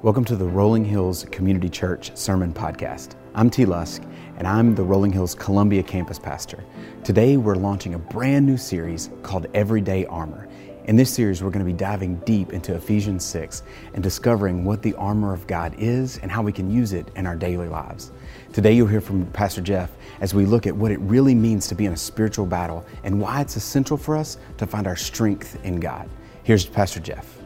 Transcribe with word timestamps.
Welcome 0.00 0.24
to 0.26 0.36
the 0.36 0.44
Rolling 0.44 0.84
Hills 0.84 1.26
Community 1.32 1.68
Church 1.68 2.16
Sermon 2.16 2.54
Podcast. 2.54 3.16
I'm 3.34 3.50
T. 3.50 3.64
Lusk, 3.64 4.04
and 4.36 4.46
I'm 4.46 4.76
the 4.76 4.84
Rolling 4.84 5.12
Hills 5.12 5.34
Columbia 5.34 5.82
campus 5.82 6.20
pastor. 6.20 6.64
Today, 7.02 7.36
we're 7.36 7.56
launching 7.56 7.94
a 7.94 7.98
brand 7.98 8.46
new 8.46 8.56
series 8.56 9.10
called 9.24 9.48
Everyday 9.54 10.06
Armor. 10.06 10.46
In 10.84 10.94
this 10.94 11.12
series, 11.12 11.42
we're 11.42 11.50
going 11.50 11.66
to 11.66 11.72
be 11.72 11.76
diving 11.76 12.14
deep 12.18 12.52
into 12.52 12.76
Ephesians 12.76 13.24
6 13.24 13.64
and 13.94 14.00
discovering 14.00 14.64
what 14.64 14.82
the 14.82 14.94
armor 14.94 15.34
of 15.34 15.48
God 15.48 15.74
is 15.76 16.18
and 16.18 16.30
how 16.30 16.42
we 16.42 16.52
can 16.52 16.70
use 16.70 16.92
it 16.92 17.10
in 17.16 17.26
our 17.26 17.34
daily 17.34 17.68
lives. 17.68 18.12
Today, 18.52 18.74
you'll 18.74 18.86
hear 18.86 19.00
from 19.00 19.26
Pastor 19.32 19.62
Jeff 19.62 19.90
as 20.20 20.32
we 20.32 20.46
look 20.46 20.68
at 20.68 20.76
what 20.76 20.92
it 20.92 21.00
really 21.00 21.34
means 21.34 21.66
to 21.66 21.74
be 21.74 21.86
in 21.86 21.92
a 21.92 21.96
spiritual 21.96 22.46
battle 22.46 22.86
and 23.02 23.20
why 23.20 23.40
it's 23.40 23.56
essential 23.56 23.96
for 23.96 24.16
us 24.16 24.38
to 24.58 24.66
find 24.66 24.86
our 24.86 24.94
strength 24.94 25.58
in 25.64 25.80
God. 25.80 26.08
Here's 26.44 26.64
Pastor 26.64 27.00
Jeff. 27.00 27.38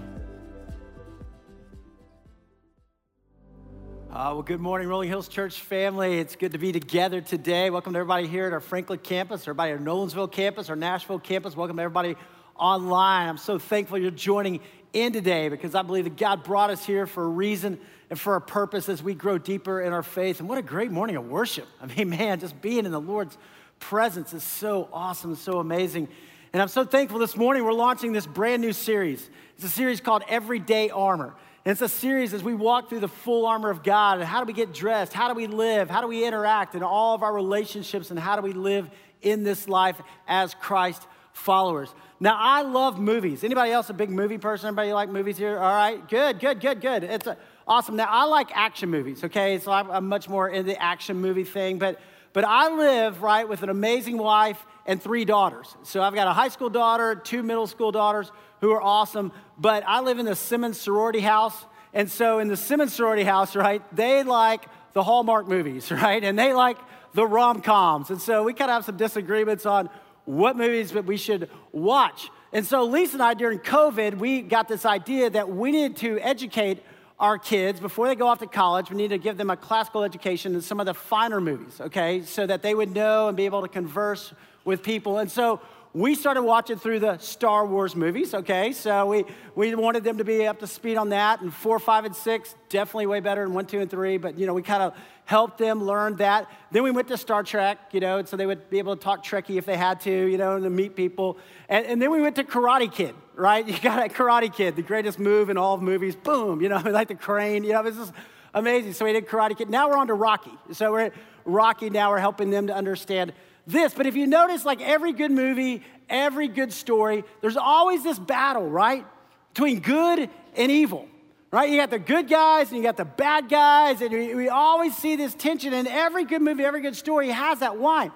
Uh, 4.23 4.35
well, 4.35 4.43
good 4.43 4.61
morning, 4.61 4.87
Rolling 4.87 5.09
Hills 5.09 5.27
Church 5.27 5.61
family. 5.61 6.21
It's 6.21 6.37
good 6.37 6.53
to 6.53 6.59
be 6.59 6.71
together 6.71 7.21
today. 7.21 7.71
Welcome 7.71 7.95
to 7.95 7.99
everybody 7.99 8.29
here 8.29 8.47
at 8.47 8.53
our 8.53 8.61
Franklin 8.61 9.01
campus, 9.01 9.41
everybody 9.41 9.73
at 9.73 9.81
our 9.81 9.85
Nolensville 9.85 10.31
campus, 10.31 10.71
our 10.71 10.77
Nashville 10.77 11.19
campus. 11.19 11.57
Welcome 11.57 11.79
to 11.79 11.83
everybody 11.83 12.15
online. 12.55 13.29
I'm 13.29 13.37
so 13.37 13.59
thankful 13.59 13.99
you're 13.99 14.13
joining 14.13 14.61
in 14.93 15.13
today 15.13 15.49
because 15.49 15.75
I 15.75 15.83
believe 15.83 16.05
that 16.05 16.17
God 16.17 16.45
brought 16.45 16.71
us 16.71 16.87
here 16.87 17.09
for 17.09 17.25
a 17.25 17.29
reason 17.29 17.81
and 18.11 18.21
for 18.21 18.37
a 18.37 18.41
purpose 18.41 18.89
as 18.89 19.03
we 19.03 19.13
grow 19.13 19.39
deeper 19.39 19.81
in 19.81 19.93
our 19.93 20.05
faith. 20.05 20.39
And 20.39 20.49
what 20.49 20.57
a 20.57 20.63
great 20.63 20.93
morning 20.93 21.17
of 21.17 21.27
worship. 21.27 21.67
I 21.81 21.87
mean, 21.87 22.11
man, 22.17 22.39
just 22.39 22.63
being 22.63 22.87
in 22.87 22.93
the 22.93 23.01
Lord's 23.01 23.37
presence 23.81 24.33
is 24.35 24.45
so 24.45 24.89
awesome, 24.93 25.35
so 25.35 25.59
amazing. 25.59 26.07
And 26.53 26.63
I'm 26.63 26.69
so 26.69 26.85
thankful 26.85 27.19
this 27.19 27.37
morning 27.37 27.65
we're 27.65 27.73
launching 27.73 28.13
this 28.13 28.29
brand 28.29 28.63
new 28.63 28.73
series. 28.73 29.29
It's 29.57 29.65
a 29.65 29.69
series 29.69 30.01
called 30.01 30.23
Everyday 30.29 30.91
Armor. 30.91 31.35
And 31.65 31.73
it's 31.73 31.81
a 31.81 31.89
series 31.89 32.35
as 32.35 32.43
we 32.43 32.55
walk 32.55 32.89
through 32.89 33.01
the 33.01 33.09
full 33.09 33.47
armor 33.47 33.71
of 33.71 33.85
God 33.85 34.19
and 34.19 34.25
how 34.27 34.41
do 34.41 34.47
we 34.47 34.53
get 34.53 34.75
dressed, 34.75 35.13
how 35.13 35.29
do 35.29 35.35
we 35.35 35.47
live, 35.47 35.89
how 35.89 36.01
do 36.01 36.09
we 36.09 36.25
interact 36.25 36.75
in 36.75 36.83
all 36.83 37.15
of 37.15 37.23
our 37.23 37.33
relationships, 37.33 38.11
and 38.11 38.19
how 38.19 38.35
do 38.35 38.43
we 38.43 38.53
live 38.53 38.91
in 39.23 39.45
this 39.45 39.69
life 39.69 40.01
as 40.27 40.55
Christ 40.55 41.07
followers. 41.33 41.89
Now, 42.21 42.37
I 42.39 42.63
love 42.63 43.01
movies. 43.01 43.43
Anybody 43.43 43.73
else 43.73 43.91
a 43.91 43.95
big 43.95 44.11
movie 44.11 44.39
person? 44.39 44.69
Anybody 44.69 44.93
like 44.93 45.09
movies 45.09 45.39
here? 45.39 45.59
All 45.59 45.75
right, 45.75 46.07
good, 46.09 46.39
good, 46.39 46.61
good, 46.61 46.81
good. 46.81 47.05
It's 47.05 47.29
awesome. 47.67 47.97
Now, 47.97 48.09
I 48.11 48.25
like 48.25 48.51
action 48.55 48.91
movies, 48.91 49.25
okay? 49.25 49.59
So 49.59 49.73
I'm, 49.73 49.91
I'm 49.91 50.09
much 50.09 50.29
more 50.29 50.49
in 50.49 50.67
the 50.67 50.81
action 50.81 51.17
movie 51.17 51.45
thing, 51.45 51.79
but 51.79 52.01
but 52.33 52.45
I 52.45 52.75
live, 52.75 53.23
right, 53.23 53.49
with 53.49 53.63
an 53.63 53.69
amazing 53.69 54.19
wife 54.19 54.65
and 54.87 55.03
three 55.03 55.25
daughters. 55.25 55.77
So 55.83 56.03
I've 56.03 56.15
got 56.15 56.27
a 56.27 56.33
high 56.33 56.49
school 56.49 56.71
daughter, 56.71 57.15
two 57.15 57.43
middle 57.43 57.67
school 57.67 57.93
daughters 57.93 58.31
who 58.61 58.71
are 58.73 58.83
awesome, 58.83 59.33
but 59.59 59.85
I 59.87 60.01
live 60.01 60.19
in 60.19 60.27
the 60.27 60.37
Simmons 60.37 60.81
sorority 60.81 61.21
house. 61.21 61.67
And 61.93 62.11
so 62.11 62.39
in 62.39 62.49
the 62.49 62.57
Simmons 62.57 62.95
sorority 62.95 63.25
house, 63.25 63.55
right, 63.55 63.83
they 63.95 64.23
like 64.23 64.65
the 64.93 65.03
Hallmark 65.03 65.47
movies, 65.47 65.91
right? 65.91 66.23
And 66.23 66.39
they 66.39 66.53
like 66.53 66.79
the 67.15 67.27
rom 67.27 67.61
coms. 67.61 68.11
And 68.11 68.21
so 68.21 68.43
we 68.45 68.55
kind 68.55 68.71
of 68.71 68.77
have 68.77 68.85
some 68.85 68.97
disagreements 68.97 69.67
on 69.67 69.91
what 70.25 70.57
movies 70.57 70.93
that 70.93 71.05
we 71.05 71.17
should 71.17 71.51
watch. 71.73 72.31
And 72.53 72.65
so 72.65 72.85
Lisa 72.85 73.15
and 73.15 73.23
I, 73.23 73.35
during 73.35 73.59
COVID, 73.59 74.19
we 74.19 74.43
got 74.43 74.69
this 74.69 74.85
idea 74.85 75.31
that 75.31 75.49
we 75.49 75.73
needed 75.73 75.97
to 75.99 76.19
educate 76.21 76.83
our 77.23 77.39
kids 77.39 77.79
before 77.79 78.09
they 78.09 78.17
go 78.17 78.27
off 78.27 78.41
to 78.41 78.49
college. 78.49 78.91
We 78.91 78.97
need 78.97 79.11
to 79.11 79.19
give 79.19 79.37
them 79.37 79.49
a 79.49 79.57
classical 79.57 80.03
education 80.03 80.57
in 80.57 80.61
some 80.61 80.81
of 80.81 80.87
the 80.87 80.93
finer 80.93 81.41
movies, 81.41 81.81
okay, 81.81 82.23
so 82.23 82.45
that 82.49 82.63
they 82.63 82.75
would 82.75 82.93
know 82.93 83.29
and 83.29 83.37
be 83.37 83.45
able 83.45 83.63
to 83.63 83.69
converse 83.69 84.35
with 84.65 84.83
people. 84.83 85.19
And 85.19 85.31
so 85.31 85.61
we 85.95 86.15
started 86.15 86.43
watching 86.43 86.79
through 86.79 87.01
the 87.01 87.19
Star 87.19 87.67
Wars 87.67 87.95
movies, 87.95 88.33
okay? 88.33 88.73
So 88.73 89.05
we, 89.07 89.25
we 89.55 89.75
wanted 89.75 90.05
them 90.05 90.19
to 90.19 90.25
be 90.25 90.47
up 90.47 90.59
to 90.61 90.67
speed 90.67 90.97
on 90.97 91.11
that. 91.11 91.43
And 91.43 91.53
four, 91.53 91.79
five, 91.79 92.07
and 92.07 92.17
six, 92.17 92.55
definitely 92.71 93.07
way 93.07 93.21
better 93.21 93.45
than 93.45 93.53
one, 93.53 93.67
two, 93.67 93.81
and 93.81 93.91
three. 93.91 94.17
But, 94.17 94.39
you 94.39 94.47
know, 94.47 94.55
we 94.55 94.63
kind 94.63 94.83
of 94.83 94.95
helped 95.27 95.59
them 95.59 95.85
learn 95.85 96.17
that. 96.17 96.51
Then 96.71 96.83
we 96.83 96.91
went 96.91 97.09
to 97.09 97.19
Star 97.19 97.43
Trek, 97.43 97.79
you 97.93 98.01
know, 98.01 98.25
so 98.25 98.39
they 98.39 98.47
would 98.47 98.71
be 98.71 98.79
able 98.79 98.97
to 98.97 99.03
talk 99.03 99.23
Trekkie 99.23 99.57
if 99.57 99.67
they 99.67 99.77
had 99.77 100.01
to, 100.03 100.11
you 100.11 100.39
know, 100.39 100.57
and 100.57 100.65
to 100.65 100.71
meet 100.71 100.97
people. 100.97 101.37
And, 101.69 101.85
and 101.85 102.01
then 102.01 102.11
we 102.11 102.23
went 102.23 102.37
to 102.37 102.45
Karate 102.45 102.91
Kid, 102.91 103.15
right? 103.35 103.67
You 103.73 103.79
got 103.79 104.05
a 104.05 104.09
Karate 104.09 104.53
Kid, 104.53 104.77
the 104.77 104.83
greatest 104.83 105.19
move 105.19 105.51
in 105.51 105.59
all 105.59 105.75
of 105.75 105.83
movies. 105.83 106.17
Boom, 106.17 106.63
you 106.63 106.71
know, 106.71 106.79
like 106.87 107.09
the 107.09 107.15
crane, 107.15 107.65
you 107.65 107.73
know, 107.73 107.83
it's 107.83 107.99
just 107.99 108.15
amazing. 108.55 108.95
So 108.95 109.05
we 109.05 109.13
did 109.13 109.27
Karate 109.27 109.59
Kid. 109.59 109.69
Now 109.69 109.91
we're 109.91 109.99
on 109.99 110.07
to 110.07 110.15
Rocky. 110.15 110.53
So 110.73 110.91
we're 110.93 111.11
Rocky 111.45 111.91
now. 111.91 112.11
We're 112.11 112.19
helping 112.19 112.51
them 112.51 112.69
to 112.69 112.75
understand 112.75 113.35
this. 113.67 113.95
But 113.95 114.07
if 114.07 114.17
you 114.17 114.27
notice, 114.27 114.65
like 114.65 114.81
every 114.81 115.13
good 115.13 115.31
movie, 115.31 115.83
every 116.09 116.49
good 116.49 116.73
story, 116.73 117.25
there's 117.41 117.57
always 117.57 118.03
this 118.03 118.19
battle, 118.19 118.69
right? 118.69 119.07
Between 119.55 119.81
good 119.81 120.31
and 120.57 120.71
evil, 120.71 121.09
right? 121.51 121.71
You 121.71 121.77
got 121.77 121.91
the 121.91 121.99
good 121.99 122.29
guys 122.29 122.69
and 122.69 122.77
you 122.77 122.83
got 122.83 122.97
the 122.97 123.05
bad 123.05 123.49
guys, 123.49 124.01
and 124.01 124.13
we, 124.13 124.49
always 124.49 124.97
see 124.97 125.17
this 125.17 125.35
tension. 125.35 125.73
And 125.73 125.89
every 125.89 126.25
good 126.25 126.43
movie, 126.43 126.65
every 126.65 126.81
good 126.81 126.97
story 126.97 127.29
has 127.29 127.61
that. 127.61 127.79
Why? 127.79 128.11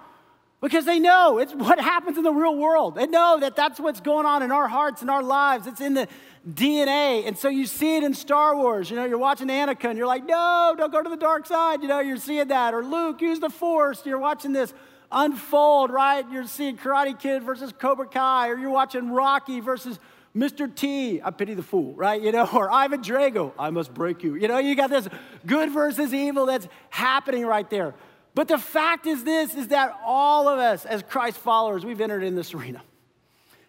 Because 0.61 0.87
they 0.87 0.99
know 0.99 1.39
it's 1.39 1.53
what 1.53 1.79
happens 1.79 2.17
in 2.17 2.25
the 2.25 2.33
real 2.33 2.57
world. 2.57 2.95
They 2.95 3.07
know 3.07 3.39
that 3.41 3.57
that's 3.57 3.79
what's 3.79 4.01
going 4.01 4.27
on 4.27 4.43
in 4.43 4.51
our 4.51 4.67
hearts 4.67 5.03
and 5.03 5.11
our 5.11 5.23
lives. 5.23 5.67
It's 5.67 5.83
in 5.83 5.95
the 5.95 6.09
DNA. 6.51 7.27
And 7.27 7.37
so 7.37 7.49
you 7.49 7.67
see 7.67 7.97
it 7.97 8.03
in 8.03 8.15
Star 8.15 8.57
Wars. 8.57 8.89
You 8.89 8.97
know, 8.97 9.05
you're 9.05 9.19
watching 9.19 9.49
Anakin, 9.49 9.97
you're 9.97 10.07
like, 10.07 10.25
no, 10.25 10.75
don't 10.77 10.91
go 10.91 11.03
to 11.03 11.11
the 11.11 11.17
dark 11.17 11.47
side. 11.47 11.83
You 11.83 11.89
know, 11.89 12.01
you're 12.01 12.17
seeing 12.17 12.49
that. 12.49 12.73
Or 12.73 12.83
Luke, 12.83 13.21
use 13.21 13.39
the 13.39 13.51
Force. 13.51 14.05
You're 14.07 14.19
watching 14.19 14.53
this 14.53 14.73
unfold, 15.11 15.91
right? 15.91 16.25
You're 16.31 16.47
seeing 16.47 16.77
Karate 16.77 17.19
Kid 17.19 17.43
versus 17.43 17.73
Cobra 17.73 18.07
Kai, 18.07 18.49
or 18.49 18.59
you're 18.59 18.71
watching 18.71 19.11
Rocky 19.11 19.61
versus 19.61 19.99
Mr. 20.37 20.73
T, 20.73 21.23
I 21.23 21.31
pity 21.31 21.55
the 21.55 21.63
fool, 21.63 21.95
right? 21.95 22.21
You 22.21 22.31
know, 22.31 22.49
or 22.55 22.71
Ivan 22.71 23.03
Drago, 23.03 23.53
I 23.59 23.71
must 23.71 23.95
break 23.95 24.23
you. 24.23 24.35
You 24.35 24.49
know, 24.49 24.59
you 24.59 24.75
got 24.75 24.91
this 24.91 25.09
good 25.47 25.71
versus 25.71 26.13
evil 26.13 26.47
that's 26.47 26.69
happening 26.91 27.47
right 27.47 27.69
there. 27.71 27.95
But 28.35 28.49
the 28.49 28.59
fact 28.59 29.07
is 29.07 29.25
this 29.25 29.55
is 29.55 29.69
that 29.69 29.99
all 30.05 30.47
of 30.47 30.59
us 30.59 30.85
as 30.85 31.03
Christ 31.03 31.39
followers, 31.39 31.87
we've 31.87 32.03
entered 32.03 32.23
in 32.23 32.35
this 32.35 32.53
arena. 32.53 32.83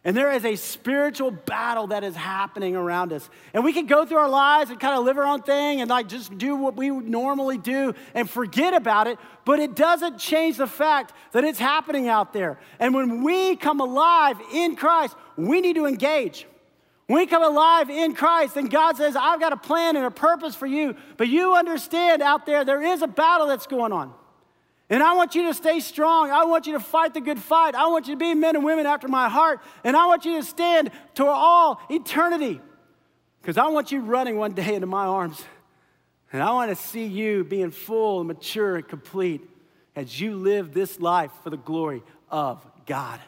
And 0.08 0.16
there 0.16 0.32
is 0.32 0.46
a 0.46 0.56
spiritual 0.56 1.32
battle 1.32 1.88
that 1.88 2.06
is 2.06 2.16
happening 2.16 2.78
around 2.78 3.12
us. 3.12 3.30
And 3.54 3.62
we 3.66 3.74
can 3.74 3.88
go 3.88 4.06
through 4.06 4.20
our 4.20 4.30
lives 4.30 4.72
and 4.72 4.80
kind 4.80 4.98
of 4.98 5.04
live 5.04 5.18
our 5.18 5.26
own 5.26 5.42
thing 5.42 5.82
and 5.82 5.90
like 5.90 6.08
just 6.08 6.38
do 6.38 6.56
what 6.56 6.78
we 6.78 6.90
would 6.90 7.10
normally 7.10 7.58
do 7.58 7.94
and 8.14 8.30
forget 8.30 8.74
about 8.74 9.08
it, 9.08 9.20
but 9.44 9.60
it 9.60 9.76
doesn't 9.76 10.18
change 10.18 10.56
the 10.56 10.66
fact 10.66 11.12
that 11.34 11.44
it's 11.44 11.60
happening 11.60 12.08
out 12.08 12.32
there. 12.32 12.58
And 12.80 12.96
when 12.96 13.22
we 13.22 13.58
come 13.58 13.82
alive 13.82 14.38
in 14.54 14.78
Christ, 14.78 15.14
we 15.36 15.60
need 15.60 15.76
to 15.76 15.86
engage. 15.86 16.48
When 17.08 17.20
we 17.20 17.26
come 17.26 17.44
alive 17.44 17.90
in 17.90 18.16
Christ, 18.16 18.56
then 18.56 18.68
God 18.68 18.96
says, 18.96 19.18
I've 19.18 19.42
got 19.42 19.52
a 19.52 19.58
plan 19.58 19.98
and 19.98 20.06
a 20.06 20.12
purpose 20.12 20.56
for 20.56 20.68
you, 20.68 20.96
but 21.18 21.28
you 21.28 21.54
understand 21.54 22.22
out 22.22 22.46
there, 22.46 22.64
there 22.64 22.82
is 22.82 23.02
a 23.02 23.08
battle 23.08 23.48
that's 23.48 23.68
going 23.68 23.92
on. 23.92 24.14
And 24.90 25.04
I 25.04 25.14
want 25.14 25.36
you 25.36 25.44
to 25.48 25.54
stay 25.54 25.82
strong. 25.82 26.32
I 26.32 26.46
want 26.46 26.66
you 26.66 26.74
to 26.74 26.80
fight 26.80 27.14
the 27.14 27.22
good 27.22 27.40
fight. 27.40 27.76
I 27.76 27.88
want 27.88 28.08
you 28.08 28.14
to 28.14 28.20
be 28.20 28.34
men 28.34 28.56
and 28.56 28.64
women 28.64 28.86
after 28.86 29.08
my 29.08 29.28
heart. 29.28 29.62
And 29.84 29.98
I 29.98 30.06
want 30.06 30.24
you 30.24 30.38
to 30.38 30.44
stand 30.44 30.92
to 31.16 31.26
all 31.26 31.82
eternity. 31.90 32.62
Because 33.42 33.58
I 33.58 33.68
want 33.68 33.92
you 33.92 34.00
running 34.00 34.38
one 34.38 34.54
day 34.54 34.76
into 34.76 34.88
my 34.88 35.06
arms. 35.06 35.44
And 36.32 36.42
I 36.42 36.52
want 36.52 36.70
to 36.70 36.76
see 36.76 37.06
you 37.06 37.44
being 37.44 37.72
full 37.72 38.20
and 38.20 38.28
mature 38.28 38.78
and 38.78 38.88
complete 38.88 39.42
as 39.96 40.20
you 40.20 40.36
live 40.36 40.74
this 40.74 41.00
life 41.00 41.32
for 41.44 41.50
the 41.50 41.58
glory 41.58 42.04
of 42.30 42.66
God. 42.86 43.20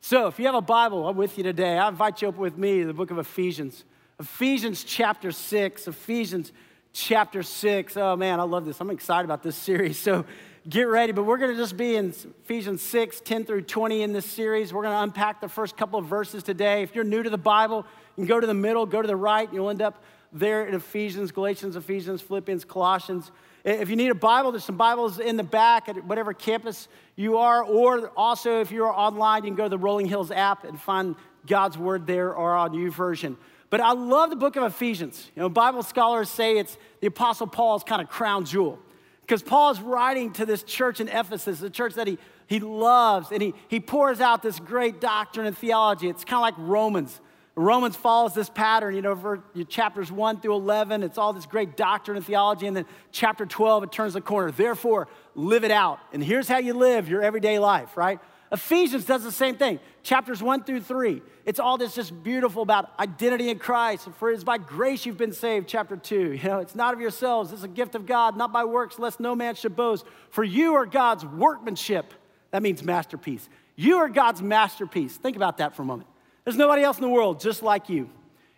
So 0.00 0.26
if 0.26 0.38
you 0.38 0.46
have 0.46 0.54
a 0.54 0.60
Bible, 0.60 1.08
I'm 1.08 1.16
with 1.16 1.36
you 1.38 1.44
today. 1.44 1.78
I 1.78 1.88
invite 1.88 2.22
you 2.22 2.28
up 2.28 2.36
with 2.36 2.56
me 2.58 2.80
to 2.80 2.86
the 2.86 2.94
book 2.94 3.10
of 3.10 3.18
Ephesians. 3.18 3.84
Ephesians 4.20 4.84
chapter 4.84 5.32
6. 5.32 5.88
Ephesians 5.88 6.52
chapter 6.92 7.42
6. 7.42 7.96
Oh 7.96 8.16
man, 8.16 8.40
I 8.40 8.44
love 8.44 8.64
this. 8.64 8.80
I'm 8.80 8.90
excited 8.90 9.24
about 9.24 9.42
this 9.42 9.56
series. 9.56 9.98
So 10.06 10.24
get 10.68 10.84
ready. 10.84 11.12
But 11.12 11.24
we're 11.24 11.38
going 11.38 11.52
to 11.52 11.56
just 11.56 11.76
be 11.76 11.96
in 11.96 12.14
Ephesians 12.44 12.82
6, 12.82 13.20
10 13.20 13.44
through 13.44 13.62
20 13.62 14.02
in 14.02 14.12
this 14.12 14.26
series. 14.26 14.72
We're 14.72 14.82
going 14.82 14.94
to 14.94 15.02
unpack 15.02 15.40
the 15.40 15.48
first 15.48 15.76
couple 15.76 15.98
of 15.98 16.06
verses 16.06 16.42
today. 16.42 16.82
If 16.82 16.94
you're 16.94 17.04
new 17.04 17.22
to 17.22 17.30
the 17.30 17.38
Bible, 17.38 17.86
you 18.16 18.22
can 18.22 18.26
go 18.26 18.40
to 18.40 18.46
the 18.46 18.54
middle, 18.54 18.86
go 18.86 19.00
to 19.00 19.08
the 19.08 19.16
right. 19.16 19.52
You'll 19.52 19.70
end 19.70 19.82
up 19.82 20.02
there 20.32 20.66
in 20.66 20.74
Ephesians, 20.74 21.30
Galatians, 21.30 21.76
Ephesians, 21.76 22.20
Philippians, 22.20 22.64
Colossians. 22.64 23.30
If 23.64 23.90
you 23.90 23.96
need 23.96 24.10
a 24.10 24.14
Bible, 24.14 24.52
there's 24.52 24.64
some 24.64 24.76
Bibles 24.76 25.18
in 25.18 25.36
the 25.36 25.44
back 25.44 25.88
at 25.88 26.04
whatever 26.04 26.32
campus 26.32 26.88
you 27.14 27.38
are. 27.38 27.62
Or 27.62 28.10
also, 28.16 28.60
if 28.60 28.70
you're 28.70 28.92
online, 28.92 29.44
you 29.44 29.50
can 29.50 29.56
go 29.56 29.64
to 29.64 29.68
the 29.68 29.78
Rolling 29.78 30.06
Hills 30.06 30.30
app 30.30 30.64
and 30.64 30.80
find 30.80 31.16
God's 31.46 31.78
Word 31.78 32.06
there 32.06 32.34
or 32.34 32.54
on 32.54 32.90
version 32.90 33.36
But 33.70 33.80
I 33.80 33.92
love 33.92 34.30
the 34.30 34.36
book 34.36 34.56
of 34.56 34.64
Ephesians. 34.64 35.30
You 35.36 35.42
know, 35.42 35.48
Bible 35.48 35.84
scholars 35.84 36.28
say 36.28 36.58
it's 36.58 36.76
the 37.00 37.06
Apostle 37.06 37.46
Paul's 37.46 37.84
kind 37.84 38.02
of 38.02 38.08
crown 38.08 38.44
jewel. 38.44 38.80
Because 39.26 39.42
Paul 39.42 39.72
is 39.72 39.80
writing 39.80 40.32
to 40.34 40.46
this 40.46 40.62
church 40.62 41.00
in 41.00 41.08
Ephesus, 41.08 41.58
the 41.58 41.68
church 41.68 41.94
that 41.94 42.06
he, 42.06 42.16
he 42.46 42.60
loves, 42.60 43.32
and 43.32 43.42
he, 43.42 43.54
he 43.66 43.80
pours 43.80 44.20
out 44.20 44.40
this 44.40 44.60
great 44.60 45.00
doctrine 45.00 45.46
and 45.46 45.58
theology. 45.58 46.08
It's 46.08 46.24
kind 46.24 46.36
of 46.36 46.42
like 46.42 46.54
Romans. 46.58 47.20
Romans 47.56 47.96
follows 47.96 48.34
this 48.34 48.48
pattern, 48.48 48.94
you 48.94 49.02
know, 49.02 49.16
for 49.16 49.42
chapters 49.68 50.12
1 50.12 50.40
through 50.40 50.54
11, 50.54 51.02
it's 51.02 51.18
all 51.18 51.32
this 51.32 51.46
great 51.46 51.76
doctrine 51.76 52.16
and 52.16 52.24
theology. 52.24 52.68
And 52.68 52.76
then 52.76 52.84
chapter 53.10 53.46
12, 53.46 53.84
it 53.84 53.92
turns 53.92 54.12
the 54.12 54.20
corner. 54.20 54.52
Therefore, 54.52 55.08
live 55.34 55.64
it 55.64 55.70
out. 55.72 55.98
And 56.12 56.22
here's 56.22 56.46
how 56.46 56.58
you 56.58 56.74
live 56.74 57.08
your 57.08 57.22
everyday 57.22 57.58
life, 57.58 57.96
right? 57.96 58.20
Ephesians 58.52 59.04
does 59.04 59.24
the 59.24 59.32
same 59.32 59.56
thing. 59.56 59.80
Chapters 60.02 60.42
one 60.42 60.62
through 60.62 60.80
three. 60.80 61.22
It's 61.44 61.58
all 61.58 61.78
this 61.78 61.94
just 61.94 62.22
beautiful 62.22 62.62
about 62.62 62.90
identity 62.98 63.50
in 63.50 63.58
Christ. 63.58 64.08
For 64.18 64.30
it 64.30 64.34
is 64.34 64.44
by 64.44 64.58
grace 64.58 65.04
you've 65.04 65.18
been 65.18 65.32
saved, 65.32 65.68
chapter 65.68 65.96
two. 65.96 66.32
You 66.32 66.48
know, 66.48 66.58
it's 66.58 66.74
not 66.74 66.94
of 66.94 67.00
yourselves, 67.00 67.52
it's 67.52 67.64
a 67.64 67.68
gift 67.68 67.94
of 67.94 68.06
God, 68.06 68.36
not 68.36 68.52
by 68.52 68.64
works, 68.64 68.98
lest 68.98 69.18
no 69.20 69.34
man 69.34 69.54
should 69.54 69.74
boast. 69.74 70.04
For 70.30 70.44
you 70.44 70.74
are 70.74 70.86
God's 70.86 71.24
workmanship. 71.24 72.14
That 72.52 72.62
means 72.62 72.82
masterpiece. 72.82 73.48
You 73.74 73.96
are 73.96 74.08
God's 74.08 74.42
masterpiece. 74.42 75.16
Think 75.16 75.36
about 75.36 75.58
that 75.58 75.74
for 75.74 75.82
a 75.82 75.84
moment. 75.84 76.08
There's 76.44 76.56
nobody 76.56 76.82
else 76.82 76.96
in 76.96 77.02
the 77.02 77.08
world 77.08 77.40
just 77.40 77.62
like 77.62 77.88
you. 77.88 78.08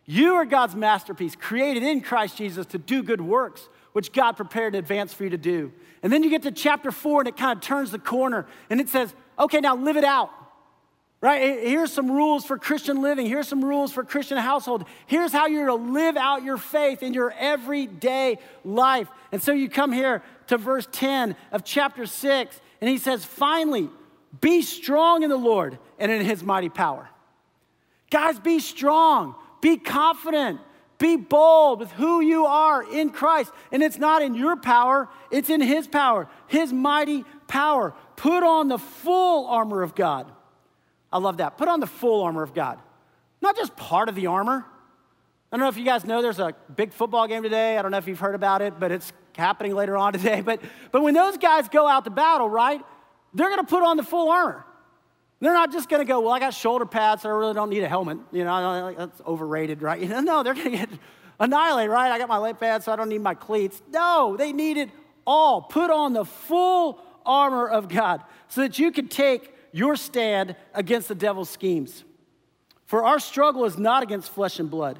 You 0.05 0.35
are 0.35 0.45
God's 0.45 0.75
masterpiece, 0.75 1.35
created 1.35 1.83
in 1.83 2.01
Christ 2.01 2.37
Jesus 2.37 2.67
to 2.67 2.79
do 2.79 3.03
good 3.03 3.21
works, 3.21 3.69
which 3.99 4.13
God 4.13 4.37
prepared 4.37 4.77
in 4.77 4.79
advance 4.79 5.13
for 5.13 5.25
you 5.25 5.31
to 5.31 5.37
do. 5.37 5.73
And 6.05 6.13
then 6.13 6.23
you 6.23 6.31
get 6.31 6.43
to 6.43 6.53
chapter 6.53 6.93
four 6.93 7.21
and 7.21 7.27
it 7.27 7.37
kind 7.37 7.57
of 7.57 7.61
turns 7.61 7.91
the 7.91 7.99
corner 7.99 8.47
and 8.71 8.81
it 8.81 8.89
says, 8.89 9.13
okay, 9.37 9.59
now 9.59 9.75
live 9.75 9.97
it 9.97 10.05
out. 10.05 10.31
Right? 11.21 11.59
Here's 11.67 11.93
some 11.93 12.09
rules 12.09 12.45
for 12.45 12.59
Christian 12.59 13.03
living. 13.03 13.27
Here's 13.27 13.49
some 13.49 13.65
rules 13.65 13.91
for 13.93 14.05
Christian 14.05 14.39
household. 14.39 14.85
Here's 15.09 15.33
how 15.33 15.49
you're 15.49 15.67
to 15.67 15.75
live 15.75 16.17
out 16.17 16.45
your 16.45 16.59
faith 16.59 17.03
in 17.03 17.13
your 17.13 17.35
everyday 17.37 18.39
life. 18.65 19.09
And 19.33 19.43
so 19.43 19.51
you 19.51 19.69
come 19.69 19.91
here 19.91 20.23
to 20.47 20.59
verse 20.59 20.87
10 20.93 21.35
of 21.51 21.65
chapter 21.65 22.07
6, 22.07 22.61
and 22.81 22.89
he 22.89 22.99
says, 22.99 23.25
Finally, 23.25 23.91
be 24.41 24.63
strong 24.63 25.25
in 25.25 25.29
the 25.29 25.37
Lord 25.37 25.77
and 25.99 26.13
in 26.13 26.25
his 26.25 26.45
mighty 26.45 26.69
power. 26.69 27.09
Guys, 28.13 28.39
be 28.39 28.61
strong, 28.61 29.35
be 29.61 29.77
confident, 29.77 30.61
be 30.99 31.17
bold 31.17 31.81
with 31.81 31.93
who 31.93 32.21
you 32.21 32.47
are 32.47 32.83
in 32.83 33.11
Christ. 33.11 33.53
And 33.73 33.83
it's 33.83 33.99
not 33.99 34.21
in 34.21 34.35
your 34.35 34.57
power, 34.57 35.09
it's 35.31 35.49
in 35.49 35.61
his 35.61 35.87
power, 35.87 36.29
his 36.47 36.73
mighty 36.73 37.25
power. 37.47 37.95
Put 38.17 38.43
on 38.43 38.69
the 38.69 38.79
full 38.79 39.47
armor 39.47 39.83
of 39.83 39.95
God. 39.95 40.31
I 41.13 41.19
love 41.19 41.39
that. 41.39 41.57
Put 41.57 41.69
on 41.69 41.81
the 41.81 41.87
full 41.87 42.23
armor 42.23 42.43
of 42.43 42.53
God, 42.53 42.79
not 43.41 43.57
just 43.57 43.77
part 43.77 44.09
of 44.09 44.15
the 44.15 44.27
armor. 44.27 44.65
I 45.51 45.57
don't 45.57 45.65
know 45.65 45.69
if 45.69 45.79
you 45.79 45.85
guys 45.85 46.05
know 46.05 46.21
there's 46.21 46.41
a 46.41 46.55
big 46.75 46.93
football 46.93 47.27
game 47.27 47.43
today. 47.43 47.79
I 47.79 47.83
don't 47.83 47.91
know 47.91 47.97
if 47.97 48.07
you've 48.07 48.21
heard 48.21 48.35
about 48.35 48.61
it, 48.61 48.79
but 48.79 48.93
it's 48.93 49.13
happening 49.35 49.75
later 49.75 49.97
on 49.97 50.13
today. 50.13 50.41
But, 50.45 50.61
but 50.93 51.03
when 51.03 51.15
those 51.15 51.39
guys 51.39 51.69
go 51.69 51.87
out 51.87 52.05
to 52.05 52.11
battle, 52.11 52.51
right, 52.51 52.83
they're 53.33 53.49
going 53.49 53.65
to 53.65 53.67
put 53.67 53.83
on 53.83 53.97
the 53.97 54.03
full 54.03 54.31
armor. 54.31 54.65
They're 55.41 55.53
not 55.53 55.73
just 55.73 55.89
going 55.89 56.01
to 56.01 56.05
go, 56.05 56.21
well, 56.21 56.33
I 56.33 56.41
got 56.41 56.53
shoulder 56.53 56.85
pads, 56.85 57.23
so 57.23 57.29
I 57.29 57.33
really 57.33 57.55
don't 57.55 57.71
need 57.71 57.83
a 57.83 57.89
helmet. 57.89 58.19
You 58.33 58.45
know, 58.45 58.95
that's 58.95 59.21
overrated, 59.21 59.83
right? 59.83 60.01
You 60.01 60.09
know, 60.09 60.21
no, 60.21 60.43
they're 60.43 60.55
going 60.55 60.73
to 60.73 60.77
get 60.79 60.91
annihilated, 61.39 61.91
right? 61.91 62.11
I 62.11 62.19
got 62.19 62.29
my 62.29 62.39
leg 62.39 62.59
pads, 62.59 62.85
so 62.85 62.93
I 62.93 62.97
don't 62.97 63.09
need 63.09 63.21
my 63.21 63.35
cleats. 63.35 63.81
No, 63.91 64.37
they 64.37 64.53
need 64.53 64.77
it 64.77 64.91
all. 65.27 65.63
Put 65.63 65.91
on 65.91 66.13
the 66.13 66.25
full 66.25 67.01
armor 67.25 67.69
of 67.69 67.89
God 67.89 68.23
so 68.49 68.63
that 68.63 68.79
you 68.79 68.91
can 68.91 69.09
take 69.09 69.55
your 69.71 69.97
stand 69.97 70.57
against 70.75 71.09
the 71.09 71.15
devil's 71.15 71.51
schemes. 71.51 72.05
For 72.87 73.05
our 73.05 73.19
struggle 73.21 73.65
is 73.67 73.79
not 73.79 74.03
against 74.03 74.31
flesh 74.31 74.59
and 74.59 74.71
blood, 74.71 74.99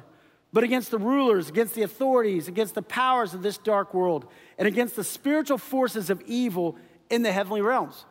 but 0.53 0.63
against 0.63 0.91
the 0.91 0.99
rulers, 0.99 1.49
against 1.49 1.73
the 1.73 1.81
authorities, 1.81 2.47
against 2.47 2.75
the 2.75 2.81
powers 2.81 3.33
of 3.33 3.41
this 3.41 3.57
dark 3.57 3.93
world, 3.93 4.27
and 4.57 4.67
against 4.67 4.95
the 4.95 5.03
spiritual 5.03 5.57
forces 5.57 6.09
of 6.09 6.21
evil 6.21 6.77
in 7.09 7.23
the 7.23 7.31
heavenly 7.31 7.61
realms. 7.61 8.05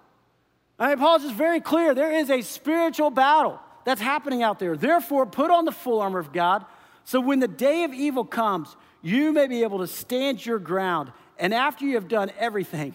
I 0.78 0.88
mean, 0.88 0.98
Paul's 0.98 1.22
just 1.22 1.34
very 1.34 1.60
clear 1.60 1.94
there 1.94 2.12
is 2.12 2.30
a 2.30 2.42
spiritual 2.42 3.10
battle 3.10 3.58
that's 3.84 4.00
happening 4.00 4.42
out 4.42 4.58
there. 4.58 4.76
Therefore, 4.76 5.26
put 5.26 5.50
on 5.50 5.64
the 5.64 5.72
full 5.72 6.00
armor 6.00 6.18
of 6.18 6.32
God 6.32 6.64
so 7.08 7.20
when 7.20 7.40
the 7.40 7.48
day 7.48 7.84
of 7.84 7.94
evil 7.94 8.22
comes, 8.22 8.76
you 9.00 9.32
may 9.32 9.46
be 9.46 9.62
able 9.62 9.78
to 9.78 9.86
stand 9.86 10.44
your 10.44 10.58
ground. 10.58 11.10
And 11.38 11.54
after 11.54 11.86
you 11.86 11.94
have 11.94 12.06
done 12.06 12.30
everything, 12.38 12.94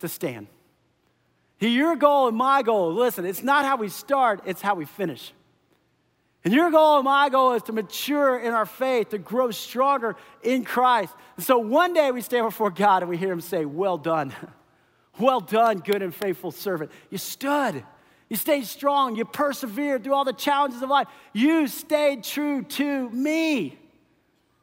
to 0.00 0.08
stand. 0.08 0.48
Your 1.60 1.94
goal 1.94 2.26
and 2.26 2.36
my 2.36 2.62
goal, 2.62 2.92
listen, 2.92 3.24
it's 3.24 3.44
not 3.44 3.64
how 3.64 3.76
we 3.76 3.88
start, 3.88 4.42
it's 4.46 4.60
how 4.60 4.74
we 4.74 4.84
finish. 4.84 5.32
And 6.44 6.52
your 6.52 6.72
goal 6.72 6.96
and 6.96 7.04
my 7.04 7.28
goal 7.28 7.52
is 7.52 7.62
to 7.64 7.72
mature 7.72 8.36
in 8.36 8.52
our 8.52 8.66
faith, 8.66 9.10
to 9.10 9.18
grow 9.18 9.52
stronger 9.52 10.16
in 10.42 10.64
Christ. 10.64 11.14
And 11.36 11.46
so 11.46 11.58
one 11.58 11.92
day 11.94 12.10
we 12.10 12.20
stand 12.20 12.44
before 12.44 12.72
God 12.72 13.04
and 13.04 13.08
we 13.08 13.16
hear 13.16 13.32
him 13.32 13.40
say, 13.40 13.64
Well 13.64 13.96
done. 13.96 14.34
Well 15.18 15.40
done, 15.40 15.78
good 15.78 16.02
and 16.02 16.14
faithful 16.14 16.50
servant. 16.50 16.90
You 17.10 17.18
stood. 17.18 17.84
You 18.28 18.36
stayed 18.36 18.66
strong. 18.66 19.14
You 19.14 19.24
persevered 19.24 20.04
through 20.04 20.14
all 20.14 20.24
the 20.24 20.32
challenges 20.32 20.80
of 20.82 20.88
life. 20.88 21.06
You 21.32 21.66
stayed 21.68 22.24
true 22.24 22.62
to 22.62 23.10
me. 23.10 23.78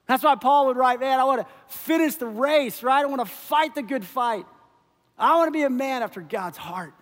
That's 0.07 0.23
why 0.23 0.33
Paul 0.35 0.67
would 0.67 0.77
write, 0.77 0.99
man, 0.99 1.19
I 1.19 1.23
want 1.23 1.41
to 1.41 1.47
finish 1.67 2.15
the 2.15 2.25
race, 2.25 2.81
right? 2.81 3.03
I 3.03 3.05
want 3.05 3.21
to 3.21 3.31
fight 3.31 3.75
the 3.75 3.83
good 3.83 4.03
fight. 4.03 4.43
I 5.19 5.35
want 5.35 5.49
to 5.49 5.51
be 5.51 5.61
a 5.61 5.69
man 5.69 6.01
after 6.01 6.19
God's 6.19 6.57
heart. 6.57 6.93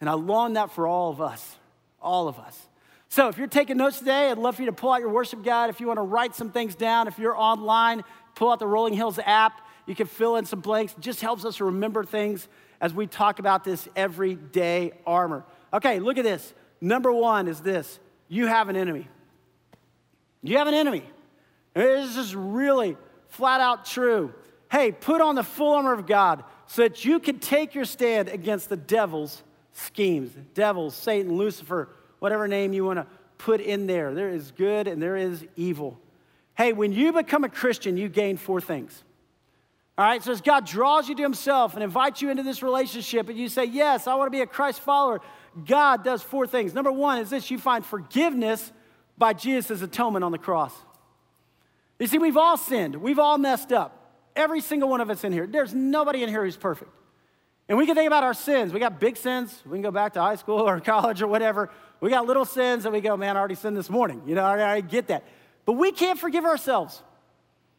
And 0.00 0.08
I 0.08 0.12
long 0.12 0.52
that 0.52 0.70
for 0.70 0.86
all 0.86 1.10
of 1.10 1.20
us, 1.20 1.56
all 2.00 2.28
of 2.28 2.38
us. 2.38 2.68
So 3.08 3.28
if 3.28 3.38
you're 3.38 3.46
taking 3.48 3.76
notes 3.76 3.98
today, 3.98 4.30
I'd 4.30 4.38
love 4.38 4.56
for 4.56 4.62
you 4.62 4.66
to 4.66 4.72
pull 4.72 4.92
out 4.92 5.00
your 5.00 5.08
worship 5.08 5.42
guide. 5.42 5.70
If 5.70 5.80
you 5.80 5.88
want 5.88 5.98
to 5.98 6.02
write 6.02 6.34
some 6.34 6.50
things 6.50 6.74
down, 6.74 7.08
if 7.08 7.18
you're 7.18 7.36
online, 7.36 8.02
pull 8.34 8.52
out 8.52 8.60
the 8.60 8.66
Rolling 8.66 8.94
Hills 8.94 9.18
app. 9.24 9.60
You 9.86 9.94
can 9.94 10.06
fill 10.06 10.36
in 10.36 10.44
some 10.44 10.60
blanks. 10.60 10.92
It 10.92 11.00
just 11.00 11.20
helps 11.20 11.44
us 11.44 11.60
remember 11.60 12.04
things 12.04 12.48
as 12.80 12.94
we 12.94 13.06
talk 13.06 13.38
about 13.38 13.64
this 13.64 13.88
everyday 13.94 14.92
armor. 15.06 15.44
Okay, 15.72 15.98
look 16.00 16.18
at 16.18 16.24
this. 16.24 16.54
Number 16.80 17.12
one 17.12 17.48
is 17.48 17.60
this 17.60 17.98
you 18.28 18.46
have 18.46 18.68
an 18.68 18.76
enemy. 18.76 19.08
You 20.42 20.58
have 20.58 20.66
an 20.66 20.74
enemy. 20.74 21.04
This 21.74 22.16
is 22.16 22.36
really 22.36 22.96
flat 23.28 23.60
out 23.60 23.84
true. 23.84 24.32
Hey, 24.70 24.92
put 24.92 25.20
on 25.20 25.34
the 25.34 25.42
full 25.42 25.74
armor 25.74 25.92
of 25.92 26.06
God 26.06 26.44
so 26.66 26.82
that 26.82 27.04
you 27.04 27.18
can 27.20 27.38
take 27.38 27.74
your 27.74 27.84
stand 27.84 28.28
against 28.28 28.68
the 28.68 28.76
devil's 28.76 29.42
schemes. 29.72 30.32
Devil, 30.54 30.90
Satan, 30.90 31.36
Lucifer, 31.36 31.88
whatever 32.18 32.48
name 32.48 32.72
you 32.72 32.84
want 32.84 32.98
to 32.98 33.06
put 33.38 33.60
in 33.60 33.86
there. 33.86 34.14
There 34.14 34.28
is 34.28 34.50
good 34.52 34.86
and 34.86 35.02
there 35.02 35.16
is 35.16 35.44
evil. 35.56 35.98
Hey, 36.56 36.72
when 36.72 36.92
you 36.92 37.12
become 37.12 37.44
a 37.44 37.48
Christian, 37.48 37.96
you 37.96 38.08
gain 38.08 38.36
four 38.36 38.60
things. 38.60 39.02
All 39.96 40.04
right, 40.04 40.22
so 40.22 40.32
as 40.32 40.40
God 40.40 40.66
draws 40.66 41.08
you 41.08 41.14
to 41.14 41.22
Himself 41.22 41.74
and 41.74 41.84
invites 41.84 42.20
you 42.20 42.30
into 42.30 42.42
this 42.42 42.62
relationship, 42.62 43.28
and 43.28 43.38
you 43.38 43.48
say, 43.48 43.64
Yes, 43.64 44.06
I 44.06 44.14
want 44.16 44.26
to 44.26 44.36
be 44.36 44.40
a 44.40 44.46
Christ 44.46 44.80
follower, 44.80 45.20
God 45.66 46.02
does 46.02 46.22
four 46.22 46.46
things. 46.46 46.74
Number 46.74 46.90
one 46.90 47.18
is 47.18 47.30
this 47.30 47.50
you 47.50 47.58
find 47.58 47.86
forgiveness 47.86 48.72
by 49.16 49.32
Jesus' 49.32 49.82
atonement 49.82 50.24
on 50.24 50.32
the 50.32 50.38
cross. 50.38 50.74
You 52.00 52.08
see, 52.08 52.18
we've 52.18 52.36
all 52.36 52.56
sinned, 52.56 52.96
we've 52.96 53.20
all 53.20 53.38
messed 53.38 53.72
up. 53.72 54.00
Every 54.34 54.60
single 54.60 54.88
one 54.88 55.00
of 55.00 55.10
us 55.10 55.22
in 55.22 55.32
here. 55.32 55.46
There's 55.46 55.72
nobody 55.72 56.24
in 56.24 56.28
here 56.28 56.44
who's 56.44 56.56
perfect. 56.56 56.90
And 57.68 57.78
we 57.78 57.86
can 57.86 57.94
think 57.94 58.08
about 58.08 58.24
our 58.24 58.34
sins. 58.34 58.72
We 58.72 58.80
got 58.80 58.98
big 58.98 59.16
sins. 59.16 59.62
We 59.64 59.72
can 59.72 59.82
go 59.82 59.92
back 59.92 60.14
to 60.14 60.20
high 60.20 60.34
school 60.34 60.60
or 60.68 60.80
college 60.80 61.22
or 61.22 61.28
whatever. 61.28 61.70
We 62.00 62.10
got 62.10 62.26
little 62.26 62.44
sins 62.44 62.82
that 62.82 62.92
we 62.92 63.00
go, 63.00 63.16
man, 63.16 63.36
I 63.36 63.38
already 63.38 63.54
sinned 63.54 63.76
this 63.76 63.88
morning. 63.88 64.22
You 64.26 64.34
know, 64.34 64.44
I, 64.44 64.74
I 64.74 64.80
get 64.80 65.06
that. 65.06 65.24
But 65.64 65.74
we 65.74 65.92
can't 65.92 66.18
forgive 66.18 66.44
ourselves. 66.44 67.00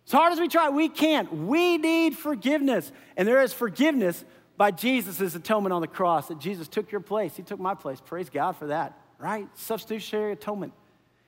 As 0.06 0.12
hard 0.12 0.34
as 0.34 0.40
we 0.40 0.48
try, 0.48 0.70
we 0.70 0.88
can't. 0.88 1.32
We 1.34 1.78
need 1.78 2.16
forgiveness. 2.16 2.92
And 3.18 3.28
there 3.28 3.42
is 3.42 3.54
forgiveness 3.54 4.24
by 4.58 4.72
Jesus' 4.72 5.36
atonement 5.36 5.74
on 5.74 5.82
the 5.82 5.88
cross, 5.88 6.28
that 6.30 6.40
Jesus 6.40 6.68
took 6.68 6.92
your 6.92 7.02
place. 7.02 7.36
He 7.36 7.44
took 7.44 7.60
my 7.60 7.74
place. 7.74 8.00
Praise 8.00 8.30
God 8.30 8.54
for 8.54 8.68
that, 8.68 8.98
right? 9.20 9.48
Substitutionary 9.56 10.32
atonement. 10.32 10.74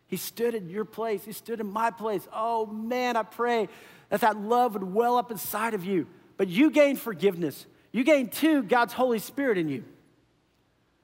He 0.08 0.16
stood 0.16 0.56
in 0.56 0.70
your 0.70 0.86
place, 0.86 1.26
He 1.26 1.34
stood 1.34 1.60
in 1.60 1.68
my 1.68 1.92
place. 1.92 2.26
Oh 2.32 2.66
man, 2.66 3.18
I 3.18 3.24
pray 3.24 3.68
that 4.10 4.22
that 4.22 4.38
love 4.38 4.74
would 4.74 4.84
well 4.84 5.18
up 5.18 5.32
inside 5.32 5.74
of 5.74 5.84
you. 5.84 6.08
But 6.38 6.48
you 6.48 6.70
gain 6.70 6.96
forgiveness. 6.96 7.66
You 7.92 8.04
gain, 8.04 8.30
too, 8.30 8.64
God's 8.64 8.94
Holy 8.94 9.20
Spirit 9.20 9.58
in 9.58 9.68
you. 9.68 9.84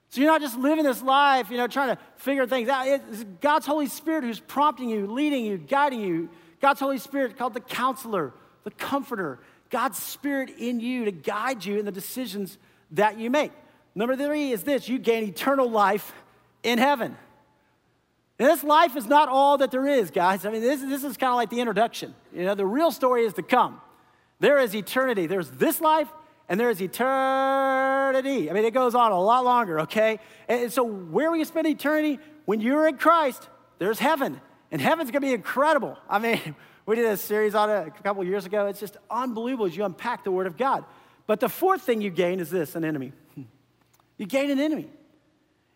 So 0.10 0.22
you're 0.22 0.30
not 0.30 0.42
just 0.42 0.58
living 0.58 0.86
this 0.86 1.02
life, 1.02 1.50
you 1.50 1.58
know, 1.58 1.68
trying 1.68 1.96
to 1.96 2.02
figure 2.18 2.46
things 2.46 2.70
out. 2.70 2.88
It's 2.88 3.26
God's 3.42 3.66
Holy 3.66 3.88
Spirit 3.88 4.24
who's 4.24 4.40
prompting 4.40 4.90
you, 4.90 5.08
leading 5.08 5.44
you, 5.44 5.58
guiding 5.58 6.02
you, 6.02 6.30
God's 6.64 6.80
Holy 6.80 6.98
Spirit, 6.98 7.38
called 7.38 7.54
the 7.54 7.60
counselor, 7.60 8.32
the 8.64 8.72
comforter, 8.72 9.40
God's 9.70 10.02
Spirit 10.02 10.50
in 10.58 10.80
you 10.80 11.04
to 11.04 11.12
guide 11.12 11.66
you 11.66 11.78
in 11.78 11.84
the 11.84 11.92
decisions 11.92 12.58
that 12.92 13.20
you 13.20 13.30
make. 13.30 13.52
Number 13.96 14.16
three 14.16 14.54
is 14.54 14.64
this 14.64 14.88
you 14.88 14.98
gain 14.98 15.26
eternal 15.26 15.70
life 15.70 16.14
in 16.64 16.80
heaven. 16.80 17.18
And 18.40 18.48
this 18.48 18.64
life 18.64 18.96
is 18.96 19.08
not 19.08 19.28
all 19.28 19.58
that 19.58 19.72
there 19.72 19.86
is, 19.86 20.10
guys. 20.10 20.46
I 20.46 20.52
mean, 20.52 20.62
this, 20.62 20.80
this 20.80 21.04
is 21.04 21.18
kind 21.18 21.32
of 21.32 21.36
like 21.36 21.50
the 21.50 21.60
introduction. 21.60 22.16
You 22.34 22.46
know, 22.46 22.56
the 22.56 22.66
real 22.66 22.92
story 22.92 23.26
is 23.26 23.34
to 23.34 23.44
come. 23.44 23.82
There 24.40 24.58
is 24.58 24.74
eternity. 24.74 25.28
There's 25.28 25.50
this 25.50 25.82
life, 25.82 26.08
and 26.48 26.58
there 26.58 26.70
is 26.70 26.82
eternity. 26.82 28.50
I 28.50 28.54
mean, 28.54 28.64
it 28.64 28.74
goes 28.74 28.96
on 28.96 29.12
a 29.12 29.20
lot 29.20 29.44
longer, 29.44 29.82
okay? 29.82 30.18
And 30.48 30.72
so, 30.72 30.86
where 30.86 31.30
we 31.30 31.44
spend 31.44 31.68
eternity, 31.68 32.20
when 32.46 32.62
you're 32.62 32.88
in 32.88 32.96
Christ, 32.96 33.50
there's 33.80 34.00
heaven. 34.00 34.40
And 34.74 34.82
heaven's 34.82 35.12
gonna 35.12 35.22
be 35.22 35.34
incredible. 35.34 36.00
I 36.10 36.18
mean, 36.18 36.56
we 36.88 36.96
did 36.96 37.06
a 37.06 37.16
series 37.16 37.54
on 37.54 37.70
it 37.70 37.88
a 37.88 37.92
couple 38.02 38.24
years 38.24 38.48
ago. 38.48 38.66
It's 38.66 38.80
just 38.80 38.98
unbelievable 39.10 39.68
as 39.68 39.78
you 39.78 39.86
unpack 39.86 40.24
the 40.24 40.32
Word 40.32 40.48
of 40.48 40.58
God. 40.58 40.84
But 41.28 41.40
the 41.40 41.48
fourth 41.48 41.84
thing 41.84 42.02
you 42.02 42.10
gain 42.10 42.40
is 42.40 42.50
this 42.50 42.76
an 42.76 42.84
enemy. 42.84 43.14
You 44.16 44.28
gain 44.28 44.52
an 44.52 44.60
enemy. 44.60 44.92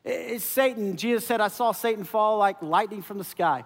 It's 0.06 0.46
Satan. 0.46 0.96
Jesus 0.96 1.26
said, 1.26 1.42
I 1.42 1.48
saw 1.48 1.72
Satan 1.72 2.04
fall 2.04 2.38
like 2.38 2.62
lightning 2.62 3.02
from 3.02 3.18
the 3.18 3.24
sky. 3.24 3.64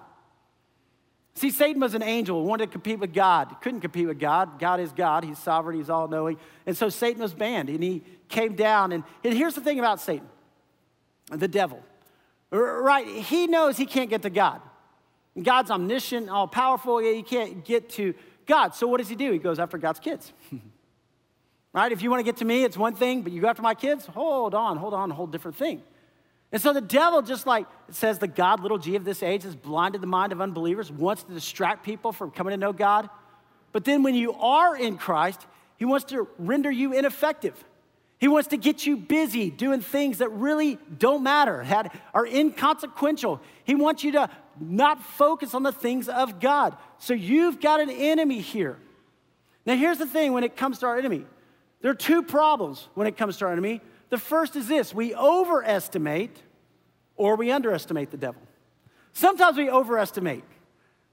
See, 1.35 1.51
Satan 1.51 1.81
was 1.81 1.93
an 1.93 2.01
angel, 2.01 2.41
wanted 2.45 2.67
to 2.67 2.71
compete 2.71 2.97
with 2.97 3.13
God. 3.13 3.53
Couldn't 3.61 3.81
compete 3.81 4.07
with 4.07 4.17
God. 4.17 4.59
God 4.59 4.79
is 4.79 4.93
God. 4.93 5.25
He's 5.25 5.37
sovereign. 5.37 5.77
He's 5.77 5.89
all 5.89 6.07
knowing. 6.07 6.37
And 6.65 6.75
so 6.75 6.87
Satan 6.87 7.21
was 7.21 7.33
banned, 7.33 7.67
and 7.67 7.83
he 7.83 8.01
came 8.29 8.55
down. 8.55 8.93
And, 8.93 9.03
and 9.25 9.33
here's 9.33 9.55
the 9.55 9.61
thing 9.61 9.77
about 9.77 9.99
Satan 9.99 10.27
the 11.29 11.49
devil, 11.49 11.83
right? 12.49 13.05
He 13.05 13.45
knows 13.45 13.75
he 13.75 13.85
can't 13.85 14.09
get 14.09 14.21
to 14.21 14.29
God. 14.29 14.61
God's 15.41 15.71
omniscient, 15.71 16.29
all 16.29 16.47
powerful, 16.47 17.01
yeah, 17.01 17.11
you 17.11 17.23
can't 17.23 17.63
get 17.63 17.89
to 17.91 18.13
God. 18.45 18.75
So 18.75 18.87
what 18.87 18.97
does 18.97 19.09
he 19.09 19.15
do? 19.15 19.31
He 19.31 19.37
goes 19.37 19.59
after 19.59 19.77
God's 19.77 19.99
kids. 19.99 20.33
right? 21.73 21.91
If 21.91 22.01
you 22.01 22.09
want 22.09 22.19
to 22.19 22.23
get 22.25 22.37
to 22.37 22.45
me, 22.45 22.63
it's 22.63 22.77
one 22.77 22.95
thing, 22.95 23.21
but 23.21 23.31
you 23.31 23.41
go 23.41 23.47
after 23.47 23.61
my 23.61 23.75
kids, 23.75 24.05
hold 24.05 24.53
on, 24.53 24.77
hold 24.77 24.93
on, 24.93 25.11
a 25.11 25.13
whole 25.13 25.27
different 25.27 25.57
thing. 25.57 25.81
And 26.51 26.61
so 26.61 26.73
the 26.73 26.81
devil, 26.81 27.21
just 27.21 27.47
like 27.47 27.65
it 27.87 27.95
says, 27.95 28.19
the 28.19 28.27
God, 28.27 28.59
little 28.59 28.77
g 28.77 28.97
of 28.97 29.05
this 29.05 29.23
age, 29.23 29.43
has 29.43 29.55
blinded 29.55 30.01
the 30.01 30.07
mind 30.07 30.33
of 30.33 30.41
unbelievers, 30.41 30.91
wants 30.91 31.23
to 31.23 31.33
distract 31.33 31.85
people 31.85 32.11
from 32.11 32.31
coming 32.31 32.51
to 32.51 32.57
know 32.57 32.73
God. 32.73 33.09
But 33.71 33.85
then 33.85 34.03
when 34.03 34.15
you 34.15 34.33
are 34.33 34.75
in 34.75 34.97
Christ, 34.97 35.47
he 35.77 35.85
wants 35.85 36.05
to 36.05 36.27
render 36.37 36.69
you 36.69 36.91
ineffective. 36.91 37.63
He 38.21 38.27
wants 38.27 38.49
to 38.49 38.57
get 38.57 38.85
you 38.85 38.97
busy 38.97 39.49
doing 39.49 39.81
things 39.81 40.19
that 40.19 40.29
really 40.29 40.77
don't 40.95 41.23
matter, 41.23 41.65
that 41.65 41.99
are 42.13 42.23
inconsequential. 42.23 43.41
He 43.63 43.73
wants 43.73 44.03
you 44.03 44.11
to 44.11 44.29
not 44.59 45.03
focus 45.03 45.55
on 45.55 45.63
the 45.63 45.71
things 45.71 46.07
of 46.07 46.39
God. 46.39 46.77
So 46.99 47.15
you've 47.15 47.59
got 47.59 47.79
an 47.81 47.89
enemy 47.89 48.39
here. 48.39 48.77
Now, 49.65 49.75
here's 49.75 49.97
the 49.97 50.05
thing 50.05 50.33
when 50.33 50.43
it 50.43 50.55
comes 50.55 50.77
to 50.79 50.85
our 50.85 50.99
enemy 50.99 51.25
there 51.81 51.89
are 51.89 51.95
two 51.95 52.21
problems 52.21 52.87
when 52.93 53.07
it 53.07 53.17
comes 53.17 53.37
to 53.37 53.45
our 53.45 53.51
enemy. 53.51 53.81
The 54.11 54.19
first 54.19 54.55
is 54.55 54.67
this 54.67 54.93
we 54.93 55.15
overestimate 55.15 56.37
or 57.15 57.35
we 57.35 57.49
underestimate 57.49 58.11
the 58.11 58.17
devil. 58.17 58.43
Sometimes 59.13 59.57
we 59.57 59.67
overestimate, 59.67 60.43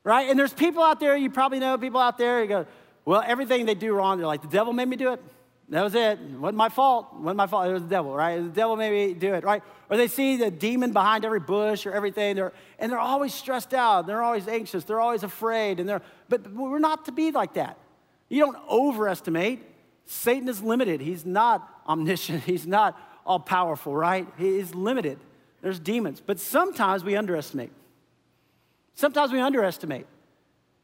right? 0.05 0.29
And 0.29 0.39
there's 0.39 0.53
people 0.53 0.83
out 0.83 1.01
there, 1.01 1.17
you 1.17 1.31
probably 1.31 1.59
know 1.59 1.79
people 1.79 2.03
out 2.03 2.19
there, 2.19 2.43
you 2.43 2.49
go, 2.49 2.67
well, 3.07 3.25
everything 3.27 3.65
they 3.65 3.75
do 3.75 3.95
wrong, 3.95 4.19
they're 4.19 4.27
like, 4.27 4.43
the 4.43 4.49
devil 4.49 4.75
made 4.75 4.89
me 4.89 4.97
do 4.97 5.15
it. 5.15 5.23
That 5.71 5.83
was 5.83 5.95
it. 5.95 6.19
It 6.19 6.39
wasn't 6.39 6.57
my 6.57 6.71
fault. 6.71 7.09
It 7.13 7.21
wasn't 7.21 7.37
my 7.37 7.47
fault. 7.47 7.69
It 7.69 7.73
was 7.75 7.83
the 7.83 7.89
devil, 7.89 8.15
right? 8.15 8.43
The 8.43 8.49
devil 8.49 8.77
made 8.77 8.91
me 8.91 9.15
do 9.15 9.35
it, 9.35 9.45
right? 9.45 9.63
Or 9.91 9.97
they 9.97 10.09
see 10.09 10.37
the 10.37 10.51
demon 10.51 10.93
behind 10.93 11.25
every 11.25 11.41
bush 11.41 11.85
or 11.85 11.93
everything, 11.93 12.37
they're, 12.37 12.53
and 12.79 12.91
they're 12.91 12.99
always 12.99 13.35
stressed 13.35 13.75
out. 13.75 14.07
They're 14.07 14.23
always 14.23 14.49
anxious. 14.49 14.85
They're 14.85 15.01
always 15.01 15.25
afraid. 15.25 15.79
And 15.79 15.89
they're, 15.89 16.03
but 16.29 16.51
we're 16.53 16.79
not 16.79 17.05
to 17.05 17.13
be 17.13 17.33
like 17.33 17.55
that. 17.55 17.77
You 18.31 18.45
don't 18.45 18.57
overestimate. 18.69 19.61
Satan 20.07 20.49
is 20.49 20.63
limited. 20.63 21.01
He's 21.03 21.27
not 21.27 21.69
omniscient. 21.87 22.43
He's 22.45 22.67
not 22.67 22.99
all 23.27 23.41
powerful, 23.41 23.95
right? 23.95 24.27
He 24.39 24.59
is 24.59 24.75
limited. 24.75 25.19
There's 25.61 25.79
demons. 25.79 26.23
But 26.25 26.41
sometimes 26.41 27.05
we 27.05 27.15
underestimate. 27.15 27.73
Sometimes 28.95 29.33
we 29.33 29.41
underestimate. 29.41 30.07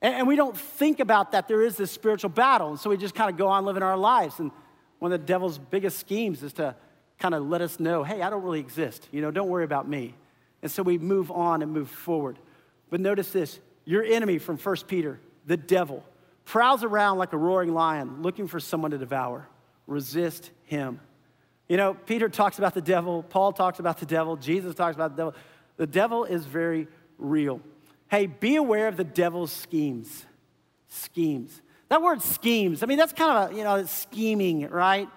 And, 0.03 0.27
we 0.29 0.37
don't 0.37 0.57
think 0.57 1.01
about 1.01 1.33
that 1.33 1.49
there 1.49 1.63
is 1.63 1.79
this 1.79 1.91
spiritual 1.91 2.29
battle. 2.29 2.69
And 2.69 2.79
so 2.79 2.91
we 2.91 2.99
just 2.99 3.15
kind 3.15 3.31
of 3.31 3.39
go 3.39 3.49
on 3.49 3.65
living 3.65 3.83
our 3.83 3.97
lives. 3.97 4.39
And 4.39 4.51
one 4.99 5.13
of 5.13 5.21
the 5.21 5.27
devil's 5.27 5.59
biggest 5.59 5.99
schemes 5.99 6.43
is 6.43 6.53
to 6.55 6.75
kind 7.19 7.35
of 7.35 7.47
let 7.47 7.61
us 7.61 7.79
know, 7.79 8.03
hey, 8.03 8.23
I 8.23 8.31
don't 8.31 8.43
really 8.43 8.61
exist. 8.61 9.09
You 9.11 9.23
know, 9.23 9.31
don't 9.31 9.49
worry 9.49 9.65
about 9.65 9.89
me. 9.89 10.15
And 10.63 10.71
so 10.71 10.83
we 10.83 10.99
move 10.99 11.31
on 11.31 11.63
and 11.63 11.73
move 11.73 11.91
forward. 11.91 12.39
But 12.91 13.01
notice 13.01 13.31
this 13.31 13.61
your 13.85 14.03
enemy 14.03 14.39
from 14.39 14.57
1 14.57 14.77
Peter, 14.87 15.21
the 15.47 15.57
devil, 15.57 16.03
prowls 16.45 16.85
around 16.85 17.19
like 17.19 17.33
a 17.33 17.37
roaring 17.37 17.75
lion 17.75 18.23
looking 18.23 18.47
for 18.47 18.61
someone 18.61 18.91
to 18.91 18.99
devour. 18.99 19.49
Resist 19.87 20.51
him. 20.65 21.01
You 21.69 21.77
know, 21.77 21.95
Peter 21.95 22.29
talks 22.29 22.59
about 22.59 22.75
the 22.75 22.81
devil, 22.81 23.23
Paul 23.23 23.53
talks 23.53 23.79
about 23.79 23.99
the 23.99 24.07
devil, 24.07 24.37
Jesus 24.37 24.75
talks 24.75 24.95
about 24.95 25.17
the 25.17 25.17
devil. 25.17 25.35
The 25.77 25.87
devil 25.87 26.25
is 26.25 26.45
very 26.45 26.87
real. 27.19 27.61
Hey, 28.09 28.27
be 28.27 28.57
aware 28.57 28.87
of 28.87 28.97
the 28.97 29.05
devil's 29.05 29.51
schemes. 29.51 30.25
Schemes. 30.89 31.61
That 31.95 32.03
word 32.03 32.23
schemes, 32.23 32.83
I 32.83 32.87
mean, 32.87 32.99
that's 32.99 33.13
kind 33.13 33.31
of 33.31 33.53
a, 33.53 33.57
you 33.57 33.63
know, 33.63 33.85
scheming, 33.85 34.69
right? 34.69 35.09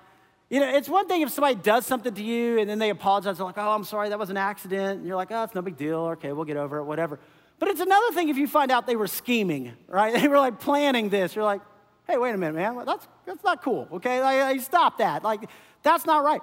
You 0.48 0.60
know, 0.60 0.70
it's 0.70 0.88
one 0.88 1.08
thing 1.08 1.24
if 1.24 1.32
somebody 1.32 1.56
does 1.56 1.88
something 1.88 2.14
to 2.14 2.22
you 2.22 2.60
and 2.60 2.70
then 2.70 2.78
they 2.78 2.92
apologize. 2.92 3.38
They're 3.38 3.48
like, 3.48 3.58
oh, 3.58 3.72
I'm 3.72 3.84
sorry, 3.84 4.10
that 4.10 4.20
was 4.20 4.30
an 4.30 4.38
accident. 4.38 5.00
And 5.00 5.08
you're 5.08 5.16
like, 5.16 5.32
oh, 5.32 5.42
it's 5.42 5.56
no 5.56 5.64
big 5.64 5.76
deal. 5.76 6.02
Okay, 6.02 6.34
we'll 6.34 6.46
get 6.46 6.56
over 6.56 6.78
it, 6.78 6.84
whatever. 6.84 7.18
But 7.58 7.70
it's 7.70 7.80
another 7.82 8.12
thing 8.12 8.30
if 8.30 8.38
you 8.38 8.46
find 8.46 8.70
out 8.70 8.86
they 8.86 8.96
were 8.96 9.08
scheming, 9.08 9.74
right? 9.88 10.14
They 10.22 10.28
were 10.28 10.38
like 10.38 10.60
planning 10.60 11.10
this. 11.10 11.36
You're 11.36 11.46
like, 11.46 11.62
hey, 12.06 12.18
wait 12.18 12.36
a 12.36 12.38
minute, 12.38 12.54
man. 12.54 12.86
That's, 12.86 13.08
that's 13.26 13.44
not 13.44 13.64
cool, 13.64 13.88
okay? 13.94 14.22
Like, 14.22 14.62
stop 14.62 15.00
that. 15.00 15.24
Like, 15.24 15.50
that's 15.82 16.06
not 16.06 16.24
right. 16.24 16.42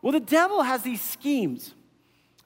Well, 0.00 0.12
the 0.12 0.20
devil 0.20 0.62
has 0.62 0.80
these 0.80 1.02
schemes. 1.02 1.74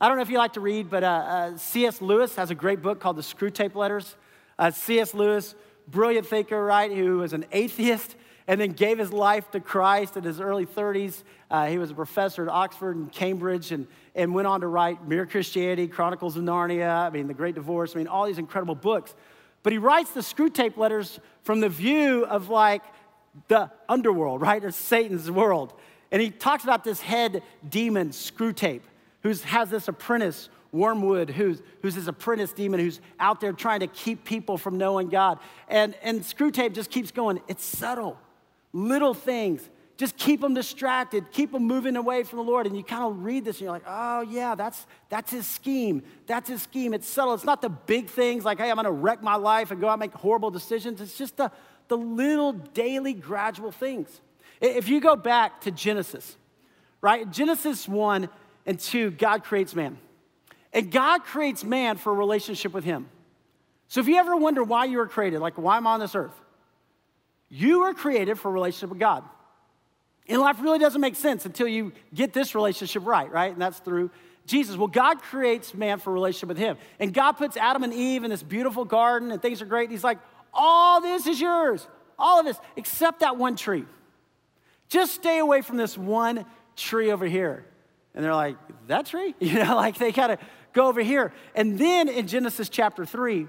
I 0.01 0.09
don't 0.09 0.17
know 0.17 0.23
if 0.23 0.31
you 0.31 0.39
like 0.39 0.55
to 0.55 0.61
read, 0.61 0.91
but 0.91 1.05
uh, 1.05 1.07
uh, 1.07 1.57
C.S. 1.57 2.03
Lewis 2.03 2.35
has 2.35 2.51
a 2.51 2.57
great 2.57 2.83
book 2.83 2.99
called 2.99 3.15
The 3.15 3.23
Screwtape 3.23 3.77
Letters. 3.77 4.17
Uh, 4.59 4.73
C.S. 4.73 5.15
Lewis, 5.15 5.55
brilliant 5.91 6.27
thinker, 6.27 6.65
right, 6.65 6.91
who 6.91 7.19
was 7.19 7.33
an 7.33 7.45
atheist 7.53 8.17
and 8.47 8.61
then 8.61 8.73
gave 8.73 8.99
his 8.99 9.13
life 9.13 9.51
to 9.51 9.61
Christ 9.61 10.17
in 10.17 10.25
his 10.25 10.41
early 10.41 10.65
30s. 10.65 11.23
Uh, 11.51 11.67
he 11.67 11.77
was 11.79 11.91
a 11.91 11.95
professor 11.95 12.43
at 12.43 12.49
Oxford 12.49 12.97
and 12.97 13.13
Cambridge 13.13 13.73
and, 13.73 13.87
and 14.15 14.35
went 14.35 14.47
on 14.47 14.63
to 14.63 14.67
write 14.67 15.07
Mere 15.07 15.27
Christianity, 15.27 15.87
Chronicles 15.87 16.37
of 16.37 16.45
Narnia, 16.45 17.07
I 17.07 17.11
mean, 17.11 17.27
The 17.27 17.35
Great 17.35 17.55
Divorce, 17.55 17.95
I 17.95 17.99
mean, 17.99 18.07
all 18.07 18.27
these 18.27 18.39
incredible 18.39 18.75
books. 18.75 19.15
But 19.63 19.73
he 19.73 19.79
writes 19.79 20.13
the 20.13 20.21
Screwtape 20.21 20.79
Letters 20.79 21.21
from 21.43 21.61
the 21.61 21.69
view 21.69 22.25
of 22.25 22.49
like 22.49 22.83
the 23.49 23.71
underworld, 23.89 24.41
right, 24.41 24.65
or 24.65 24.71
Satan's 24.71 25.31
world. 25.31 25.75
And 26.11 26.23
he 26.23 26.31
talks 26.31 26.65
about 26.65 26.85
this 26.85 27.01
head 27.01 27.43
demon, 27.69 28.11
Screwtape 28.11 28.83
who 29.23 29.31
has 29.31 29.71
this 29.71 29.89
apprentice, 29.89 30.49
Wormwood, 30.73 31.31
who's, 31.31 31.63
who's 31.83 31.95
this 31.95 32.07
apprentice 32.07 32.53
demon 32.53 32.81
who's 32.81 33.01
out 33.19 33.41
there 33.41 33.53
trying 33.53 33.81
to 33.81 33.87
keep 33.87 34.25
people 34.25 34.59
from 34.59 34.79
knowing 34.79 35.09
God. 35.09 35.39
And, 35.69 35.95
and 36.03 36.21
Screwtape 36.21 36.75
just 36.75 36.91
keeps 36.91 37.11
going. 37.11 37.41
It's 37.49 37.65
subtle, 37.65 38.19
little 38.73 39.15
things. 39.15 39.69
Just 39.97 40.17
keep 40.17 40.41
them 40.41 40.55
distracted, 40.55 41.33
keep 41.33 41.51
them 41.51 41.65
moving 41.65 41.97
away 41.97 42.23
from 42.23 42.39
the 42.39 42.45
Lord. 42.45 42.67
And 42.67 42.77
you 42.77 42.85
kind 42.85 43.03
of 43.03 43.25
read 43.25 43.45
this 43.45 43.57
and 43.57 43.63
you're 43.63 43.73
like, 43.73 43.83
oh, 43.87 44.21
yeah, 44.21 44.55
that's, 44.55 44.87
that's 45.09 45.33
his 45.33 45.45
scheme. 45.45 46.03
That's 46.27 46.49
his 46.49 46.63
scheme. 46.63 46.95
It's 46.95 47.09
subtle. 47.09 47.35
It's 47.35 47.45
not 47.45 47.63
the 47.63 47.69
big 47.69 48.09
things 48.09 48.45
like, 48.45 48.59
hey, 48.59 48.71
I'm 48.71 48.77
going 48.77 48.85
to 48.85 48.93
wreck 48.93 49.23
my 49.23 49.35
life 49.35 49.73
and 49.73 49.81
go 49.81 49.89
out 49.89 49.95
and 49.95 50.01
make 50.01 50.13
horrible 50.13 50.51
decisions. 50.51 51.01
It's 51.01 51.19
just 51.19 51.37
the, 51.37 51.51
the 51.89 51.97
little 51.97 52.53
daily, 52.53 53.13
gradual 53.13 53.73
things. 53.73 54.21
If 54.61 54.89
you 54.89 55.01
go 55.01 55.17
back 55.17 55.63
to 55.63 55.73
Genesis, 55.73 56.37
right? 57.01 57.29
Genesis 57.29 57.89
1, 57.89 58.29
and 58.69 58.79
two, 58.79 59.11
God 59.11 59.45
creates 59.45 59.75
man. 59.75 59.99
And 60.79 60.93
God 60.93 61.25
creates 61.25 61.65
man 61.65 61.97
for 61.97 62.13
a 62.13 62.15
relationship 62.15 62.73
with 62.73 62.85
Him. 62.85 63.09
So 63.89 63.99
if 63.99 64.07
you 64.07 64.15
ever 64.15 64.37
wonder 64.37 64.63
why 64.63 64.85
you 64.85 64.99
were 64.99 65.09
created, 65.09 65.41
like 65.41 65.59
why 65.59 65.77
I'm 65.77 65.89
on 65.89 65.99
this 65.99 66.15
earth? 66.15 66.41
You 67.49 67.81
were 67.81 67.95
created 67.95 68.39
for 68.39 68.49
a 68.49 68.53
relationship 68.53 68.91
with 68.91 69.01
God. 69.01 69.25
And 70.29 70.41
life 70.41 70.61
really 70.61 70.79
doesn't 70.79 71.01
make 71.01 71.17
sense 71.17 71.47
until 71.47 71.67
you 71.67 71.93
get 72.15 72.33
this 72.33 72.55
relationship 72.55 73.05
right, 73.05 73.29
right? 73.29 73.51
And 73.51 73.61
that's 73.61 73.81
through 73.81 74.13
Jesus. 74.47 74.77
Well, 74.77 74.87
God 74.87 75.21
creates 75.21 75.75
man 75.75 75.99
for 75.99 76.11
a 76.11 76.13
relationship 76.13 76.51
with 76.51 76.59
Him. 76.59 76.77
And 77.01 77.13
God 77.13 77.33
puts 77.33 77.57
Adam 77.57 77.83
and 77.83 77.93
Eve 77.93 78.23
in 78.23 78.31
this 78.31 78.45
beautiful 78.45 78.85
garden, 78.85 79.33
and 79.33 79.43
things 79.43 79.61
are 79.61 79.67
great. 79.67 79.87
And 79.87 79.91
He's 79.91 80.05
like, 80.05 80.19
all 80.55 81.01
this 81.01 81.27
is 81.27 81.41
yours, 81.41 81.89
all 82.17 82.39
of 82.39 82.47
this, 82.47 82.57
except 82.77 83.19
that 83.19 83.37
one 83.37 83.57
tree. 83.57 83.85
Just 84.89 85.17
stay 85.17 85.41
away 85.41 85.61
from 85.61 85.77
this 85.77 85.99
one 85.99 86.47
tree 86.77 87.11
over 87.11 87.27
here. 87.27 87.65
And 88.15 88.25
they're 88.25 88.35
like, 88.35 88.57
that 88.87 89.07
tree? 89.07 89.35
You 89.41 89.65
know, 89.65 89.75
like 89.75 89.99
they 89.99 90.13
gotta 90.13 90.39
go 90.73 90.89
over 90.89 91.01
here. 91.01 91.33
And 91.55 91.79
then 91.79 92.09
in 92.09 92.27
Genesis 92.27 92.69
chapter 92.69 93.05
3, 93.05 93.47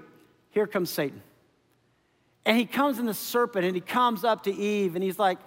here 0.50 0.66
comes 0.66 0.90
Satan. 0.90 1.22
And 2.44 2.56
he 2.56 2.64
comes 2.66 2.98
in 2.98 3.06
the 3.06 3.14
serpent 3.14 3.64
and 3.64 3.74
he 3.74 3.80
comes 3.80 4.24
up 4.24 4.44
to 4.44 4.54
Eve 4.54 4.94
and 4.94 5.04
he's 5.04 5.18
like, 5.18 5.38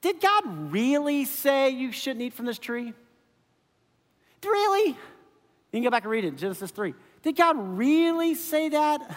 Did 0.00 0.20
God 0.20 0.72
really 0.72 1.24
say 1.24 1.70
you 1.70 1.92
shouldn't 1.92 2.22
eat 2.22 2.34
from 2.34 2.46
this 2.46 2.58
tree? 2.58 2.92
Really? 4.44 4.88
You 4.90 4.96
can 5.72 5.82
go 5.82 5.90
back 5.90 6.04
and 6.04 6.10
read 6.10 6.24
it, 6.24 6.36
Genesis 6.36 6.70
3. 6.70 6.94
Did 7.22 7.36
God 7.36 7.56
really 7.58 8.34
say 8.34 8.68
that? 8.68 9.16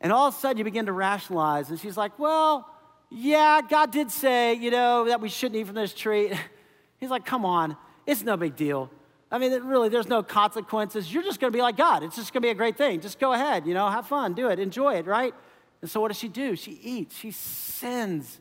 And 0.00 0.12
all 0.12 0.28
of 0.28 0.34
a 0.34 0.38
sudden 0.38 0.58
you 0.58 0.64
begin 0.64 0.86
to 0.86 0.92
rationalize. 0.92 1.70
And 1.70 1.78
she's 1.78 1.96
like, 1.96 2.18
Well, 2.18 2.68
yeah, 3.10 3.60
God 3.68 3.90
did 3.90 4.10
say, 4.10 4.54
you 4.54 4.70
know, 4.70 5.06
that 5.06 5.20
we 5.20 5.28
shouldn't 5.28 5.60
eat 5.60 5.66
from 5.66 5.74
this 5.74 5.92
tree. 5.92 6.32
He's 6.98 7.10
like, 7.10 7.24
Come 7.24 7.44
on. 7.44 7.76
It's 8.06 8.22
no 8.22 8.36
big 8.36 8.56
deal. 8.56 8.90
I 9.30 9.38
mean, 9.38 9.52
really, 9.62 9.88
there's 9.88 10.08
no 10.08 10.22
consequences. 10.22 11.12
You're 11.12 11.22
just 11.22 11.40
going 11.40 11.52
to 11.52 11.56
be 11.56 11.62
like 11.62 11.76
God. 11.76 12.02
It's 12.02 12.16
just 12.16 12.32
going 12.32 12.42
to 12.42 12.46
be 12.46 12.50
a 12.50 12.54
great 12.54 12.76
thing. 12.76 13.00
Just 13.00 13.20
go 13.20 13.32
ahead, 13.32 13.66
you 13.66 13.74
know, 13.74 13.88
have 13.88 14.06
fun, 14.06 14.34
do 14.34 14.48
it, 14.48 14.58
enjoy 14.58 14.94
it, 14.96 15.06
right? 15.06 15.32
And 15.80 15.90
so, 15.90 16.00
what 16.00 16.08
does 16.08 16.18
she 16.18 16.28
do? 16.28 16.56
She 16.56 16.72
eats, 16.82 17.16
she 17.16 17.30
sins. 17.30 18.40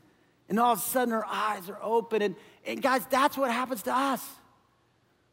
And 0.49 0.59
all 0.59 0.73
of 0.73 0.79
a 0.79 0.81
sudden, 0.81 1.13
her 1.13 1.25
eyes 1.25 1.69
are 1.69 1.77
open. 1.81 2.23
And, 2.23 2.35
and 2.65 2.81
guys, 2.81 3.05
that's 3.09 3.37
what 3.37 3.51
happens 3.51 3.83
to 3.83 3.95
us, 3.95 4.25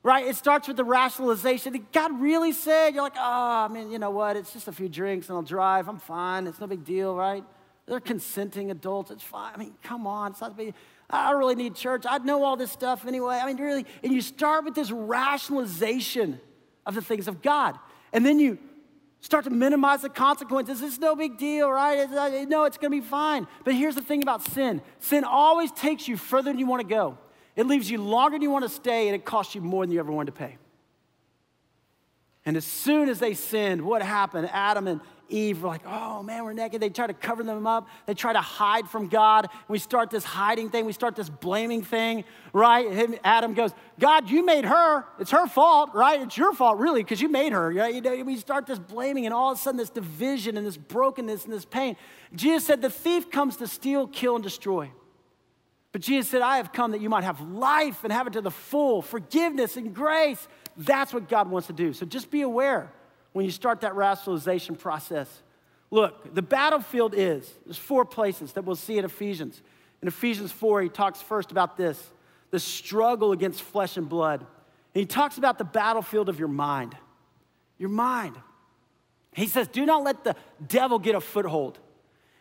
right? 0.02 0.26
It 0.26 0.36
starts 0.36 0.68
with 0.68 0.76
the 0.76 0.84
rationalization. 0.84 1.86
God 1.90 2.20
really 2.20 2.52
said, 2.52 2.90
you're 2.90 3.02
like, 3.02 3.16
oh, 3.16 3.66
I 3.66 3.68
mean, 3.68 3.90
you 3.90 3.98
know 3.98 4.10
what? 4.10 4.36
It's 4.36 4.52
just 4.52 4.68
a 4.68 4.72
few 4.72 4.90
drinks 4.90 5.28
and 5.30 5.36
I'll 5.36 5.42
drive. 5.42 5.88
I'm 5.88 5.98
fine. 5.98 6.46
It's 6.46 6.60
no 6.60 6.66
big 6.66 6.84
deal, 6.84 7.16
right? 7.16 7.42
They're 7.86 8.00
consenting 8.00 8.70
adults. 8.70 9.10
It's 9.10 9.22
fine. 9.22 9.52
I 9.54 9.58
mean, 9.58 9.74
come 9.82 10.06
on. 10.06 10.32
It's 10.32 10.40
not 10.40 10.56
big. 10.56 10.74
I 11.08 11.30
don't 11.30 11.38
really 11.38 11.54
need 11.54 11.74
church. 11.74 12.04
I 12.08 12.18
know 12.18 12.42
all 12.42 12.56
this 12.56 12.70
stuff 12.70 13.06
anyway. 13.06 13.38
I 13.42 13.46
mean, 13.46 13.56
really, 13.56 13.86
and 14.02 14.12
you 14.12 14.20
start 14.20 14.64
with 14.64 14.74
this 14.74 14.90
rationalization 14.90 16.40
of 16.84 16.94
the 16.94 17.02
things 17.02 17.28
of 17.28 17.42
God. 17.42 17.78
And 18.12 18.26
then 18.26 18.40
you 18.40 18.58
start 19.20 19.44
to 19.44 19.50
minimize 19.50 20.02
the 20.02 20.08
consequences. 20.08 20.82
It's 20.82 20.98
no 20.98 21.14
big 21.14 21.38
deal, 21.38 21.70
right? 21.70 21.98
It's, 21.98 22.12
uh, 22.12 22.44
no, 22.48 22.64
it's 22.64 22.78
going 22.78 22.92
to 22.92 23.00
be 23.00 23.06
fine. 23.06 23.46
But 23.64 23.74
here's 23.74 23.94
the 23.94 24.02
thing 24.02 24.22
about 24.22 24.42
sin 24.42 24.82
sin 24.98 25.24
always 25.24 25.70
takes 25.72 26.08
you 26.08 26.16
further 26.16 26.50
than 26.50 26.58
you 26.58 26.66
want 26.66 26.82
to 26.82 26.88
go, 26.88 27.18
it 27.54 27.66
leaves 27.66 27.90
you 27.90 28.02
longer 28.02 28.36
than 28.36 28.42
you 28.42 28.50
want 28.50 28.64
to 28.64 28.68
stay, 28.68 29.06
and 29.08 29.14
it 29.14 29.24
costs 29.24 29.54
you 29.54 29.60
more 29.60 29.84
than 29.84 29.92
you 29.92 30.00
ever 30.00 30.12
wanted 30.12 30.34
to 30.34 30.38
pay. 30.38 30.58
And 32.44 32.56
as 32.56 32.64
soon 32.64 33.08
as 33.08 33.18
they 33.18 33.34
sinned, 33.34 33.82
what 33.82 34.02
happened? 34.02 34.48
Adam 34.52 34.86
and 34.86 35.00
Eve 35.28 35.62
were 35.62 35.68
like, 35.68 35.82
oh 35.86 36.22
man, 36.22 36.44
we're 36.44 36.52
naked. 36.52 36.80
They 36.80 36.90
try 36.90 37.06
to 37.06 37.14
cover 37.14 37.42
them 37.42 37.66
up. 37.66 37.88
They 38.06 38.14
try 38.14 38.32
to 38.32 38.40
hide 38.40 38.88
from 38.88 39.08
God. 39.08 39.48
We 39.68 39.78
start 39.78 40.10
this 40.10 40.24
hiding 40.24 40.70
thing. 40.70 40.84
We 40.86 40.92
start 40.92 41.16
this 41.16 41.28
blaming 41.28 41.82
thing, 41.82 42.24
right? 42.52 43.18
Adam 43.24 43.54
goes, 43.54 43.72
God, 43.98 44.30
you 44.30 44.44
made 44.44 44.64
her. 44.64 45.04
It's 45.18 45.30
her 45.30 45.46
fault, 45.46 45.90
right? 45.94 46.20
It's 46.20 46.36
your 46.36 46.52
fault, 46.52 46.78
really, 46.78 47.02
because 47.02 47.20
you 47.20 47.28
made 47.28 47.52
her. 47.52 47.72
You 47.72 48.00
know, 48.00 48.22
we 48.22 48.36
start 48.36 48.66
this 48.66 48.78
blaming, 48.78 49.26
and 49.26 49.34
all 49.34 49.52
of 49.52 49.58
a 49.58 49.60
sudden, 49.60 49.78
this 49.78 49.90
division 49.90 50.56
and 50.56 50.66
this 50.66 50.76
brokenness 50.76 51.44
and 51.44 51.52
this 51.52 51.64
pain. 51.64 51.96
Jesus 52.34 52.66
said, 52.66 52.82
the 52.82 52.90
thief 52.90 53.30
comes 53.30 53.56
to 53.56 53.66
steal, 53.66 54.06
kill, 54.06 54.34
and 54.34 54.44
destroy. 54.44 54.90
But 55.92 56.02
Jesus 56.02 56.28
said, 56.30 56.42
I 56.42 56.58
have 56.58 56.72
come 56.72 56.90
that 56.90 57.00
you 57.00 57.08
might 57.08 57.24
have 57.24 57.40
life 57.40 58.04
and 58.04 58.12
have 58.12 58.26
it 58.26 58.34
to 58.34 58.42
the 58.42 58.50
full, 58.50 59.00
forgiveness 59.00 59.78
and 59.78 59.94
grace. 59.94 60.46
That's 60.76 61.14
what 61.14 61.26
God 61.26 61.50
wants 61.50 61.68
to 61.68 61.72
do. 61.72 61.94
So 61.94 62.04
just 62.04 62.30
be 62.30 62.42
aware 62.42 62.92
when 63.36 63.44
you 63.44 63.50
start 63.50 63.82
that 63.82 63.94
rationalization 63.94 64.74
process. 64.74 65.42
Look, 65.90 66.34
the 66.34 66.40
battlefield 66.40 67.12
is, 67.14 67.52
there's 67.66 67.76
four 67.76 68.06
places 68.06 68.54
that 68.54 68.64
we'll 68.64 68.76
see 68.76 68.96
in 68.96 69.04
Ephesians. 69.04 69.60
In 70.00 70.08
Ephesians 70.08 70.52
4, 70.52 70.80
he 70.80 70.88
talks 70.88 71.20
first 71.20 71.52
about 71.52 71.76
this 71.76 72.02
the 72.50 72.58
struggle 72.58 73.32
against 73.32 73.60
flesh 73.60 73.98
and 73.98 74.08
blood. 74.08 74.40
And 74.40 75.00
he 75.00 75.04
talks 75.04 75.36
about 75.36 75.58
the 75.58 75.64
battlefield 75.64 76.30
of 76.30 76.38
your 76.38 76.48
mind. 76.48 76.96
Your 77.76 77.90
mind. 77.90 78.36
He 79.34 79.48
says, 79.48 79.68
do 79.68 79.84
not 79.84 80.02
let 80.02 80.24
the 80.24 80.34
devil 80.66 80.98
get 80.98 81.14
a 81.14 81.20
foothold. 81.20 81.78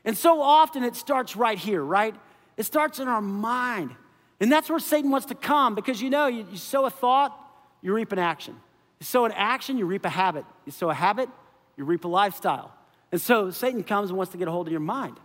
And 0.06 0.18
so 0.18 0.42
often 0.42 0.86
it 0.86 0.96
starts 0.96 1.36
right 1.36 1.58
here, 1.58 1.84
right? 1.84 2.16
It 2.56 2.64
starts 2.64 3.00
in 3.00 3.10
our 3.10 3.22
mind. 3.22 3.94
And 4.40 4.50
that's 4.50 4.70
where 4.70 4.80
Satan 4.80 5.12
wants 5.12 5.28
to 5.28 5.36
come 5.36 5.76
because 5.76 6.02
you 6.02 6.10
know, 6.10 6.28
you, 6.28 6.48
you 6.50 6.58
sow 6.58 6.86
a 6.86 6.90
thought, 6.90 7.38
you 7.82 7.94
reap 7.94 8.14
an 8.14 8.20
action. 8.20 8.56
You 9.00 9.06
sow 9.06 9.26
an 9.26 9.32
action, 9.34 9.78
you 9.78 9.86
reap 9.86 10.06
a 10.06 10.10
habit. 10.10 10.46
You 10.66 10.72
sow 10.72 10.90
a 10.90 10.94
habit, 10.94 11.30
you 11.78 11.84
reap 11.84 12.06
a 12.06 12.08
lifestyle. 12.08 12.74
And 13.12 13.22
so 13.22 13.52
Satan 13.52 13.84
comes 13.84 14.10
and 14.10 14.18
wants 14.18 14.32
to 14.32 14.38
get 14.38 14.48
a 14.48 14.52
hold 14.52 14.68
of 14.68 14.72
your 14.72 14.80
mind. 14.80 15.20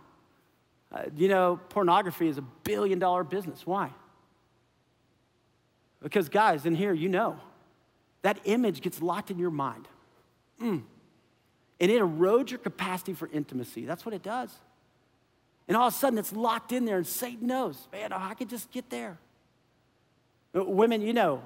Uh, 0.91 1.03
you 1.15 1.27
know, 1.27 1.59
pornography 1.69 2.27
is 2.27 2.37
a 2.37 2.41
billion 2.41 2.99
dollar 2.99 3.23
business. 3.23 3.65
Why? 3.65 3.91
Because, 6.01 6.29
guys, 6.29 6.65
in 6.65 6.75
here, 6.75 6.93
you 6.93 7.09
know, 7.09 7.39
that 8.23 8.39
image 8.43 8.81
gets 8.81 9.01
locked 9.01 9.31
in 9.31 9.39
your 9.39 9.51
mind. 9.51 9.87
Mm. 10.61 10.83
And 11.79 11.91
it 11.91 12.01
erodes 12.01 12.49
your 12.49 12.59
capacity 12.59 13.13
for 13.13 13.29
intimacy. 13.31 13.85
That's 13.85 14.05
what 14.05 14.13
it 14.13 14.21
does. 14.21 14.53
And 15.67 15.77
all 15.77 15.87
of 15.87 15.93
a 15.93 15.97
sudden, 15.97 16.19
it's 16.19 16.33
locked 16.33 16.71
in 16.71 16.85
there, 16.85 16.97
and 16.97 17.07
Satan 17.07 17.47
knows, 17.47 17.87
man, 17.91 18.11
I 18.11 18.33
could 18.33 18.49
just 18.49 18.71
get 18.71 18.89
there. 18.89 19.17
Uh, 20.55 20.63
women, 20.65 21.01
you 21.01 21.13
know, 21.13 21.41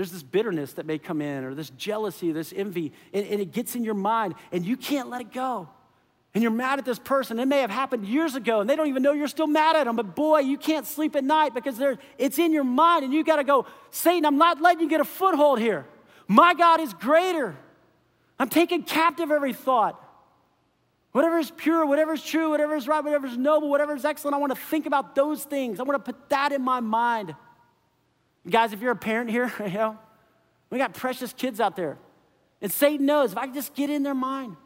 there's 0.00 0.12
this 0.12 0.22
bitterness 0.22 0.72
that 0.72 0.86
may 0.86 0.96
come 0.96 1.20
in, 1.20 1.44
or 1.44 1.54
this 1.54 1.68
jealousy, 1.68 2.32
this 2.32 2.54
envy, 2.56 2.90
and, 3.12 3.26
and, 3.26 3.38
it 3.38 3.52
gets 3.52 3.74
in 3.74 3.84
your 3.84 3.92
mind, 3.92 4.34
and 4.50 4.64
you 4.64 4.74
can't 4.74 5.10
let 5.10 5.20
it 5.20 5.30
go. 5.30 5.68
And 6.32 6.40
you're 6.42 6.50
mad 6.50 6.78
at 6.78 6.86
this 6.86 6.98
person. 6.98 7.38
It 7.38 7.44
may 7.44 7.60
have 7.60 7.70
happened 7.70 8.06
years 8.06 8.34
ago, 8.34 8.62
and 8.62 8.70
they 8.70 8.76
don't 8.76 8.86
even 8.86 9.02
know 9.02 9.12
you're 9.12 9.28
still 9.28 9.46
mad 9.46 9.76
at 9.76 9.84
them. 9.84 9.96
But 9.96 10.16
boy, 10.16 10.38
you 10.38 10.56
can't 10.56 10.86
sleep 10.86 11.16
at 11.16 11.22
night 11.22 11.52
because 11.52 11.82
it's 12.16 12.38
in 12.38 12.54
your 12.54 12.64
mind, 12.64 13.04
and 13.04 13.12
you 13.12 13.22
got 13.22 13.36
to 13.36 13.44
go, 13.44 13.66
Satan, 13.90 14.24
I'm 14.24 14.38
not 14.38 14.62
letting 14.62 14.80
you 14.80 14.88
get 14.88 15.02
a 15.02 15.04
foothold 15.04 15.58
here. 15.58 15.84
My 16.26 16.54
God 16.54 16.80
is 16.80 16.94
greater. 16.94 17.54
I'm 18.38 18.48
taking 18.48 18.84
captive 18.84 19.30
every 19.30 19.52
thought. 19.52 20.02
Whatever 21.12 21.38
is 21.40 21.50
pure, 21.50 21.84
whatever 21.84 22.14
is 22.14 22.24
true, 22.24 22.48
whatever 22.48 22.74
is 22.74 22.88
right, 22.88 23.04
whatever 23.04 23.26
is 23.26 23.36
noble, 23.36 23.68
whatever 23.68 23.94
is 23.94 24.06
excellent, 24.06 24.34
I 24.34 24.38
want 24.38 24.54
to 24.54 24.58
think 24.58 24.86
about 24.86 25.14
those 25.14 25.44
things. 25.44 25.78
I 25.78 25.82
want 25.82 26.02
to 26.02 26.10
put 26.10 26.30
that 26.30 26.52
in 26.52 26.62
my 26.62 26.80
mind. 26.80 27.34
Guys, 28.48 28.72
if 28.72 28.80
you're 28.80 28.92
a 28.92 28.96
parent 28.96 29.30
here, 29.30 29.52
you 29.60 29.72
know, 29.72 29.98
we 30.70 30.78
got 30.78 30.94
precious 30.94 31.32
kids 31.32 31.60
out 31.60 31.76
there. 31.76 31.98
And 32.62 32.70
Satan 32.70 33.06
knows 33.06 33.32
if 33.32 33.38
I 33.38 33.46
can 33.46 33.54
just 33.54 33.74
get 33.74 33.90
in 33.90 34.02
their 34.02 34.14
mind. 34.14 34.56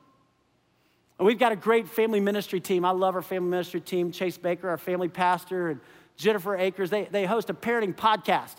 And 1.19 1.27
we've 1.27 1.39
got 1.39 1.53
a 1.53 1.57
great 1.57 1.89
family 1.89 2.21
ministry 2.21 2.61
team. 2.61 2.85
I 2.85 2.91
love 2.91 3.15
our 3.15 3.23
family 3.23 3.49
ministry 3.49 3.81
team. 3.81 4.11
Chase 4.11 4.37
Baker, 4.37 4.69
our 4.69 4.79
family 4.79 5.09
pastor, 5.09 5.69
and 5.71 5.81
Jennifer 6.17 6.57
Akers, 6.57 6.91
they, 6.91 7.05
they 7.05 7.25
host 7.25 7.51
a 7.51 7.55
parenting 7.55 7.95
podcast. 7.95 8.57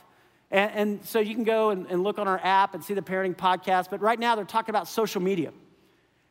And, 0.52 0.72
and 0.72 1.06
so 1.06 1.20
you 1.20 1.36
can 1.36 1.44
go 1.44 1.72
and, 1.72 1.86
and, 1.88 2.04
look 2.04 2.18
on 2.18 2.28
our 2.28 2.40
app 2.42 2.76
and 2.76 2.84
see 2.84 2.94
the 2.94 3.02
parenting 3.02 3.36
podcast. 3.36 3.90
But 3.90 4.02
right 4.02 4.20
now 4.20 4.36
they're 4.36 4.46
talking 4.46 4.72
about 4.72 4.88
social 4.88 5.22
media. 5.22 5.52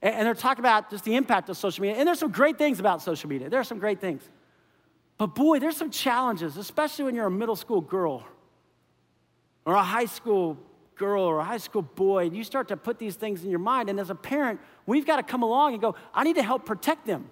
And, 0.01 0.15
and 0.15 0.27
they're 0.27 0.35
talking 0.35 0.61
about 0.61 0.91
just 0.91 1.05
the 1.05 1.17
impact 1.17 1.51
of 1.51 1.57
social 1.57 1.83
media. 1.83 1.99
And 1.99 2.07
there's 2.07 2.21
some 2.21 2.33
great 2.33 2.57
things 2.57 2.81
about 2.81 3.03
social 3.03 3.29
media. 3.29 3.51
There 3.51 3.61
are 3.61 3.65
some 3.65 3.79
great 3.79 4.01
things. 4.01 4.23
But 5.19 5.35
boy, 5.35 5.59
there's 5.59 5.77
some 5.77 5.91
challenges, 5.91 6.57
especially 6.57 7.05
when 7.05 7.15
you're 7.15 7.27
a 7.27 7.31
middle 7.31 7.57
school 7.57 7.81
girl 7.81 8.27
or 9.65 9.75
a 9.75 9.83
high 9.83 10.05
school 10.07 10.59
girl 10.97 11.23
or 11.23 11.39
a 11.39 11.45
high 11.45 11.59
school 11.59 11.83
boy, 11.83 12.27
and 12.27 12.37
you 12.37 12.45
start 12.45 12.69
to 12.69 12.77
put 12.77 12.99
these 12.99 13.17
things 13.17 13.45
in 13.45 13.51
your 13.51 13.59
mind. 13.59 13.89
And 13.89 13.99
as 13.99 14.11
a 14.11 14.15
parent, 14.15 14.61
we've 14.87 15.07
got 15.07 15.17
to 15.17 15.23
come 15.23 15.43
along 15.43 15.73
and 15.73 15.83
go, 15.83 15.95
I 16.13 16.25
need 16.25 16.37
to 16.37 16.43
help 16.43 16.65
protect 16.65 17.07
them. 17.07 17.31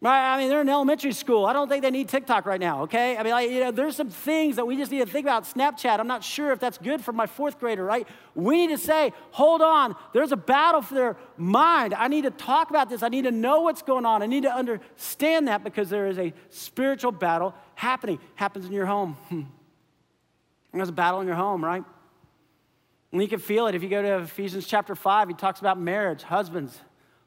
Right? 0.00 0.34
I 0.34 0.38
mean, 0.38 0.48
they're 0.48 0.60
in 0.60 0.68
elementary 0.68 1.12
school. 1.12 1.44
I 1.44 1.52
don't 1.52 1.68
think 1.68 1.82
they 1.82 1.90
need 1.90 2.08
TikTok 2.08 2.46
right 2.46 2.60
now, 2.60 2.82
okay? 2.82 3.16
I 3.16 3.22
mean, 3.24 3.32
like, 3.32 3.50
you 3.50 3.58
know, 3.58 3.72
there's 3.72 3.96
some 3.96 4.10
things 4.10 4.54
that 4.54 4.64
we 4.64 4.76
just 4.76 4.92
need 4.92 5.00
to 5.00 5.10
think 5.10 5.26
about. 5.26 5.42
Snapchat, 5.42 5.98
I'm 5.98 6.06
not 6.06 6.22
sure 6.22 6.52
if 6.52 6.60
that's 6.60 6.78
good 6.78 7.02
for 7.02 7.12
my 7.12 7.26
fourth 7.26 7.58
grader, 7.58 7.84
right? 7.84 8.06
We 8.36 8.64
need 8.64 8.76
to 8.76 8.78
say, 8.78 9.12
hold 9.32 9.60
on, 9.60 9.96
there's 10.14 10.30
a 10.30 10.36
battle 10.36 10.82
for 10.82 10.94
their 10.94 11.16
mind. 11.36 11.94
I 11.94 12.06
need 12.06 12.22
to 12.22 12.30
talk 12.30 12.70
about 12.70 12.88
this. 12.88 13.02
I 13.02 13.08
need 13.08 13.22
to 13.22 13.32
know 13.32 13.62
what's 13.62 13.82
going 13.82 14.06
on. 14.06 14.22
I 14.22 14.26
need 14.26 14.44
to 14.44 14.54
understand 14.54 15.48
that 15.48 15.64
because 15.64 15.90
there 15.90 16.06
is 16.06 16.16
a 16.16 16.32
spiritual 16.48 17.10
battle 17.10 17.52
happening. 17.74 18.20
Happens 18.36 18.66
in 18.66 18.72
your 18.72 18.86
home. 18.86 19.16
There's 20.72 20.88
a 20.88 20.92
battle 20.92 21.20
in 21.20 21.26
your 21.26 21.36
home, 21.36 21.64
right? 21.64 21.84
And 23.12 23.22
you 23.22 23.28
can 23.28 23.38
feel 23.38 23.66
it 23.66 23.74
if 23.74 23.82
you 23.82 23.88
go 23.88 24.02
to 24.02 24.18
Ephesians 24.18 24.66
chapter 24.66 24.94
5, 24.94 25.28
he 25.28 25.34
talks 25.34 25.60
about 25.60 25.80
marriage. 25.80 26.22
Husbands, 26.22 26.78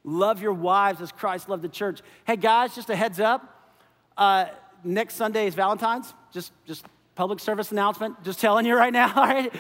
love 0.04 0.41
your 0.41 0.54
wives 0.54 1.01
as 1.01 1.12
Christ 1.12 1.49
loved 1.49 1.63
the 1.63 1.69
church. 1.69 2.01
Hey, 2.25 2.36
guys, 2.36 2.75
just 2.75 2.89
a 2.89 2.95
heads 2.95 3.19
up. 3.19 3.73
Uh, 4.15 4.45
next 4.84 5.15
Sunday 5.15 5.47
is 5.47 5.56
Valentine's. 5.56 6.13
Just, 6.32 6.51
just 6.65 6.86
public 7.15 7.39
service 7.39 7.71
announcement. 7.71 8.23
Just 8.23 8.39
telling 8.39 8.65
you 8.65 8.75
right 8.75 8.93
now, 8.93 9.12
all 9.15 9.23
right? 9.27 9.51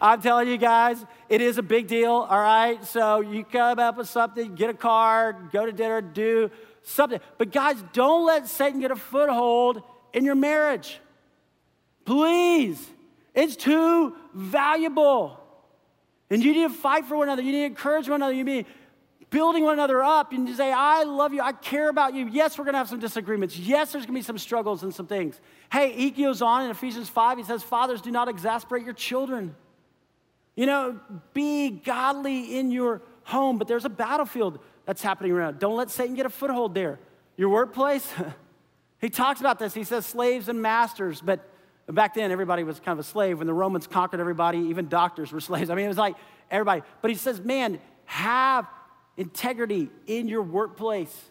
I'm 0.00 0.20
telling 0.20 0.48
you 0.48 0.58
guys, 0.58 1.02
it 1.28 1.40
is 1.40 1.56
a 1.56 1.62
big 1.62 1.86
deal, 1.86 2.12
all 2.12 2.40
right? 2.40 2.84
So 2.84 3.20
you 3.20 3.44
come 3.44 3.78
up 3.78 3.96
with 3.96 4.08
something, 4.08 4.54
get 4.54 4.70
a 4.70 4.74
card, 4.74 5.50
go 5.50 5.64
to 5.64 5.72
dinner, 5.72 6.02
do 6.02 6.50
something. 6.82 7.20
But 7.38 7.52
guys, 7.52 7.82
don't 7.94 8.26
let 8.26 8.48
Satan 8.48 8.80
get 8.80 8.90
a 8.90 8.96
foothold 8.96 9.82
in 10.12 10.24
your 10.24 10.34
marriage. 10.34 11.00
Please. 12.04 12.86
It's 13.40 13.56
too 13.56 14.14
valuable. 14.34 15.40
And 16.28 16.44
you 16.44 16.52
need 16.52 16.68
to 16.68 16.74
fight 16.74 17.06
for 17.06 17.16
one 17.16 17.28
another. 17.28 17.40
You 17.40 17.52
need 17.52 17.60
to 17.60 17.66
encourage 17.66 18.06
one 18.06 18.16
another. 18.16 18.34
You 18.34 18.44
need 18.44 18.66
building 19.30 19.64
one 19.64 19.72
another 19.72 20.02
up. 20.02 20.32
And 20.32 20.46
you 20.46 20.54
say, 20.54 20.70
I 20.70 21.04
love 21.04 21.32
you. 21.32 21.40
I 21.40 21.52
care 21.52 21.88
about 21.88 22.12
you. 22.12 22.28
Yes, 22.28 22.58
we're 22.58 22.64
going 22.64 22.74
to 22.74 22.78
have 22.78 22.90
some 22.90 23.00
disagreements. 23.00 23.56
Yes, 23.56 23.92
there's 23.92 24.04
going 24.04 24.14
to 24.14 24.20
be 24.20 24.24
some 24.24 24.36
struggles 24.36 24.82
and 24.82 24.94
some 24.94 25.06
things. 25.06 25.40
Hey, 25.72 25.92
he 25.92 26.10
goes 26.10 26.42
on 26.42 26.64
in 26.64 26.70
Ephesians 26.70 27.08
5. 27.08 27.38
He 27.38 27.44
says, 27.44 27.62
Fathers, 27.62 28.02
do 28.02 28.10
not 28.10 28.28
exasperate 28.28 28.84
your 28.84 28.92
children. 28.92 29.56
You 30.54 30.66
know, 30.66 31.00
be 31.32 31.70
godly 31.70 32.58
in 32.58 32.70
your 32.70 33.00
home. 33.22 33.56
But 33.56 33.68
there's 33.68 33.86
a 33.86 33.90
battlefield 33.90 34.58
that's 34.84 35.00
happening 35.00 35.32
around. 35.32 35.58
Don't 35.58 35.76
let 35.76 35.90
Satan 35.90 36.14
get 36.14 36.26
a 36.26 36.30
foothold 36.30 36.74
there. 36.74 36.98
Your 37.38 37.48
workplace, 37.48 38.06
he 39.00 39.08
talks 39.08 39.40
about 39.40 39.58
this. 39.58 39.72
He 39.72 39.84
says, 39.84 40.04
slaves 40.04 40.50
and 40.50 40.60
masters. 40.60 41.22
But 41.22 41.49
back 41.94 42.14
then, 42.14 42.30
everybody 42.30 42.64
was 42.64 42.78
kind 42.80 42.98
of 42.98 43.04
a 43.04 43.08
slave. 43.08 43.38
When 43.38 43.46
the 43.46 43.54
Romans 43.54 43.86
conquered 43.86 44.20
everybody, 44.20 44.58
even 44.58 44.88
doctors 44.88 45.32
were 45.32 45.40
slaves. 45.40 45.70
I 45.70 45.74
mean, 45.74 45.86
it 45.86 45.88
was 45.88 45.98
like 45.98 46.16
everybody. 46.50 46.82
But 47.02 47.10
he 47.10 47.16
says, 47.16 47.40
man, 47.40 47.80
have 48.04 48.66
integrity 49.16 49.90
in 50.06 50.28
your 50.28 50.42
workplace. 50.42 51.30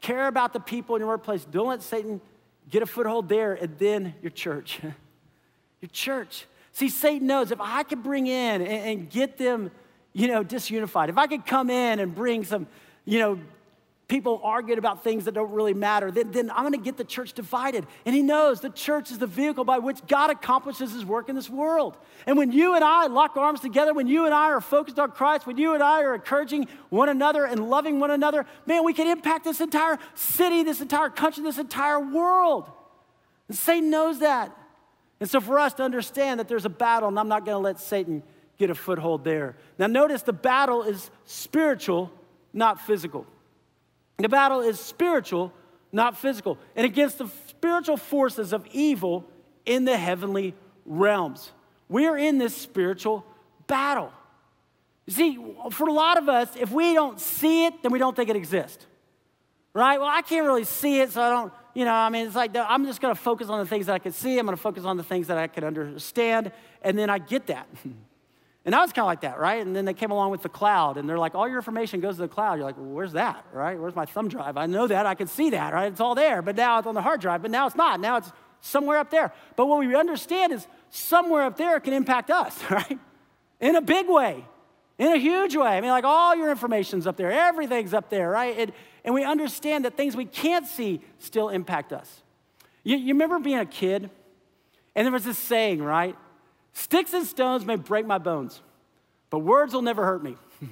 Care 0.00 0.26
about 0.26 0.52
the 0.52 0.60
people 0.60 0.96
in 0.96 1.00
your 1.00 1.08
workplace. 1.08 1.44
Don't 1.44 1.68
let 1.68 1.82
Satan 1.82 2.20
get 2.70 2.82
a 2.82 2.86
foothold 2.86 3.28
there 3.28 3.54
and 3.54 3.78
then 3.78 4.14
your 4.22 4.30
church. 4.30 4.80
your 5.80 5.90
church. 5.92 6.46
See, 6.72 6.88
Satan 6.88 7.26
knows 7.26 7.50
if 7.50 7.60
I 7.60 7.82
could 7.84 8.02
bring 8.02 8.26
in 8.26 8.60
and, 8.60 8.70
and 8.70 9.10
get 9.10 9.38
them, 9.38 9.70
you 10.12 10.28
know, 10.28 10.42
disunified, 10.42 11.08
if 11.08 11.18
I 11.18 11.26
could 11.26 11.46
come 11.46 11.70
in 11.70 12.00
and 12.00 12.14
bring 12.14 12.44
some, 12.44 12.66
you 13.04 13.18
know, 13.18 13.38
people 14.06 14.40
arguing 14.44 14.78
about 14.78 15.02
things 15.02 15.24
that 15.24 15.32
don't 15.32 15.50
really 15.52 15.72
matter, 15.72 16.10
then, 16.10 16.30
then 16.30 16.50
I'm 16.50 16.62
gonna 16.62 16.76
get 16.76 16.96
the 16.96 17.04
church 17.04 17.32
divided. 17.32 17.86
And 18.04 18.14
he 18.14 18.22
knows 18.22 18.60
the 18.60 18.68
church 18.68 19.10
is 19.10 19.18
the 19.18 19.26
vehicle 19.26 19.64
by 19.64 19.78
which 19.78 20.06
God 20.06 20.30
accomplishes 20.30 20.92
his 20.92 21.04
work 21.04 21.28
in 21.28 21.34
this 21.34 21.48
world. 21.48 21.96
And 22.26 22.36
when 22.36 22.52
you 22.52 22.74
and 22.74 22.84
I 22.84 23.06
lock 23.06 23.36
arms 23.36 23.60
together, 23.60 23.94
when 23.94 24.06
you 24.06 24.26
and 24.26 24.34
I 24.34 24.50
are 24.50 24.60
focused 24.60 24.98
on 24.98 25.12
Christ, 25.12 25.46
when 25.46 25.56
you 25.56 25.72
and 25.72 25.82
I 25.82 26.02
are 26.02 26.14
encouraging 26.14 26.68
one 26.90 27.08
another 27.08 27.46
and 27.46 27.70
loving 27.70 27.98
one 27.98 28.10
another, 28.10 28.44
man, 28.66 28.84
we 28.84 28.92
can 28.92 29.08
impact 29.08 29.44
this 29.44 29.60
entire 29.60 29.98
city, 30.14 30.62
this 30.62 30.82
entire 30.82 31.08
country, 31.08 31.42
this 31.42 31.58
entire 31.58 32.00
world. 32.00 32.70
And 33.48 33.56
Satan 33.56 33.88
knows 33.88 34.18
that. 34.18 34.54
And 35.20 35.30
so 35.30 35.40
for 35.40 35.58
us 35.58 35.72
to 35.74 35.82
understand 35.82 36.40
that 36.40 36.48
there's 36.48 36.66
a 36.66 36.70
battle, 36.70 37.08
and 37.08 37.18
I'm 37.18 37.28
not 37.28 37.46
gonna 37.46 37.58
let 37.58 37.80
Satan 37.80 38.22
get 38.58 38.68
a 38.68 38.74
foothold 38.74 39.24
there. 39.24 39.56
Now, 39.78 39.86
notice 39.86 40.22
the 40.22 40.32
battle 40.32 40.82
is 40.82 41.10
spiritual, 41.24 42.10
not 42.52 42.80
physical. 42.80 43.26
The 44.18 44.28
battle 44.28 44.60
is 44.60 44.78
spiritual, 44.78 45.52
not 45.92 46.16
physical, 46.16 46.58
and 46.76 46.86
against 46.86 47.18
the 47.18 47.28
spiritual 47.48 47.96
forces 47.96 48.52
of 48.52 48.66
evil 48.72 49.28
in 49.66 49.84
the 49.84 49.96
heavenly 49.96 50.54
realms. 50.84 51.52
We're 51.88 52.16
in 52.16 52.38
this 52.38 52.56
spiritual 52.56 53.24
battle. 53.66 54.12
You 55.06 55.12
see, 55.12 55.38
for 55.70 55.88
a 55.88 55.92
lot 55.92 56.16
of 56.16 56.28
us, 56.28 56.48
if 56.58 56.70
we 56.70 56.94
don't 56.94 57.20
see 57.20 57.66
it, 57.66 57.82
then 57.82 57.92
we 57.92 57.98
don't 57.98 58.16
think 58.16 58.30
it 58.30 58.36
exists. 58.36 58.86
Right? 59.74 59.98
Well, 59.98 60.08
I 60.08 60.22
can't 60.22 60.46
really 60.46 60.64
see 60.64 61.00
it, 61.00 61.10
so 61.10 61.20
I 61.20 61.30
don't, 61.30 61.52
you 61.74 61.84
know, 61.84 61.92
I 61.92 62.08
mean, 62.08 62.26
it's 62.26 62.36
like 62.36 62.56
I'm 62.56 62.86
just 62.86 63.00
going 63.00 63.14
to 63.14 63.20
focus 63.20 63.48
on 63.48 63.58
the 63.58 63.66
things 63.66 63.86
that 63.86 63.94
I 63.94 63.98
can 63.98 64.12
see. 64.12 64.38
I'm 64.38 64.46
going 64.46 64.56
to 64.56 64.62
focus 64.62 64.84
on 64.84 64.96
the 64.96 65.02
things 65.02 65.26
that 65.26 65.36
I 65.36 65.48
can 65.48 65.64
understand, 65.64 66.52
and 66.82 66.96
then 66.96 67.10
I 67.10 67.18
get 67.18 67.46
that. 67.48 67.66
And 68.64 68.74
I 68.74 68.80
was 68.80 68.92
kind 68.92 69.02
of 69.04 69.06
like 69.06 69.20
that, 69.20 69.38
right? 69.38 69.64
And 69.64 69.76
then 69.76 69.84
they 69.84 69.92
came 69.92 70.10
along 70.10 70.30
with 70.30 70.42
the 70.42 70.48
cloud, 70.48 70.96
and 70.96 71.06
they're 71.08 71.18
like, 71.18 71.34
all 71.34 71.46
your 71.46 71.58
information 71.58 72.00
goes 72.00 72.16
to 72.16 72.22
the 72.22 72.28
cloud. 72.28 72.54
You're 72.54 72.64
like, 72.64 72.78
well, 72.78 72.86
where's 72.86 73.12
that, 73.12 73.44
right? 73.52 73.78
Where's 73.78 73.94
my 73.94 74.06
thumb 74.06 74.28
drive? 74.28 74.56
I 74.56 74.64
know 74.66 74.86
that. 74.86 75.04
I 75.04 75.14
can 75.14 75.26
see 75.26 75.50
that, 75.50 75.74
right? 75.74 75.92
It's 75.92 76.00
all 76.00 76.14
there, 76.14 76.40
but 76.40 76.56
now 76.56 76.78
it's 76.78 76.86
on 76.86 76.94
the 76.94 77.02
hard 77.02 77.20
drive, 77.20 77.42
but 77.42 77.50
now 77.50 77.66
it's 77.66 77.76
not. 77.76 78.00
Now 78.00 78.16
it's 78.16 78.32
somewhere 78.62 78.98
up 78.98 79.10
there. 79.10 79.34
But 79.56 79.66
what 79.66 79.80
we 79.80 79.94
understand 79.94 80.52
is 80.54 80.66
somewhere 80.88 81.42
up 81.42 81.58
there 81.58 81.78
can 81.78 81.92
impact 81.92 82.30
us, 82.30 82.58
right? 82.70 82.98
In 83.60 83.76
a 83.76 83.82
big 83.82 84.08
way, 84.08 84.46
in 84.98 85.08
a 85.08 85.18
huge 85.18 85.54
way. 85.56 85.76
I 85.76 85.80
mean, 85.82 85.90
like 85.90 86.04
all 86.04 86.34
your 86.34 86.50
information's 86.50 87.06
up 87.06 87.18
there, 87.18 87.30
everything's 87.30 87.92
up 87.92 88.08
there, 88.08 88.30
right? 88.30 88.56
And, 88.58 88.72
and 89.04 89.14
we 89.14 89.24
understand 89.24 89.84
that 89.84 89.96
things 89.96 90.16
we 90.16 90.24
can't 90.24 90.66
see 90.66 91.02
still 91.18 91.50
impact 91.50 91.92
us. 91.92 92.22
You, 92.82 92.96
you 92.96 93.12
remember 93.12 93.38
being 93.38 93.58
a 93.58 93.66
kid? 93.66 94.08
And 94.94 95.04
there 95.04 95.12
was 95.12 95.24
this 95.24 95.38
saying, 95.38 95.82
right? 95.82 96.16
Sticks 96.74 97.12
and 97.12 97.26
stones 97.26 97.64
may 97.64 97.76
break 97.76 98.06
my 98.06 98.18
bones, 98.18 98.60
but 99.30 99.38
words 99.38 99.72
will 99.72 99.82
never 99.82 100.04
hurt 100.04 100.22
me. 100.22 100.36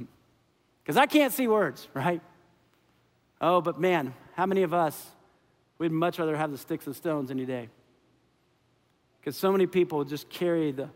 Because 0.83 0.97
I 0.97 1.07
can't 1.07 1.33
see 1.33 1.47
words, 1.47 1.87
right? 1.95 2.21
Oh, 3.41 3.61
but 3.61 3.81
man, 3.81 4.15
how 4.35 4.47
many 4.47 4.63
of 4.63 4.75
us, 4.75 5.11
we'd 5.79 5.93
much 5.93 6.19
rather 6.19 6.37
have 6.37 6.51
the 6.51 6.59
sticks 6.59 6.87
and 6.87 6.97
stones 6.97 7.31
any 7.31 7.47
day? 7.47 7.69
Because 9.21 9.37
so 9.37 9.53
many 9.53 9.67
people 9.67 10.05
just 10.05 10.29
carry 10.29 10.73
the, 10.73 10.89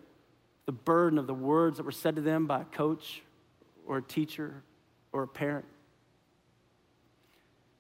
the 0.65 0.73
burden 0.73 1.19
of 1.19 1.29
the 1.29 1.35
words 1.35 1.77
that 1.77 1.85
were 1.85 1.93
said 1.93 2.17
to 2.17 2.23
them 2.23 2.47
by 2.47 2.63
a 2.63 2.65
coach 2.65 3.23
or 3.87 3.99
a 3.99 4.03
teacher 4.03 4.63
or 5.13 5.23
a 5.23 5.29
parent. 5.29 5.67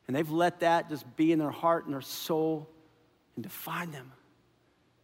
And 0.06 0.14
they've 0.14 0.30
let 0.30 0.60
that 0.60 0.88
just 0.88 1.16
be 1.16 1.32
in 1.32 1.40
their 1.40 1.50
heart 1.50 1.86
and 1.86 1.92
their 1.92 2.00
soul 2.00 2.68
and 3.34 3.42
define 3.42 3.90
them 3.90 4.12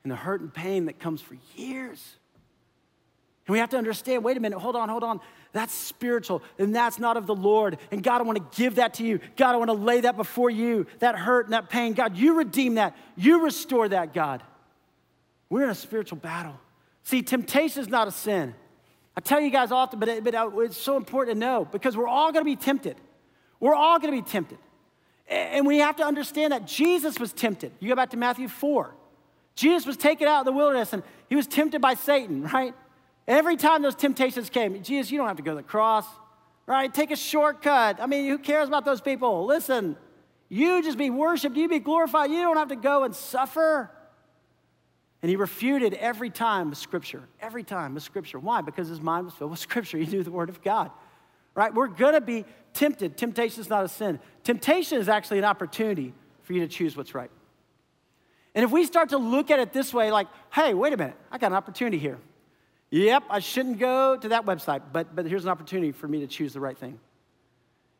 and 0.02 0.10
the 0.10 0.16
hurt 0.16 0.40
and 0.40 0.52
pain 0.52 0.86
that 0.86 0.98
comes 0.98 1.20
for 1.20 1.36
years. 1.56 2.16
And 3.46 3.52
we 3.52 3.58
have 3.58 3.70
to 3.70 3.78
understand 3.78 4.24
wait 4.24 4.36
a 4.36 4.40
minute, 4.40 4.58
hold 4.58 4.76
on, 4.76 4.88
hold 4.88 5.04
on. 5.04 5.20
That's 5.52 5.74
spiritual, 5.74 6.42
and 6.58 6.74
that's 6.74 6.98
not 6.98 7.16
of 7.18 7.26
the 7.26 7.34
Lord. 7.34 7.76
And 7.90 8.02
God, 8.02 8.20
I 8.20 8.24
want 8.24 8.38
to 8.38 8.58
give 8.58 8.76
that 8.76 8.94
to 8.94 9.04
you. 9.04 9.20
God, 9.36 9.54
I 9.54 9.58
want 9.58 9.68
to 9.68 9.74
lay 9.74 10.00
that 10.00 10.16
before 10.16 10.48
you, 10.48 10.86
that 11.00 11.14
hurt 11.14 11.46
and 11.46 11.52
that 11.52 11.68
pain. 11.68 11.92
God, 11.92 12.16
you 12.16 12.34
redeem 12.34 12.76
that. 12.76 12.96
You 13.16 13.44
restore 13.44 13.88
that, 13.88 14.14
God. 14.14 14.42
We're 15.50 15.64
in 15.64 15.70
a 15.70 15.74
spiritual 15.74 16.18
battle. 16.18 16.58
See, 17.02 17.22
temptation 17.22 17.82
is 17.82 17.88
not 17.88 18.08
a 18.08 18.12
sin. 18.12 18.54
I 19.14 19.20
tell 19.20 19.40
you 19.40 19.50
guys 19.50 19.70
often, 19.70 19.98
but, 19.98 20.08
it, 20.08 20.24
but 20.24 20.34
it's 20.60 20.78
so 20.78 20.96
important 20.96 21.36
to 21.36 21.38
know 21.38 21.66
because 21.66 21.96
we're 21.96 22.08
all 22.08 22.32
going 22.32 22.44
to 22.44 22.50
be 22.50 22.56
tempted. 22.56 22.96
We're 23.60 23.74
all 23.74 23.98
going 23.98 24.16
to 24.16 24.22
be 24.22 24.26
tempted. 24.26 24.58
And 25.28 25.66
we 25.66 25.78
have 25.78 25.96
to 25.96 26.04
understand 26.04 26.52
that 26.52 26.66
Jesus 26.66 27.20
was 27.20 27.32
tempted. 27.32 27.72
You 27.78 27.90
go 27.90 27.96
back 27.96 28.10
to 28.10 28.16
Matthew 28.16 28.48
4. 28.48 28.94
Jesus 29.54 29.86
was 29.86 29.96
taken 29.96 30.28
out 30.28 30.40
in 30.40 30.44
the 30.46 30.52
wilderness 30.52 30.92
and 30.92 31.02
he 31.28 31.36
was 31.36 31.46
tempted 31.46 31.80
by 31.80 31.94
Satan, 31.94 32.42
right? 32.42 32.74
Every 33.28 33.56
time 33.56 33.82
those 33.82 33.94
temptations 33.94 34.50
came, 34.50 34.82
Jesus, 34.82 35.10
you 35.10 35.18
don't 35.18 35.28
have 35.28 35.36
to 35.36 35.42
go 35.42 35.52
to 35.52 35.56
the 35.56 35.62
cross, 35.62 36.06
right? 36.66 36.92
Take 36.92 37.10
a 37.10 37.16
shortcut. 37.16 38.00
I 38.00 38.06
mean, 38.06 38.28
who 38.28 38.38
cares 38.38 38.68
about 38.68 38.84
those 38.84 39.00
people? 39.00 39.46
Listen, 39.46 39.96
you 40.48 40.82
just 40.82 40.98
be 40.98 41.10
worshiped, 41.10 41.56
you 41.56 41.68
be 41.68 41.78
glorified. 41.78 42.30
You 42.30 42.42
don't 42.42 42.56
have 42.56 42.68
to 42.68 42.76
go 42.76 43.04
and 43.04 43.14
suffer. 43.14 43.90
And 45.22 45.30
he 45.30 45.36
refuted 45.36 45.94
every 45.94 46.30
time 46.30 46.70
with 46.70 46.78
Scripture, 46.78 47.22
every 47.40 47.62
time 47.62 47.94
with 47.94 48.02
Scripture. 48.02 48.40
Why? 48.40 48.60
Because 48.60 48.88
his 48.88 49.00
mind 49.00 49.26
was 49.26 49.34
filled 49.34 49.52
with 49.52 49.60
Scripture. 49.70 49.98
He 49.98 50.06
knew 50.06 50.22
the 50.22 50.32
Word 50.32 50.48
of 50.48 50.62
God, 50.62 50.90
right? 51.54 51.72
We're 51.72 51.88
to 51.88 52.20
be 52.20 52.44
tempted. 52.74 53.16
Temptation 53.16 53.60
is 53.60 53.70
not 53.70 53.84
a 53.84 53.88
sin. 53.88 54.18
Temptation 54.42 54.98
is 54.98 55.08
actually 55.08 55.38
an 55.38 55.44
opportunity 55.44 56.12
for 56.42 56.52
you 56.52 56.60
to 56.60 56.68
choose 56.68 56.96
what's 56.96 57.14
right. 57.14 57.30
And 58.54 58.64
if 58.64 58.70
we 58.70 58.84
start 58.84 59.10
to 59.10 59.18
look 59.18 59.50
at 59.50 59.58
it 59.58 59.72
this 59.72 59.94
way, 59.94 60.10
like, 60.10 60.28
hey, 60.52 60.74
wait 60.74 60.92
a 60.92 60.96
minute, 60.96 61.16
I 61.30 61.38
got 61.38 61.48
an 61.48 61.56
opportunity 61.56 61.98
here. 61.98 62.18
Yep, 62.90 63.24
I 63.30 63.38
shouldn't 63.38 63.78
go 63.78 64.16
to 64.16 64.28
that 64.28 64.44
website, 64.44 64.82
but, 64.92 65.16
but 65.16 65.24
here's 65.24 65.44
an 65.44 65.50
opportunity 65.50 65.92
for 65.92 66.06
me 66.06 66.20
to 66.20 66.26
choose 66.26 66.52
the 66.52 66.60
right 66.60 66.76
thing. 66.76 67.00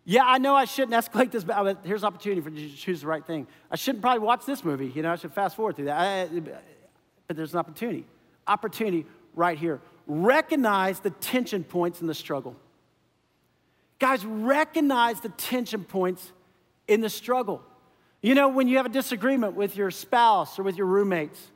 Yeah, 0.05 0.25
I 0.27 0.39
know 0.39 0.55
I 0.55 0.65
shouldn't 0.65 0.93
escalate 0.93 1.31
this, 1.31 1.45
but 1.45 1.79
here's 1.85 2.03
an 2.03 2.09
opportunity 2.09 2.41
for 2.41 2.51
you 2.51 2.69
to 2.69 2.77
choose 2.77 3.01
the 3.01 3.07
right 3.07 3.25
thing. 3.25 3.47
I 3.71 3.77
shouldn't 3.77 4.03
probably 4.03 4.21
watch 4.21 4.45
this 4.45 4.65
movie. 4.65 4.89
You 4.89 5.03
know, 5.03 5.13
I 5.13 5.17
should 5.17 5.33
fast 5.33 5.57
forward 5.57 5.77
through 5.77 5.87
that. 5.87 5.99
I, 5.99 6.41
but 7.29 7.37
there's 7.37 7.53
an 7.55 7.61
opportunity. 7.61 8.05
Opportunity 8.47 9.07
right 9.35 9.57
here. 9.57 9.81
Recognize 10.07 11.01
the 11.01 11.11
tension 11.11 11.63
points 11.63 12.01
in 12.01 12.09
the 12.09 12.15
struggle. 12.15 12.57
Guys, 14.01 14.27
recognize 14.27 15.21
the 15.21 15.29
tension 15.31 15.85
points 15.85 16.33
in 16.89 17.01
the 17.01 17.09
struggle. 17.09 17.63
You 18.23 18.37
know, 18.37 18.49
when 18.49 18.69
you 18.69 18.77
have 18.77 18.87
a 18.87 18.91
disagreement 18.91 19.55
with 19.55 19.77
your 19.77 19.91
spouse 19.91 20.59
or 20.59 20.63
with 20.63 20.77
your 20.77 20.87
roommates, 20.87 21.51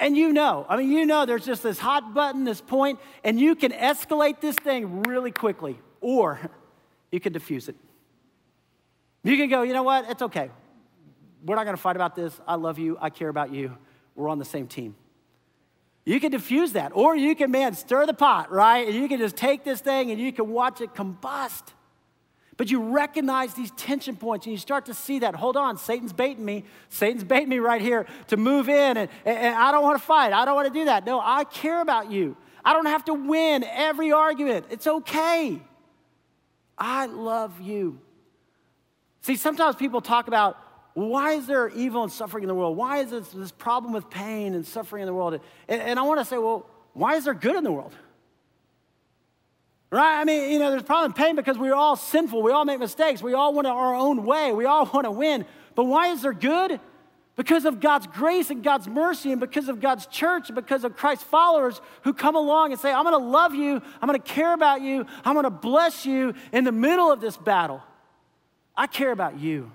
and 0.00 0.16
you 0.16 0.32
know, 0.32 0.66
I 0.68 0.76
mean, 0.76 0.90
you 0.90 1.06
know 1.06 1.24
there's 1.24 1.46
just 1.46 1.62
this 1.62 1.78
hot 1.78 2.14
button, 2.14 2.44
this 2.44 2.60
point, 2.60 2.98
and 3.22 3.38
you 3.38 3.54
can 3.54 3.70
escalate 3.70 4.40
this 4.40 4.56
thing 4.56 5.04
really 5.04 5.30
quickly, 5.30 5.78
or 6.00 6.40
you 7.12 7.20
can 7.20 7.32
diffuse 7.32 7.68
it. 7.68 7.76
You 9.22 9.36
can 9.36 9.48
go, 9.48 9.62
you 9.62 9.72
know 9.72 9.84
what, 9.84 10.10
it's 10.10 10.22
okay. 10.22 10.50
We're 11.44 11.54
not 11.54 11.64
gonna 11.64 11.76
fight 11.76 11.96
about 11.96 12.16
this. 12.16 12.38
I 12.46 12.56
love 12.56 12.78
you, 12.78 12.98
I 13.00 13.10
care 13.10 13.28
about 13.28 13.52
you. 13.52 13.76
We're 14.16 14.28
on 14.28 14.38
the 14.38 14.44
same 14.44 14.66
team. 14.66 14.96
You 16.04 16.18
can 16.18 16.32
diffuse 16.32 16.72
that, 16.72 16.92
or 16.94 17.14
you 17.14 17.36
can, 17.36 17.50
man, 17.50 17.74
stir 17.74 18.06
the 18.06 18.14
pot, 18.14 18.50
right? 18.50 18.88
And 18.88 18.96
you 18.96 19.06
can 19.06 19.18
just 19.18 19.36
take 19.36 19.64
this 19.64 19.80
thing 19.80 20.10
and 20.10 20.18
you 20.18 20.32
can 20.32 20.48
watch 20.48 20.80
it 20.80 20.94
combust. 20.94 21.62
But 22.60 22.70
you 22.70 22.82
recognize 22.82 23.54
these 23.54 23.70
tension 23.70 24.16
points 24.16 24.44
and 24.44 24.52
you 24.52 24.58
start 24.58 24.84
to 24.84 24.92
see 24.92 25.20
that. 25.20 25.34
Hold 25.34 25.56
on, 25.56 25.78
Satan's 25.78 26.12
baiting 26.12 26.44
me. 26.44 26.64
Satan's 26.90 27.24
baiting 27.24 27.48
me 27.48 27.58
right 27.58 27.80
here 27.80 28.04
to 28.26 28.36
move 28.36 28.68
in, 28.68 28.98
and, 28.98 29.08
and 29.24 29.56
I 29.56 29.72
don't 29.72 29.82
want 29.82 29.98
to 29.98 30.04
fight. 30.04 30.34
I 30.34 30.44
don't 30.44 30.54
want 30.54 30.68
to 30.68 30.74
do 30.78 30.84
that. 30.84 31.06
No, 31.06 31.22
I 31.24 31.44
care 31.44 31.80
about 31.80 32.12
you. 32.12 32.36
I 32.62 32.74
don't 32.74 32.84
have 32.84 33.06
to 33.06 33.14
win 33.14 33.64
every 33.64 34.12
argument. 34.12 34.66
It's 34.68 34.86
okay. 34.86 35.58
I 36.76 37.06
love 37.06 37.62
you. 37.62 37.98
See, 39.22 39.36
sometimes 39.36 39.76
people 39.76 40.02
talk 40.02 40.28
about 40.28 40.58
why 40.92 41.32
is 41.32 41.46
there 41.46 41.70
evil 41.70 42.02
and 42.02 42.12
suffering 42.12 42.44
in 42.44 42.48
the 42.48 42.54
world? 42.54 42.76
Why 42.76 42.98
is 42.98 43.10
this, 43.10 43.30
this 43.30 43.52
problem 43.52 43.94
with 43.94 44.10
pain 44.10 44.52
and 44.52 44.66
suffering 44.66 45.00
in 45.00 45.06
the 45.06 45.14
world? 45.14 45.40
And, 45.66 45.80
and 45.80 45.98
I 45.98 46.02
want 46.02 46.20
to 46.20 46.26
say, 46.26 46.36
well, 46.36 46.68
why 46.92 47.14
is 47.14 47.24
there 47.24 47.32
good 47.32 47.56
in 47.56 47.64
the 47.64 47.72
world? 47.72 47.94
Right? 49.90 50.20
I 50.20 50.24
mean, 50.24 50.52
you 50.52 50.58
know, 50.60 50.70
there's 50.70 50.84
problem 50.84 51.12
pain 51.12 51.34
because 51.34 51.58
we're 51.58 51.74
all 51.74 51.96
sinful. 51.96 52.42
We 52.42 52.52
all 52.52 52.64
make 52.64 52.78
mistakes. 52.78 53.22
We 53.22 53.34
all 53.34 53.52
want 53.52 53.66
our 53.66 53.94
own 53.94 54.24
way. 54.24 54.52
We 54.52 54.64
all 54.64 54.86
want 54.86 55.04
to 55.04 55.10
win. 55.10 55.44
But 55.74 55.84
why 55.84 56.08
is 56.08 56.22
there 56.22 56.32
good? 56.32 56.78
Because 57.34 57.64
of 57.64 57.80
God's 57.80 58.06
grace 58.06 58.50
and 58.50 58.62
God's 58.62 58.86
mercy, 58.86 59.32
and 59.32 59.40
because 59.40 59.68
of 59.68 59.80
God's 59.80 60.06
church, 60.06 60.48
and 60.48 60.54
because 60.54 60.84
of 60.84 60.94
Christ's 60.94 61.24
followers 61.24 61.80
who 62.02 62.12
come 62.12 62.36
along 62.36 62.72
and 62.72 62.80
say, 62.80 62.92
I'm 62.92 63.04
going 63.04 63.18
to 63.18 63.26
love 63.26 63.54
you, 63.54 63.80
I'm 64.00 64.08
going 64.08 64.20
to 64.20 64.32
care 64.32 64.52
about 64.52 64.82
you, 64.82 65.06
I'm 65.24 65.34
going 65.34 65.44
to 65.44 65.50
bless 65.50 66.04
you 66.04 66.34
in 66.52 66.64
the 66.64 66.72
middle 66.72 67.10
of 67.10 67.20
this 67.20 67.36
battle. 67.36 67.82
I 68.76 68.86
care 68.86 69.10
about 69.10 69.38
you, 69.38 69.72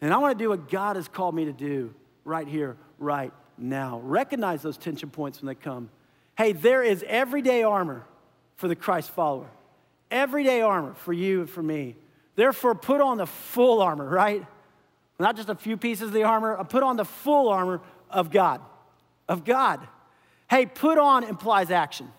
and 0.00 0.12
I 0.12 0.18
want 0.18 0.36
to 0.36 0.42
do 0.42 0.48
what 0.48 0.68
God 0.68 0.96
has 0.96 1.06
called 1.06 1.34
me 1.34 1.44
to 1.44 1.52
do 1.52 1.94
right 2.24 2.48
here, 2.48 2.76
right 2.98 3.32
now. 3.56 4.00
Recognize 4.02 4.62
those 4.62 4.76
tension 4.76 5.08
points 5.08 5.40
when 5.40 5.46
they 5.46 5.54
come. 5.54 5.90
Hey, 6.36 6.52
there 6.52 6.82
is 6.82 7.04
everyday 7.06 7.62
armor 7.62 8.04
for 8.56 8.68
the 8.68 8.76
Christ 8.76 9.10
follower. 9.10 9.48
Everyday 10.10 10.60
armor 10.60 10.94
for 10.94 11.12
you 11.12 11.40
and 11.40 11.50
for 11.50 11.62
me. 11.62 11.96
Therefore, 12.34 12.74
put 12.74 13.00
on 13.00 13.18
the 13.18 13.26
full 13.26 13.80
armor, 13.80 14.08
right? 14.08 14.44
Not 15.18 15.36
just 15.36 15.48
a 15.48 15.54
few 15.54 15.76
pieces 15.76 16.08
of 16.08 16.12
the 16.12 16.24
armor, 16.24 16.56
uh, 16.56 16.64
put 16.64 16.82
on 16.82 16.96
the 16.96 17.04
full 17.04 17.48
armor 17.48 17.80
of 18.10 18.30
God. 18.30 18.60
Of 19.28 19.44
God. 19.44 19.86
Hey, 20.48 20.66
put 20.66 20.98
on 20.98 21.24
implies 21.24 21.70
action. 21.70 22.10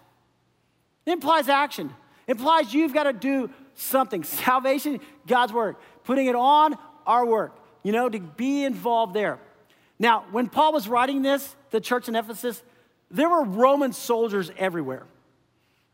It 1.06 1.12
implies 1.12 1.48
action. 1.48 1.94
It 2.26 2.32
implies 2.32 2.74
you've 2.74 2.94
got 2.94 3.04
to 3.04 3.14
do 3.14 3.50
something. 3.76 4.24
Salvation, 4.24 5.00
God's 5.28 5.54
work. 5.54 5.80
Putting 6.04 6.28
it 6.28 6.36
on, 6.36 6.78
our 7.06 7.26
work. 7.26 7.58
You 7.84 7.92
know, 7.94 8.10
to 8.10 8.20
be 8.20 8.66
involved 8.66 9.14
there. 9.14 9.40
Now, 10.00 10.26
when 10.32 10.50
Paul 10.50 10.74
was 10.74 10.88
writing 10.88 11.22
this, 11.22 11.56
the 11.72 11.80
church 11.80 12.10
in 12.10 12.16
Ephesus, 12.16 12.62
there 13.10 13.30
were 13.30 13.44
Roman 13.44 13.94
soldiers 13.94 14.52
everywhere. 14.58 15.06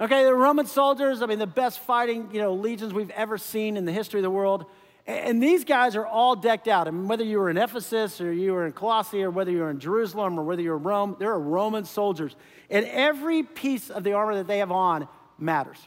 Okay, 0.01 0.23
the 0.23 0.33
Roman 0.33 0.65
soldiers, 0.65 1.21
I 1.21 1.27
mean, 1.27 1.39
the 1.39 1.47
best 1.47 1.79
fighting, 1.79 2.29
you 2.33 2.41
know, 2.41 2.53
legions 2.53 2.93
we've 2.93 3.11
ever 3.11 3.37
seen 3.37 3.77
in 3.77 3.85
the 3.85 3.91
history 3.91 4.19
of 4.19 4.23
the 4.23 4.31
world. 4.31 4.65
And 5.05 5.43
these 5.43 5.65
guys 5.65 5.95
are 5.95 6.05
all 6.05 6.35
decked 6.35 6.67
out. 6.67 6.87
I 6.87 6.91
mean, 6.91 7.07
whether 7.07 7.23
you 7.23 7.37
were 7.37 7.49
in 7.49 7.57
Ephesus 7.57 8.21
or 8.21 8.31
you 8.31 8.53
were 8.53 8.65
in 8.65 8.71
Colossae 8.71 9.21
or 9.21 9.29
whether 9.29 9.51
you 9.51 9.59
were 9.59 9.69
in 9.69 9.79
Jerusalem 9.79 10.39
or 10.39 10.43
whether 10.43 10.61
you're 10.61 10.77
in 10.77 10.83
Rome, 10.83 11.17
there 11.19 11.31
are 11.31 11.39
Roman 11.39 11.83
soldiers. 11.83 12.35
And 12.69 12.85
every 12.85 13.43
piece 13.43 13.89
of 13.89 14.03
the 14.03 14.13
armor 14.13 14.35
that 14.35 14.47
they 14.47 14.59
have 14.59 14.71
on 14.71 15.07
matters, 15.37 15.77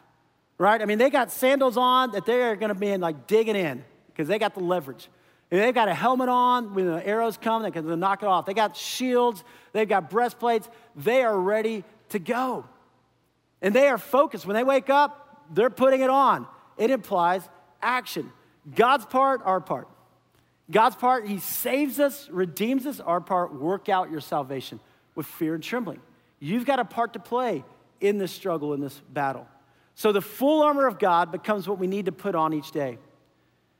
right? 0.59 0.81
I 0.81 0.85
mean, 0.85 0.99
they 0.99 1.09
got 1.09 1.33
sandals 1.33 1.79
on 1.79 2.13
that 2.13 2.27
they 2.27 2.43
are 2.43 2.57
going 2.57 2.69
to 2.69 2.79
be 2.79 2.89
in, 2.89 3.01
like 3.01 3.27
digging 3.27 3.57
in 3.57 3.85
because 4.09 4.29
they 4.29 4.39
got 4.39 4.55
the 4.55 4.61
leverage. 4.61 5.09
And 5.51 5.61
they've 5.61 5.75
got 5.75 5.89
a 5.89 5.95
helmet 5.95 6.29
on 6.29 6.75
when 6.75 6.87
the 6.87 7.07
arrows 7.07 7.39
come, 7.39 7.63
they 7.63 7.71
can 7.71 7.99
knock 7.99 8.23
it 8.23 8.27
off. 8.27 8.45
They 8.45 8.55
got 8.55 8.77
shields, 8.77 9.43
they've 9.73 9.89
got 9.89 10.11
breastplates. 10.11 10.69
They 10.95 11.23
are 11.23 11.39
ready 11.39 11.85
to 12.11 12.19
go. 12.19 12.67
And 13.67 13.75
they 13.75 13.89
are 13.89 13.99
focused. 13.99 14.47
When 14.47 14.55
they 14.55 14.63
wake 14.63 14.91
up, 14.91 15.45
they're 15.53 15.71
putting 15.71 16.01
it 16.01 16.09
on. 16.09 16.47
It 16.79 16.93
implies 16.93 17.43
action. 17.83 18.31
God's 18.73 19.05
part, 19.07 19.41
our 19.45 19.61
part. 19.61 19.89
God's 20.71 20.95
part, 20.95 21.27
He 21.27 21.41
saves 21.41 21.99
us, 21.99 22.29
redeems 22.31 22.87
us. 22.87 23.01
Our 23.01 23.21
part, 23.21 23.61
work 23.61 23.89
out 23.89 24.09
your 24.09 24.21
salvation 24.21 24.79
with 25.17 25.27
fear 25.27 25.57
and 25.57 25.65
trembling. 25.65 26.01
You've 26.39 26.65
got 26.65 26.79
a 26.79 26.85
part 26.85 27.15
to 27.15 27.19
play 27.19 27.65
in 28.01 28.19
this 28.19 28.31
struggle, 28.31 28.73
in 28.73 28.81
this 28.81 29.03
battle. 29.13 29.49
So 29.97 30.13
the 30.13 30.23
full 30.23 30.63
armor 30.63 30.87
of 30.87 31.01
God 31.01 31.33
becomes 31.33 31.69
what 31.69 31.81
we 31.81 31.89
need 31.89 32.07
to 32.07 32.13
put 32.13 32.37
on 32.37 32.55
each 32.55 32.71
day. 32.71 32.99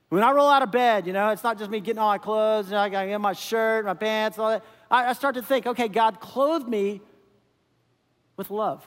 When 0.09 0.21
I 0.21 0.31
roll 0.31 0.49
out 0.49 0.63
of 0.63 0.71
bed, 0.71 1.07
you 1.07 1.13
know, 1.13 1.29
it's 1.29 1.45
not 1.45 1.57
just 1.57 1.71
me 1.71 1.79
getting 1.79 1.99
all 1.99 2.09
my 2.09 2.17
clothes, 2.17 2.65
you 2.65 2.73
know, 2.73 2.79
I 2.79 2.89
got 2.89 3.07
get 3.07 3.21
my 3.21 3.31
shirt, 3.31 3.85
my 3.85 3.93
pants, 3.93 4.37
all 4.37 4.49
that. 4.49 4.65
I, 4.91 5.11
I 5.11 5.13
start 5.13 5.35
to 5.35 5.41
think, 5.41 5.65
okay, 5.65 5.87
God 5.87 6.19
clothed 6.19 6.67
me 6.67 6.99
with 8.35 8.51
love. 8.51 8.85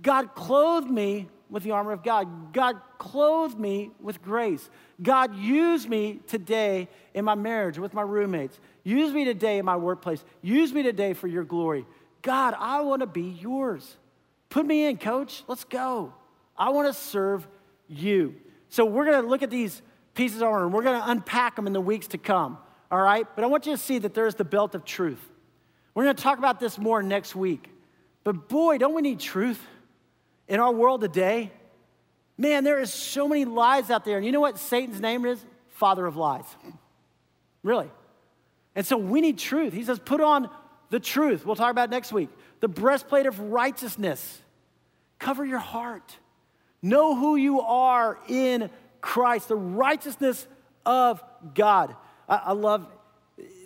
God 0.00 0.34
clothed 0.34 0.90
me 0.90 1.28
with 1.50 1.62
the 1.62 1.70
armor 1.72 1.92
of 1.92 2.02
God. 2.02 2.52
God 2.52 2.76
clothed 2.98 3.58
me 3.58 3.90
with 4.00 4.22
grace. 4.22 4.68
God 5.02 5.34
used 5.36 5.88
me 5.88 6.20
today 6.26 6.88
in 7.14 7.24
my 7.24 7.34
marriage 7.34 7.78
with 7.78 7.94
my 7.94 8.02
roommates. 8.02 8.58
Use 8.84 9.12
me 9.12 9.24
today 9.24 9.58
in 9.58 9.64
my 9.64 9.76
workplace. 9.76 10.24
Use 10.42 10.72
me 10.72 10.82
today 10.82 11.14
for 11.14 11.26
your 11.26 11.44
glory. 11.44 11.86
God, 12.22 12.54
I 12.58 12.80
want 12.82 13.00
to 13.00 13.06
be 13.06 13.22
yours. 13.40 13.96
Put 14.50 14.66
me 14.66 14.86
in, 14.86 14.98
coach. 14.98 15.44
Let's 15.46 15.64
go. 15.64 16.12
I 16.56 16.70
want 16.70 16.88
to 16.88 16.92
serve 16.92 17.46
you. 17.86 18.34
So 18.68 18.84
we're 18.84 19.04
going 19.04 19.22
to 19.22 19.28
look 19.28 19.42
at 19.42 19.50
these 19.50 19.80
pieces 20.14 20.42
of 20.42 20.48
armor 20.48 20.64
and 20.64 20.74
we're 20.74 20.82
going 20.82 21.00
to 21.00 21.10
unpack 21.10 21.56
them 21.56 21.66
in 21.66 21.72
the 21.72 21.80
weeks 21.80 22.08
to 22.08 22.18
come. 22.18 22.58
All 22.90 23.00
right? 23.00 23.26
But 23.34 23.44
I 23.44 23.46
want 23.46 23.66
you 23.66 23.72
to 23.72 23.78
see 23.78 23.98
that 24.00 24.14
there's 24.14 24.34
the 24.34 24.44
belt 24.44 24.74
of 24.74 24.84
truth. 24.84 25.20
We're 25.94 26.04
going 26.04 26.16
to 26.16 26.22
talk 26.22 26.38
about 26.38 26.60
this 26.60 26.78
more 26.78 27.02
next 27.02 27.34
week. 27.34 27.70
But 28.24 28.48
boy, 28.48 28.78
don't 28.78 28.94
we 28.94 29.02
need 29.02 29.20
truth 29.20 29.60
in 30.48 30.60
our 30.60 30.72
world 30.72 31.00
today? 31.00 31.52
Man, 32.36 32.64
there 32.64 32.78
is 32.80 32.92
so 32.92 33.28
many 33.28 33.44
lies 33.44 33.90
out 33.90 34.04
there. 34.04 34.16
And 34.16 34.26
you 34.26 34.32
know 34.32 34.40
what 34.40 34.58
Satan's 34.58 35.00
name 35.00 35.24
is? 35.24 35.44
Father 35.70 36.06
of 36.06 36.16
lies. 36.16 36.44
Really. 37.62 37.90
And 38.74 38.86
so 38.86 38.96
we 38.96 39.20
need 39.20 39.38
truth. 39.38 39.72
He 39.72 39.84
says, 39.84 39.98
put 39.98 40.20
on 40.20 40.48
the 40.90 41.00
truth. 41.00 41.44
We'll 41.44 41.56
talk 41.56 41.70
about 41.70 41.90
next 41.90 42.12
week. 42.12 42.28
The 42.60 42.68
breastplate 42.68 43.26
of 43.26 43.38
righteousness. 43.40 44.40
Cover 45.18 45.44
your 45.44 45.58
heart. 45.58 46.16
Know 46.80 47.16
who 47.16 47.36
you 47.36 47.60
are 47.60 48.18
in 48.28 48.70
Christ, 49.00 49.48
the 49.48 49.56
righteousness 49.56 50.46
of 50.86 51.22
God. 51.54 51.94
I, 52.28 52.36
I 52.36 52.52
love, 52.52 52.86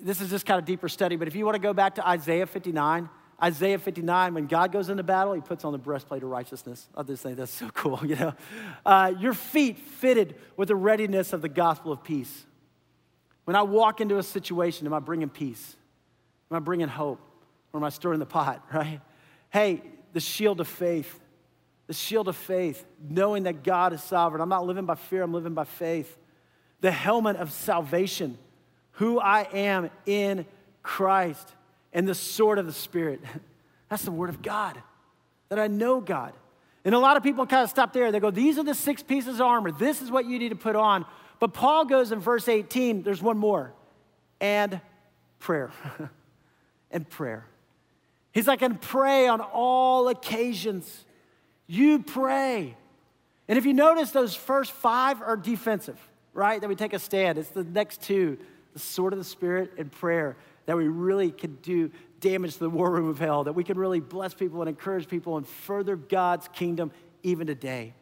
this 0.03 0.21
is 0.21 0.31
just 0.31 0.47
kind 0.47 0.59
of 0.59 0.65
deeper 0.65 0.89
study, 0.89 1.17
but 1.17 1.29
if 1.29 1.35
you 1.35 1.45
want 1.45 1.57
to 1.57 1.63
go 1.63 1.75
back 1.75 1.97
to 1.97 2.07
Isaiah 2.07 2.47
59, 2.47 3.09
Isaiah 3.43 3.79
59, 3.79 4.35
when 4.35 4.47
God 4.47 4.71
goes 4.71 4.89
into 4.89 5.03
battle, 5.03 5.33
he 5.33 5.41
puts 5.41 5.65
on 5.65 5.73
the 5.73 5.79
breastplate 5.79 6.23
of 6.23 6.29
righteousness. 6.29 6.87
I 6.97 7.03
just 7.03 7.25
think 7.25 7.37
that's 7.37 7.51
so 7.51 7.69
cool, 7.71 8.01
you 8.07 8.15
know. 8.15 8.35
Uh, 8.87 9.13
your 9.19 9.35
feet 9.35 9.79
fitted 9.79 10.37
with 10.57 10.69
the 10.69 10.77
readiness 10.77 11.33
of 11.33 11.43
the 11.43 11.49
gospel 11.49 11.91
of 11.91 12.05
peace. 12.05 12.45
When 13.45 13.57
I 13.57 13.63
walk 13.63 14.01
into 14.01 14.19
a 14.19 14.23
situation, 14.23 14.87
am 14.87 14.95
I 14.95 15.01
bringing 15.01 15.29
peace? 15.29 15.75
Am 16.51 16.57
I 16.57 16.61
bringing 16.61 16.87
hope? 16.87 17.21
Or 17.73 17.81
am 17.81 17.85
I 17.85 17.89
stirring 17.89 18.21
the 18.21 18.27
pot, 18.27 18.65
right? 18.73 19.01
Hey, 19.51 19.83
the 20.13 20.21
shield 20.21 20.61
of 20.61 20.69
faith, 20.69 21.19
the 21.89 21.95
shield 21.95 22.29
of 22.29 22.37
faith, 22.37 22.85
knowing 23.09 23.45
that 23.45 23.65
God 23.65 23.93
is 23.93 24.03
sovereign. 24.05 24.41
I'm 24.41 24.49
not 24.49 24.67
living 24.67 24.85
by 24.85 24.95
fear, 24.95 25.23
I'm 25.23 25.35
living 25.35 25.55
by 25.55 25.65
faith. 25.65 26.17
The 26.81 26.93
helmet 26.93 27.37
of 27.37 27.51
salvation, 27.51 28.39
who 28.93 29.19
I 29.19 29.49
am 29.53 29.91
in 30.07 30.47
Christ 30.83 31.49
and 31.93 32.07
the 32.07 32.15
sword 32.15 32.59
of 32.59 32.67
the 32.67 32.73
Spirit. 32.73 33.21
That's 33.89 34.05
the 34.05 34.11
word 34.11 34.31
of 34.31 34.43
God, 34.43 34.81
that 35.49 35.59
I 35.59 35.67
know 35.67 36.01
God. 36.01 36.33
And 36.85 36.95
a 36.95 36.99
lot 36.99 37.17
of 37.17 37.23
people 37.23 37.47
kind 37.47 37.63
of 37.63 37.71
stop 37.71 37.93
there. 37.93 38.11
They 38.11 38.21
go, 38.21 38.31
These 38.31 38.59
are 38.59 38.65
the 38.65 38.75
six 38.75 39.03
pieces 39.03 39.37
of 39.37 39.47
armor. 39.47 39.71
This 39.71 40.03
is 40.03 40.11
what 40.11 40.27
you 40.27 40.39
need 40.39 40.49
to 40.49 40.57
put 40.57 40.77
on. 40.77 41.05
But 41.39 41.55
Paul 41.55 41.85
goes 41.85 42.13
in 42.13 42.21
verse 42.21 42.49
18, 42.49 43.03
there's 43.03 43.21
one 43.21 43.37
more, 43.37 43.73
and 44.41 44.81
prayer. 45.41 45.71
and 46.91 47.09
prayer. 47.09 47.47
He's 48.33 48.47
like, 48.47 48.63
and 48.63 48.81
pray 48.81 49.27
on 49.27 49.41
all 49.41 50.09
occasions. 50.09 51.05
You 51.67 51.99
pray. 51.99 52.77
And 53.49 53.59
if 53.59 53.67
you 53.67 53.75
notice, 53.75 54.11
those 54.13 54.35
first 54.35 54.71
five 54.71 55.21
are 55.21 55.37
defensive, 55.37 55.99
right? 56.33 56.61
That 56.61 56.69
we 56.69 56.77
take 56.77 56.93
a 56.93 56.99
stand. 56.99 57.39
It's 57.39 57.51
the 57.51 57.65
next 57.65 58.03
two 58.03 58.39
the 58.73 58.79
sword 58.79 59.13
of 59.13 59.19
the 59.19 59.25
Spirit 59.25 59.73
and 59.77 59.93
prayer 59.93 60.37
that 60.67 60.77
we 60.77 60.89
really 60.89 61.31
can 61.31 61.57
do 61.57 61.91
damage 62.21 62.55
to 62.55 62.61
the 62.61 62.71
war 62.71 62.91
room 62.91 63.09
of 63.09 63.19
hell, 63.19 63.45
that 63.45 63.53
we 63.53 63.65
can 63.65 63.79
really 63.79 64.01
bless 64.01 64.33
people 64.35 64.61
and 64.61 64.69
encourage 64.69 65.09
people 65.09 65.37
and 65.37 65.47
further 65.47 65.97
God's 65.97 66.49
kingdom 66.49 66.93
even 67.23 67.47
today. 67.47 67.95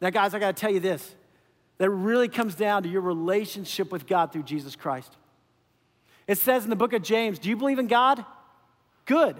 Now, 0.00 0.10
guys, 0.10 0.34
I 0.34 0.38
got 0.38 0.56
to 0.56 0.60
tell 0.60 0.72
you 0.72 0.80
this 0.80 1.14
that 1.78 1.90
really 1.90 2.28
comes 2.28 2.54
down 2.54 2.82
to 2.84 2.88
your 2.88 3.02
relationship 3.02 3.92
with 3.92 4.06
God 4.06 4.32
through 4.32 4.44
Jesus 4.44 4.76
Christ. 4.76 5.14
It 6.26 6.38
says 6.38 6.64
in 6.64 6.70
the 6.70 6.76
book 6.76 6.92
of 6.92 7.02
James, 7.02 7.38
Do 7.38 7.48
you 7.48 7.56
believe 7.56 7.78
in 7.78 7.86
God? 7.86 8.24
Good. 9.04 9.36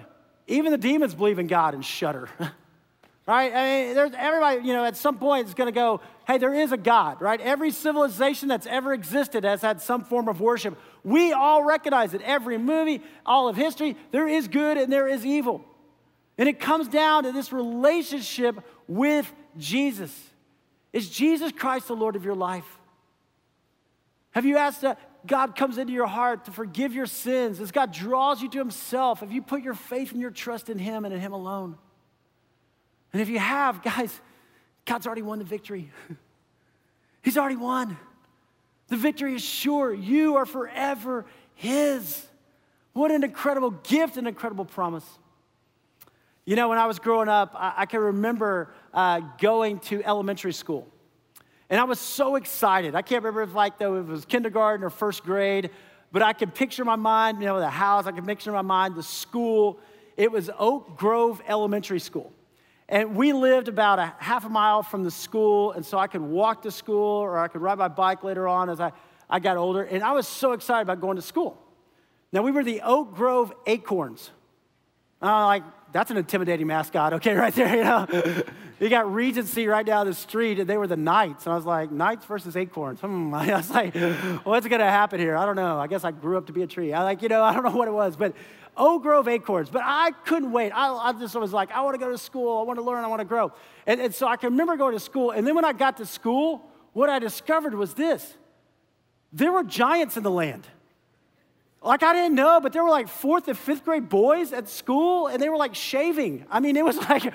Even 0.46 0.70
the 0.70 0.78
demons 0.78 1.14
believe 1.14 1.38
in 1.38 1.46
God 1.46 1.74
and 1.74 1.84
shudder. 1.84 2.28
right? 3.26 3.52
I 3.52 3.94
mean, 3.94 4.14
everybody, 4.16 4.66
you 4.66 4.72
know, 4.72 4.84
at 4.84 4.96
some 4.96 5.18
point 5.18 5.48
is 5.48 5.54
going 5.54 5.66
to 5.66 5.72
go, 5.72 6.00
hey, 6.26 6.38
there 6.38 6.54
is 6.54 6.72
a 6.72 6.76
God, 6.76 7.20
right? 7.20 7.40
Every 7.40 7.72
civilization 7.72 8.48
that's 8.48 8.66
ever 8.66 8.94
existed 8.94 9.44
has 9.44 9.62
had 9.62 9.80
some 9.80 10.04
form 10.04 10.28
of 10.28 10.40
worship. 10.40 10.78
We 11.02 11.32
all 11.32 11.64
recognize 11.64 12.14
it. 12.14 12.22
Every 12.22 12.56
movie, 12.56 13.02
all 13.24 13.48
of 13.48 13.56
history, 13.56 13.96
there 14.12 14.28
is 14.28 14.46
good 14.46 14.76
and 14.76 14.92
there 14.92 15.08
is 15.08 15.26
evil. 15.26 15.64
And 16.38 16.48
it 16.48 16.60
comes 16.60 16.86
down 16.86 17.24
to 17.24 17.32
this 17.32 17.52
relationship 17.52 18.60
with 18.86 19.32
Jesus. 19.58 20.12
Is 20.92 21.10
Jesus 21.10 21.50
Christ 21.50 21.88
the 21.88 21.96
Lord 21.96 22.14
of 22.14 22.24
your 22.24 22.34
life? 22.34 22.66
Have 24.30 24.44
you 24.44 24.56
asked 24.56 24.82
that 24.82 25.00
God 25.26 25.56
comes 25.56 25.78
into 25.78 25.92
your 25.92 26.06
heart 26.06 26.44
to 26.44 26.52
forgive 26.52 26.92
your 26.92 27.06
sins? 27.06 27.60
As 27.60 27.72
God 27.72 27.90
draws 27.92 28.40
you 28.40 28.48
to 28.50 28.58
Himself, 28.58 29.20
have 29.20 29.32
you 29.32 29.42
put 29.42 29.62
your 29.62 29.74
faith 29.74 30.12
and 30.12 30.20
your 30.20 30.30
trust 30.30 30.68
in 30.68 30.78
Him 30.78 31.04
and 31.04 31.12
in 31.12 31.20
Him 31.20 31.32
alone? 31.32 31.78
And 33.12 33.22
if 33.22 33.28
you 33.28 33.38
have, 33.38 33.82
guys, 33.82 34.20
God's 34.84 35.06
already 35.06 35.22
won 35.22 35.38
the 35.38 35.44
victory. 35.44 35.90
He's 37.22 37.36
already 37.36 37.56
won. 37.56 37.96
The 38.88 38.96
victory 38.96 39.34
is 39.34 39.42
sure. 39.42 39.92
You 39.92 40.36
are 40.36 40.46
forever 40.46 41.26
His. 41.54 42.24
What 42.92 43.10
an 43.10 43.24
incredible 43.24 43.70
gift, 43.70 44.16
an 44.16 44.26
incredible 44.26 44.64
promise. 44.64 45.04
You 46.44 46.54
know, 46.54 46.68
when 46.68 46.78
I 46.78 46.86
was 46.86 47.00
growing 47.00 47.28
up, 47.28 47.52
I, 47.54 47.74
I 47.78 47.86
can 47.86 48.00
remember 48.00 48.72
uh, 48.94 49.20
going 49.38 49.80
to 49.80 50.02
elementary 50.04 50.52
school. 50.52 50.86
And 51.68 51.80
I 51.80 51.84
was 51.84 51.98
so 51.98 52.36
excited. 52.36 52.94
I 52.94 53.02
can't 53.02 53.24
remember 53.24 53.42
if 53.42 53.54
like 53.54 53.78
though 53.78 53.96
it 53.96 54.06
was 54.06 54.24
kindergarten 54.24 54.84
or 54.84 54.90
first 54.90 55.24
grade, 55.24 55.70
but 56.12 56.22
I 56.22 56.32
can 56.32 56.50
picture 56.50 56.84
my 56.84 56.96
mind, 56.96 57.40
you 57.40 57.46
know, 57.46 57.58
the 57.58 57.68
house, 57.68 58.06
I 58.06 58.12
can 58.12 58.24
picture 58.24 58.52
my 58.52 58.62
mind, 58.62 58.94
the 58.94 59.02
school. 59.02 59.80
It 60.16 60.30
was 60.30 60.48
Oak 60.58 60.96
Grove 60.96 61.42
Elementary 61.48 61.98
School. 61.98 62.32
And 62.88 63.16
we 63.16 63.32
lived 63.32 63.68
about 63.68 63.98
a 63.98 64.14
half 64.18 64.44
a 64.44 64.48
mile 64.48 64.82
from 64.82 65.02
the 65.02 65.10
school, 65.10 65.72
and 65.72 65.84
so 65.84 65.98
I 65.98 66.06
could 66.06 66.20
walk 66.20 66.62
to 66.62 66.70
school 66.70 67.18
or 67.18 67.38
I 67.38 67.48
could 67.48 67.60
ride 67.60 67.78
my 67.78 67.88
bike 67.88 68.22
later 68.22 68.46
on 68.46 68.70
as 68.70 68.80
I, 68.80 68.92
I 69.28 69.40
got 69.40 69.56
older. 69.56 69.82
And 69.82 70.04
I 70.04 70.12
was 70.12 70.28
so 70.28 70.52
excited 70.52 70.82
about 70.82 71.00
going 71.00 71.16
to 71.16 71.22
school. 71.22 71.60
Now, 72.32 72.42
we 72.42 72.52
were 72.52 72.62
the 72.62 72.82
Oak 72.82 73.14
Grove 73.14 73.52
Acorns. 73.66 74.30
Like, 75.20 75.64
that's 75.96 76.10
an 76.10 76.18
intimidating 76.18 76.66
mascot, 76.66 77.14
okay, 77.14 77.34
right 77.36 77.54
there, 77.54 77.74
you 77.74 77.82
know? 77.82 78.06
you 78.80 78.90
got 78.90 79.12
Regency 79.12 79.66
right 79.66 79.84
down 79.84 80.06
the 80.06 80.12
street, 80.12 80.58
and 80.58 80.68
they 80.68 80.76
were 80.76 80.86
the 80.86 80.96
Knights. 80.96 81.46
And 81.46 81.54
I 81.54 81.56
was 81.56 81.64
like, 81.64 81.90
Knights 81.90 82.26
versus 82.26 82.54
Acorns. 82.54 83.00
Hmm. 83.00 83.32
I 83.34 83.56
was 83.56 83.70
like, 83.70 83.96
what's 84.44 84.66
going 84.66 84.80
to 84.80 84.90
happen 84.90 85.18
here? 85.18 85.36
I 85.36 85.46
don't 85.46 85.56
know. 85.56 85.78
I 85.78 85.86
guess 85.86 86.04
I 86.04 86.10
grew 86.10 86.36
up 86.36 86.46
to 86.48 86.52
be 86.52 86.62
a 86.62 86.66
tree. 86.66 86.92
I 86.92 87.02
like, 87.02 87.22
you 87.22 87.28
know, 87.28 87.42
I 87.44 87.54
don't 87.54 87.64
know 87.64 87.70
what 87.70 87.88
it 87.88 87.92
was, 87.92 88.14
but 88.14 88.34
Oak 88.76 89.02
Grove 89.04 89.26
Acorns, 89.26 89.70
but 89.70 89.80
I 89.82 90.10
couldn't 90.26 90.52
wait. 90.52 90.70
I, 90.72 90.92
I, 90.92 91.12
just 91.14 91.34
was 91.34 91.54
like, 91.54 91.72
I 91.72 91.80
want 91.80 91.94
to 91.94 92.04
go 92.04 92.10
to 92.10 92.18
school. 92.18 92.58
I 92.58 92.62
want 92.64 92.78
to 92.78 92.84
learn. 92.84 93.02
I 93.02 93.08
want 93.08 93.20
to 93.20 93.24
grow. 93.24 93.52
And, 93.86 93.98
and 93.98 94.14
so 94.14 94.28
I 94.28 94.36
can 94.36 94.50
remember 94.50 94.76
going 94.76 94.92
to 94.92 95.00
school. 95.00 95.30
And 95.30 95.46
then 95.46 95.54
when 95.54 95.64
I 95.64 95.72
got 95.72 95.96
to 95.96 96.06
school, 96.06 96.68
what 96.92 97.08
I 97.08 97.18
discovered 97.18 97.74
was 97.74 97.94
this 97.94 98.34
there 99.32 99.52
were 99.52 99.64
giants 99.64 100.18
in 100.18 100.22
the 100.22 100.30
land. 100.30 100.66
Like 101.82 102.02
I 102.02 102.14
didn't 102.14 102.34
know, 102.34 102.58
but 102.60 102.72
there 102.72 102.82
were 102.82 102.90
like 102.90 103.06
fourth 103.06 103.46
and 103.46 103.56
fifth 103.56 103.84
grade 103.84 104.08
boys 104.08 104.52
at 104.52 104.68
school, 104.68 105.28
and 105.28 105.40
they 105.40 105.48
were 105.48 105.56
like 105.56 105.74
shaving. 105.74 106.44
I 106.50 106.58
mean, 106.58 106.76
it 106.76 106.84
was 106.84 106.96
like, 107.08 107.32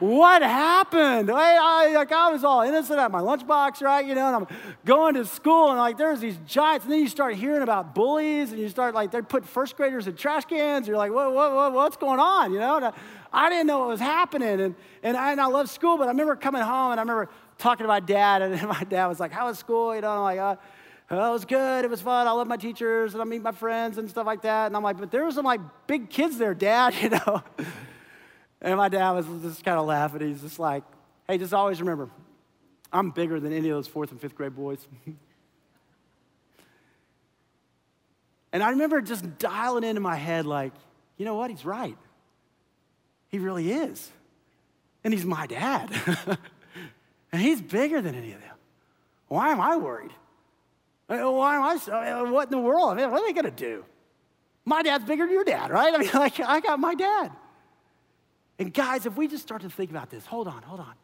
what 0.00 0.42
happened? 0.42 1.30
I, 1.30 1.90
I, 1.90 1.94
like 1.94 2.10
I 2.10 2.30
was 2.30 2.42
all 2.42 2.62
innocent 2.62 2.98
at 2.98 3.12
my 3.12 3.20
lunchbox, 3.20 3.82
right? 3.82 4.04
You 4.04 4.14
know, 4.14 4.26
and 4.26 4.36
I'm 4.36 4.46
going 4.84 5.14
to 5.14 5.24
school, 5.24 5.68
and 5.68 5.78
like 5.78 5.96
there's 5.96 6.18
these 6.18 6.36
giants, 6.46 6.86
and 6.86 6.92
then 6.92 7.00
you 7.00 7.08
start 7.08 7.36
hearing 7.36 7.62
about 7.62 7.94
bullies, 7.94 8.50
and 8.50 8.60
you 8.60 8.68
start 8.68 8.94
like 8.94 9.12
they 9.12 9.22
put 9.22 9.46
first 9.46 9.76
graders 9.76 10.08
in 10.08 10.16
trash 10.16 10.46
cans. 10.46 10.88
You're 10.88 10.96
like, 10.96 11.12
what, 11.12 11.32
what, 11.32 11.54
what 11.54 11.72
what's 11.72 11.96
going 11.96 12.18
on? 12.18 12.52
You 12.52 12.58
know, 12.58 12.76
and 12.76 12.86
I, 12.86 12.92
I, 13.32 13.48
didn't 13.48 13.66
know 13.66 13.80
what 13.80 13.88
was 13.88 14.00
happening, 14.00 14.60
and 14.60 14.74
and 15.04 15.16
I, 15.16 15.30
and 15.30 15.40
I 15.40 15.46
love 15.46 15.70
school, 15.70 15.98
but 15.98 16.04
I 16.04 16.10
remember 16.10 16.34
coming 16.34 16.62
home, 16.62 16.90
and 16.90 16.98
I 16.98 17.02
remember 17.02 17.28
talking 17.58 17.84
to 17.84 17.88
my 17.88 18.00
dad, 18.00 18.42
and 18.42 18.60
my 18.68 18.82
dad 18.84 19.06
was 19.06 19.20
like, 19.20 19.30
how 19.30 19.46
was 19.46 19.58
school? 19.58 19.94
You 19.94 20.00
know, 20.00 20.10
I'm 20.10 20.22
like. 20.22 20.38
Uh, 20.40 20.56
oh, 21.10 21.30
it 21.30 21.32
was 21.32 21.44
good. 21.44 21.84
It 21.84 21.90
was 21.90 22.00
fun. 22.00 22.26
I 22.26 22.32
love 22.32 22.48
my 22.48 22.56
teachers 22.56 23.14
and 23.14 23.22
I 23.22 23.24
meet 23.24 23.42
my 23.42 23.52
friends 23.52 23.98
and 23.98 24.08
stuff 24.08 24.26
like 24.26 24.42
that. 24.42 24.66
And 24.66 24.76
I'm 24.76 24.82
like, 24.82 24.98
but 24.98 25.10
there 25.10 25.24
were 25.24 25.30
some 25.30 25.44
like 25.44 25.60
big 25.86 26.10
kids 26.10 26.38
there, 26.38 26.54
Dad, 26.54 26.94
you 27.00 27.10
know. 27.10 27.42
and 28.60 28.76
my 28.76 28.88
dad 28.88 29.12
was 29.12 29.26
just 29.42 29.64
kind 29.64 29.78
of 29.78 29.86
laughing. 29.86 30.26
He's 30.26 30.40
just 30.40 30.58
like, 30.58 30.84
hey, 31.28 31.38
just 31.38 31.54
always 31.54 31.80
remember, 31.80 32.10
I'm 32.92 33.10
bigger 33.10 33.40
than 33.40 33.52
any 33.52 33.68
of 33.70 33.76
those 33.76 33.88
fourth 33.88 34.10
and 34.10 34.20
fifth 34.20 34.34
grade 34.34 34.54
boys. 34.54 34.86
and 38.52 38.62
I 38.62 38.70
remember 38.70 39.00
just 39.00 39.38
dialing 39.38 39.84
into 39.84 40.00
my 40.00 40.16
head, 40.16 40.46
like, 40.46 40.72
you 41.16 41.24
know 41.24 41.34
what? 41.34 41.50
He's 41.50 41.64
right. 41.64 41.96
He 43.28 43.38
really 43.38 43.72
is. 43.72 44.10
And 45.02 45.12
he's 45.12 45.24
my 45.24 45.46
dad. 45.46 45.90
and 47.32 47.42
he's 47.42 47.60
bigger 47.60 48.00
than 48.00 48.14
any 48.14 48.32
of 48.32 48.40
them. 48.40 48.54
Why 49.28 49.50
am 49.50 49.60
I 49.60 49.76
worried? 49.76 50.12
Uh, 51.08 51.30
why 51.30 51.56
am 51.56 51.62
I, 51.62 52.10
uh, 52.10 52.30
what 52.30 52.44
in 52.44 52.50
the 52.50 52.58
world? 52.58 52.96
what 52.96 53.12
are 53.12 53.26
they 53.26 53.32
going 53.32 53.44
to 53.44 53.50
do? 53.50 53.84
My 54.64 54.82
dad's 54.82 55.04
bigger 55.04 55.24
than 55.24 55.34
your 55.34 55.44
dad, 55.44 55.70
right? 55.70 55.94
I 55.94 55.98
mean, 55.98 56.10
like, 56.14 56.40
I 56.40 56.60
got 56.60 56.80
my 56.80 56.94
dad. 56.94 57.30
And 58.58 58.72
guys, 58.72 59.04
if 59.04 59.16
we 59.16 59.28
just 59.28 59.42
start 59.42 59.62
to 59.62 59.70
think 59.70 59.90
about 59.90 60.10
this, 60.10 60.24
hold 60.24 60.48
on, 60.48 60.62
hold 60.62 60.80
on. 60.80 60.94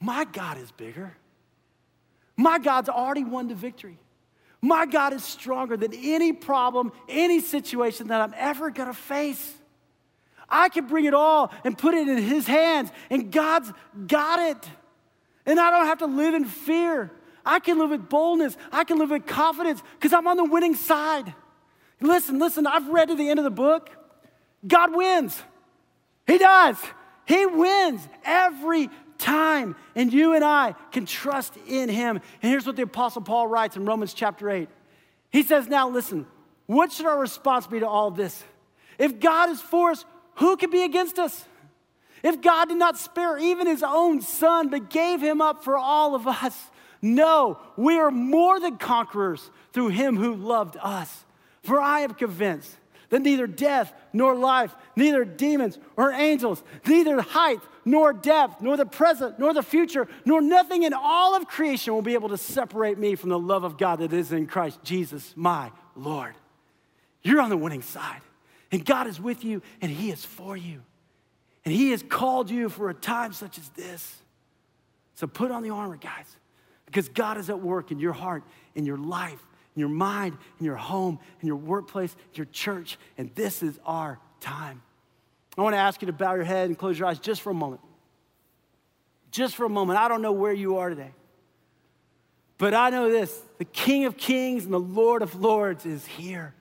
My 0.00 0.24
God 0.24 0.56
is 0.58 0.70
bigger. 0.72 1.14
My 2.36 2.58
God's 2.58 2.88
already 2.88 3.24
won 3.24 3.48
the 3.48 3.54
victory. 3.54 3.98
My 4.62 4.86
God 4.86 5.12
is 5.12 5.24
stronger 5.24 5.76
than 5.76 5.92
any 5.94 6.32
problem, 6.32 6.92
any 7.08 7.40
situation 7.40 8.08
that 8.08 8.20
I'm 8.20 8.34
ever 8.36 8.70
gonna 8.70 8.94
face. 8.94 9.54
I 10.48 10.68
can 10.68 10.86
bring 10.86 11.04
it 11.04 11.14
all 11.14 11.52
and 11.64 11.76
put 11.76 11.94
it 11.94 12.08
in 12.08 12.18
His 12.18 12.46
hands, 12.46 12.90
and 13.10 13.30
God's 13.30 13.72
got 14.06 14.38
it. 14.40 14.68
And 15.46 15.58
I 15.58 15.70
don't 15.70 15.86
have 15.86 15.98
to 15.98 16.06
live 16.06 16.34
in 16.34 16.44
fear. 16.44 17.10
I 17.44 17.58
can 17.58 17.78
live 17.78 17.90
with 17.90 18.08
boldness. 18.08 18.56
I 18.70 18.84
can 18.84 18.98
live 18.98 19.10
with 19.10 19.26
confidence 19.26 19.82
because 19.98 20.12
I'm 20.12 20.26
on 20.26 20.36
the 20.36 20.44
winning 20.44 20.74
side. 20.74 21.34
Listen, 22.00 22.38
listen, 22.38 22.66
I've 22.66 22.88
read 22.88 23.08
to 23.08 23.14
the 23.14 23.28
end 23.28 23.38
of 23.38 23.44
the 23.44 23.50
book. 23.50 23.90
God 24.66 24.94
wins. 24.94 25.40
He 26.26 26.38
does. 26.38 26.76
He 27.26 27.46
wins 27.46 28.06
every 28.24 28.88
time. 29.18 29.76
And 29.94 30.12
you 30.12 30.34
and 30.34 30.44
I 30.44 30.74
can 30.92 31.06
trust 31.06 31.56
in 31.66 31.88
him. 31.88 32.20
And 32.42 32.50
here's 32.50 32.66
what 32.66 32.76
the 32.76 32.82
Apostle 32.82 33.22
Paul 33.22 33.46
writes 33.46 33.76
in 33.76 33.84
Romans 33.84 34.14
chapter 34.14 34.50
8. 34.50 34.68
He 35.30 35.42
says, 35.42 35.68
Now 35.68 35.88
listen, 35.88 36.26
what 36.66 36.92
should 36.92 37.06
our 37.06 37.18
response 37.18 37.66
be 37.66 37.80
to 37.80 37.88
all 37.88 38.08
of 38.08 38.16
this? 38.16 38.42
If 38.98 39.20
God 39.20 39.50
is 39.50 39.60
for 39.60 39.90
us, 39.90 40.04
who 40.36 40.56
can 40.56 40.70
be 40.70 40.82
against 40.82 41.18
us? 41.18 41.44
If 42.22 42.42
God 42.42 42.68
did 42.68 42.78
not 42.78 42.98
spare 42.98 43.38
even 43.38 43.66
his 43.66 43.82
own 43.82 44.20
son, 44.20 44.68
but 44.68 44.90
gave 44.90 45.20
him 45.20 45.40
up 45.40 45.64
for 45.64 45.76
all 45.76 46.14
of 46.14 46.26
us, 46.26 46.69
no, 47.02 47.58
we 47.76 47.98
are 47.98 48.10
more 48.10 48.60
than 48.60 48.76
conquerors 48.76 49.50
through 49.72 49.88
him 49.88 50.16
who 50.16 50.34
loved 50.34 50.76
us. 50.80 51.24
For 51.62 51.80
I 51.80 52.00
am 52.00 52.14
convinced 52.14 52.76
that 53.10 53.22
neither 53.22 53.46
death 53.46 53.92
nor 54.12 54.34
life, 54.34 54.74
neither 54.96 55.24
demons 55.24 55.78
or 55.96 56.12
angels, 56.12 56.62
neither 56.86 57.20
height 57.20 57.60
nor 57.84 58.12
depth, 58.12 58.62
nor 58.62 58.76
the 58.76 58.86
present 58.86 59.38
nor 59.38 59.52
the 59.52 59.62
future, 59.62 60.08
nor 60.24 60.40
nothing 60.40 60.84
in 60.84 60.92
all 60.94 61.34
of 61.34 61.46
creation 61.46 61.92
will 61.92 62.02
be 62.02 62.14
able 62.14 62.28
to 62.28 62.38
separate 62.38 62.98
me 62.98 63.14
from 63.14 63.30
the 63.30 63.38
love 63.38 63.64
of 63.64 63.78
God 63.78 63.98
that 64.00 64.12
is 64.12 64.32
in 64.32 64.46
Christ 64.46 64.82
Jesus, 64.82 65.32
my 65.36 65.70
Lord. 65.96 66.34
You're 67.22 67.40
on 67.40 67.50
the 67.50 67.56
winning 67.56 67.82
side, 67.82 68.20
and 68.70 68.84
God 68.84 69.06
is 69.06 69.20
with 69.20 69.44
you, 69.44 69.62
and 69.80 69.90
He 69.90 70.10
is 70.10 70.24
for 70.24 70.56
you. 70.56 70.82
And 71.64 71.74
He 71.74 71.90
has 71.90 72.02
called 72.02 72.50
you 72.50 72.68
for 72.68 72.88
a 72.90 72.94
time 72.94 73.32
such 73.32 73.58
as 73.58 73.68
this. 73.70 74.16
So 75.14 75.26
put 75.26 75.50
on 75.50 75.62
the 75.62 75.70
armor, 75.70 75.96
guys, 75.96 76.36
because 76.90 77.08
God 77.08 77.38
is 77.38 77.48
at 77.48 77.60
work 77.60 77.90
in 77.90 77.98
your 77.98 78.12
heart, 78.12 78.42
in 78.74 78.84
your 78.84 78.98
life 78.98 79.40
in 79.74 79.80
your 79.80 79.88
mind, 79.88 80.36
in 80.58 80.66
your 80.66 80.76
home, 80.76 81.18
in 81.40 81.46
your 81.46 81.56
workplace, 81.56 82.12
in 82.12 82.36
your 82.36 82.46
church, 82.46 82.98
and 83.16 83.30
this 83.34 83.62
is 83.62 83.78
our 83.86 84.18
time. 84.40 84.82
I 85.56 85.62
want 85.62 85.74
to 85.74 85.78
ask 85.78 86.02
you 86.02 86.06
to 86.06 86.12
bow 86.12 86.34
your 86.34 86.44
head 86.44 86.68
and 86.68 86.78
close 86.78 86.98
your 86.98 87.08
eyes 87.08 87.18
just 87.18 87.40
for 87.40 87.50
a 87.50 87.54
moment. 87.54 87.80
Just 89.30 89.54
for 89.54 89.64
a 89.64 89.68
moment. 89.68 89.98
I 89.98 90.08
don't 90.08 90.22
know 90.22 90.32
where 90.32 90.52
you 90.52 90.78
are 90.78 90.88
today. 90.88 91.12
But 92.58 92.74
I 92.74 92.90
know 92.90 93.10
this 93.10 93.42
the 93.58 93.64
King 93.64 94.04
of 94.04 94.16
Kings 94.16 94.64
and 94.64 94.74
the 94.74 94.80
Lord 94.80 95.22
of 95.22 95.34
Lords 95.40 95.86
is 95.86 96.04
here. 96.04 96.54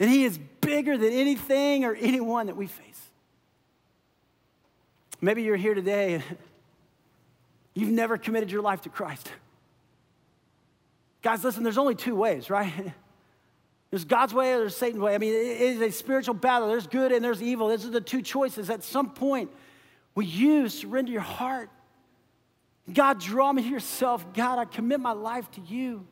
And 0.00 0.10
He 0.10 0.24
is 0.24 0.38
bigger 0.60 0.96
than 0.96 1.12
anything 1.12 1.84
or 1.84 1.94
anyone 1.94 2.46
that 2.46 2.56
we 2.56 2.66
face. 2.66 3.00
Maybe 5.20 5.42
you're 5.42 5.56
here 5.56 5.74
today 5.74 6.22
you've 7.74 7.90
never 7.90 8.18
committed 8.18 8.50
your 8.50 8.62
life 8.62 8.82
to 8.82 8.88
Christ. 8.88 9.30
Guys, 11.22 11.44
listen, 11.44 11.62
there's 11.62 11.78
only 11.78 11.94
two 11.94 12.16
ways, 12.16 12.50
right? 12.50 12.72
There's 13.90 14.06
God's 14.06 14.32
way 14.32 14.54
or 14.54 14.58
there's 14.60 14.74
Satan's 14.74 15.02
way. 15.02 15.14
I 15.14 15.18
mean, 15.18 15.34
it 15.34 15.60
is 15.60 15.82
a 15.82 15.90
spiritual 15.90 16.32
battle. 16.32 16.66
There's 16.66 16.86
good 16.86 17.12
and 17.12 17.22
there's 17.22 17.42
evil. 17.42 17.68
Those 17.68 17.84
are 17.84 17.90
the 17.90 18.00
two 18.00 18.22
choices. 18.22 18.70
At 18.70 18.82
some 18.82 19.10
point, 19.10 19.50
will 20.14 20.22
you 20.22 20.70
surrender 20.70 21.12
your 21.12 21.20
heart? 21.20 21.68
God, 22.90 23.20
draw 23.20 23.52
me 23.52 23.62
to 23.62 23.68
yourself. 23.68 24.32
God, 24.32 24.58
I 24.58 24.64
commit 24.64 24.98
my 24.98 25.12
life 25.12 25.50
to 25.50 25.60
you. 25.60 26.06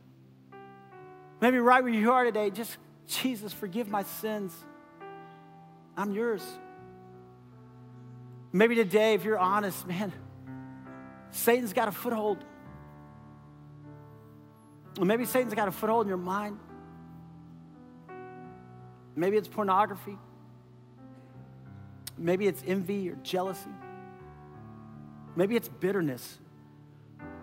Maybe 1.40 1.58
right 1.58 1.82
where 1.82 1.90
you 1.90 2.12
are 2.12 2.22
today, 2.24 2.50
just, 2.50 2.76
Jesus, 3.06 3.50
forgive 3.50 3.88
my 3.88 4.02
sins. 4.02 4.54
I'm 5.96 6.12
yours. 6.12 6.42
Maybe 8.52 8.74
today, 8.74 9.14
if 9.14 9.24
you're 9.24 9.38
honest, 9.38 9.86
man, 9.86 10.12
Satan's 11.30 11.72
got 11.72 11.88
a 11.88 11.92
foothold. 11.92 12.44
Maybe 15.00 15.24
Satan's 15.24 15.54
got 15.54 15.68
a 15.68 15.72
foothold 15.72 16.06
in 16.06 16.08
your 16.08 16.18
mind. 16.18 16.58
Maybe 19.16 19.36
it's 19.36 19.48
pornography. 19.48 20.18
Maybe 22.18 22.46
it's 22.46 22.62
envy 22.66 23.08
or 23.10 23.16
jealousy. 23.22 23.70
Maybe 25.36 25.56
it's 25.56 25.68
bitterness. 25.68 26.38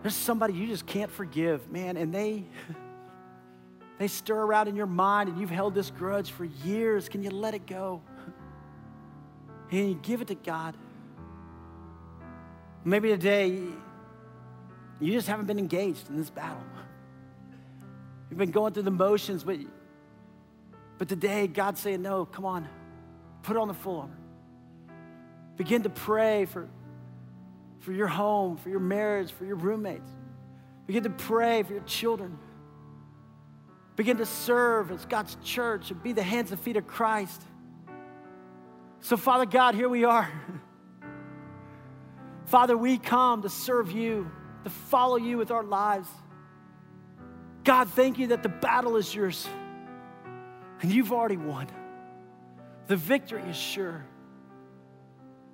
There's 0.01 0.15
somebody 0.15 0.53
you 0.53 0.67
just 0.67 0.85
can't 0.85 1.11
forgive, 1.11 1.69
man, 1.71 1.97
and 1.97 2.13
they 2.13 2.43
they 3.99 4.07
stir 4.07 4.37
around 4.37 4.67
in 4.67 4.75
your 4.75 4.85
mind 4.85 5.29
and 5.29 5.39
you've 5.39 5.49
held 5.49 5.73
this 5.73 5.89
grudge 5.89 6.31
for 6.31 6.45
years. 6.45 7.09
Can 7.09 7.23
you 7.23 7.31
let 7.31 7.55
it 7.55 7.65
go? 7.65 8.01
And 9.71 9.89
you 9.89 9.99
give 10.01 10.21
it 10.21 10.27
to 10.27 10.35
God. 10.35 10.77
Maybe 12.83 13.09
today 13.09 13.59
you 14.99 15.13
just 15.13 15.27
haven't 15.27 15.45
been 15.45 15.59
engaged 15.59 16.09
in 16.09 16.17
this 16.17 16.29
battle. 16.29 16.61
You've 18.29 18.39
been 18.39 18.51
going 18.51 18.73
through 18.73 18.83
the 18.83 18.91
motions, 18.91 19.43
but, 19.43 19.57
but 20.97 21.07
today 21.07 21.47
God's 21.47 21.79
saying, 21.79 22.01
no, 22.01 22.25
come 22.25 22.45
on, 22.45 22.67
put 23.43 23.57
on 23.57 23.67
the 23.67 23.73
full 23.73 24.01
armor. 24.01 24.17
Begin 25.55 25.83
to 25.83 25.89
pray 25.89 26.45
for, 26.45 26.67
for 27.79 27.91
your 27.91 28.07
home, 28.07 28.57
for 28.57 28.69
your 28.69 28.79
marriage, 28.79 29.31
for 29.31 29.45
your 29.45 29.55
roommates. 29.55 30.09
Begin 30.85 31.03
to 31.03 31.09
pray 31.09 31.63
for 31.63 31.73
your 31.73 31.83
children. 31.83 32.37
Begin 33.95 34.17
to 34.17 34.25
serve 34.25 34.91
as 34.91 35.05
God's 35.05 35.35
church 35.43 35.89
and 35.89 36.01
be 36.03 36.13
the 36.13 36.23
hands 36.23 36.51
and 36.51 36.59
feet 36.59 36.77
of 36.77 36.85
Christ. 36.85 37.41
So, 39.01 39.17
Father 39.17 39.45
God, 39.45 39.73
here 39.73 39.89
we 39.89 40.03
are. 40.03 40.29
Father, 42.47 42.77
we 42.77 42.97
come 42.97 43.41
to 43.41 43.49
serve 43.49 43.91
you, 43.91 44.31
to 44.63 44.69
follow 44.69 45.17
you 45.17 45.37
with 45.37 45.51
our 45.51 45.63
lives. 45.63 46.07
God, 47.63 47.89
thank 47.89 48.17
you 48.17 48.27
that 48.27 48.41
the 48.41 48.49
battle 48.49 48.95
is 48.95 49.13
yours 49.13 49.47
and 50.81 50.91
you've 50.91 51.11
already 51.11 51.37
won. 51.37 51.67
The 52.87 52.95
victory 52.95 53.43
is 53.43 53.57
sure. 53.57 54.05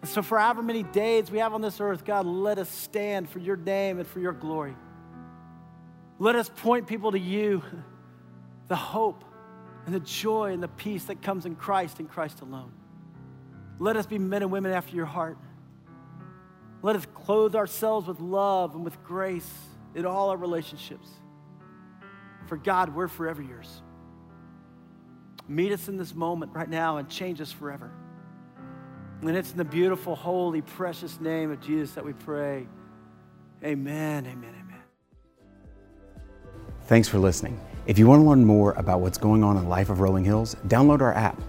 And 0.01 0.09
so, 0.09 0.21
for 0.21 0.37
however 0.37 0.61
many 0.61 0.83
days 0.83 1.31
we 1.31 1.39
have 1.39 1.53
on 1.53 1.61
this 1.61 1.81
earth, 1.81 2.05
God, 2.05 2.27
let 2.27 2.59
us 2.59 2.69
stand 2.69 3.27
for 3.27 3.39
your 3.39 3.55
name 3.55 3.97
and 3.97 4.07
for 4.07 4.19
your 4.19 4.33
glory. 4.33 4.75
Let 6.19 6.35
us 6.35 6.51
point 6.57 6.85
people 6.85 7.11
to 7.13 7.19
you, 7.19 7.63
the 8.67 8.75
hope 8.75 9.23
and 9.87 9.95
the 9.95 9.99
joy 9.99 10.51
and 10.51 10.61
the 10.61 10.67
peace 10.67 11.05
that 11.05 11.23
comes 11.23 11.47
in 11.47 11.55
Christ 11.55 11.99
and 11.99 12.07
Christ 12.07 12.41
alone. 12.41 12.71
Let 13.79 13.95
us 13.95 14.05
be 14.05 14.19
men 14.19 14.43
and 14.43 14.51
women 14.51 14.71
after 14.71 14.95
your 14.95 15.07
heart. 15.07 15.37
Let 16.83 16.97
us 16.97 17.07
clothe 17.15 17.55
ourselves 17.55 18.07
with 18.07 18.19
love 18.19 18.75
and 18.75 18.83
with 18.83 19.01
grace 19.03 19.49
in 19.95 20.05
all 20.05 20.29
our 20.29 20.37
relationships. 20.37 21.07
For 22.47 22.57
God, 22.57 22.93
we're 22.93 23.07
forever 23.07 23.41
yours. 23.41 23.81
Meet 25.47 25.71
us 25.71 25.87
in 25.87 25.97
this 25.97 26.13
moment 26.13 26.51
right 26.53 26.69
now 26.69 26.97
and 26.97 27.09
change 27.09 27.39
us 27.39 27.51
forever. 27.51 27.89
And 29.21 29.35
it's 29.37 29.51
in 29.51 29.57
the 29.57 29.65
beautiful, 29.65 30.15
holy, 30.15 30.61
precious 30.61 31.19
name 31.21 31.51
of 31.51 31.61
Jesus 31.61 31.93
that 31.95 32.03
we 32.03 32.11
pray. 32.11 32.67
Amen, 33.63 34.25
amen, 34.25 34.53
amen. 34.59 34.81
Thanks 36.87 37.07
for 37.07 37.17
listening. 37.17 37.57
If 37.87 37.97
you 37.97 38.07
want 38.07 38.21
to 38.21 38.27
learn 38.27 38.43
more 38.43 38.73
about 38.73 38.99
what's 38.99 39.17
going 39.17 39.41
on 39.41 39.55
in 39.55 39.63
the 39.63 39.69
life 39.69 39.89
of 39.89 40.01
Rolling 40.01 40.25
Hills, 40.25 40.55
download 40.67 40.99
our 40.99 41.13
app. 41.13 41.41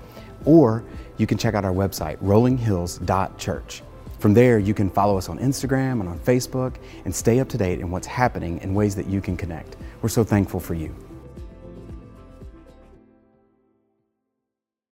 Or 0.45 0.85
you 1.17 1.27
can 1.27 1.39
check 1.39 1.55
out 1.55 1.65
our 1.65 1.73
website, 1.73 2.19
rollinghills.church. 2.19 3.83
From 4.25 4.33
there, 4.33 4.59
you 4.59 4.73
can 4.73 4.89
follow 4.89 5.19
us 5.19 5.29
on 5.29 5.39
Instagram 5.39 6.01
and 6.01 6.09
on 6.09 6.19
Facebook 6.19 6.77
and 7.05 7.15
stay 7.15 7.41
up 7.41 7.49
to 7.51 7.59
date 7.59 7.81
in 7.81 7.91
what's 7.91 8.07
happening 8.07 8.59
in 8.63 8.73
ways 8.73 8.95
that 8.95 9.07
you 9.07 9.21
can 9.21 9.37
connect. 9.37 9.77
We're 10.01 10.09
so 10.09 10.25
thankful 10.25 10.61
for 10.61 10.73
you. 10.73 10.95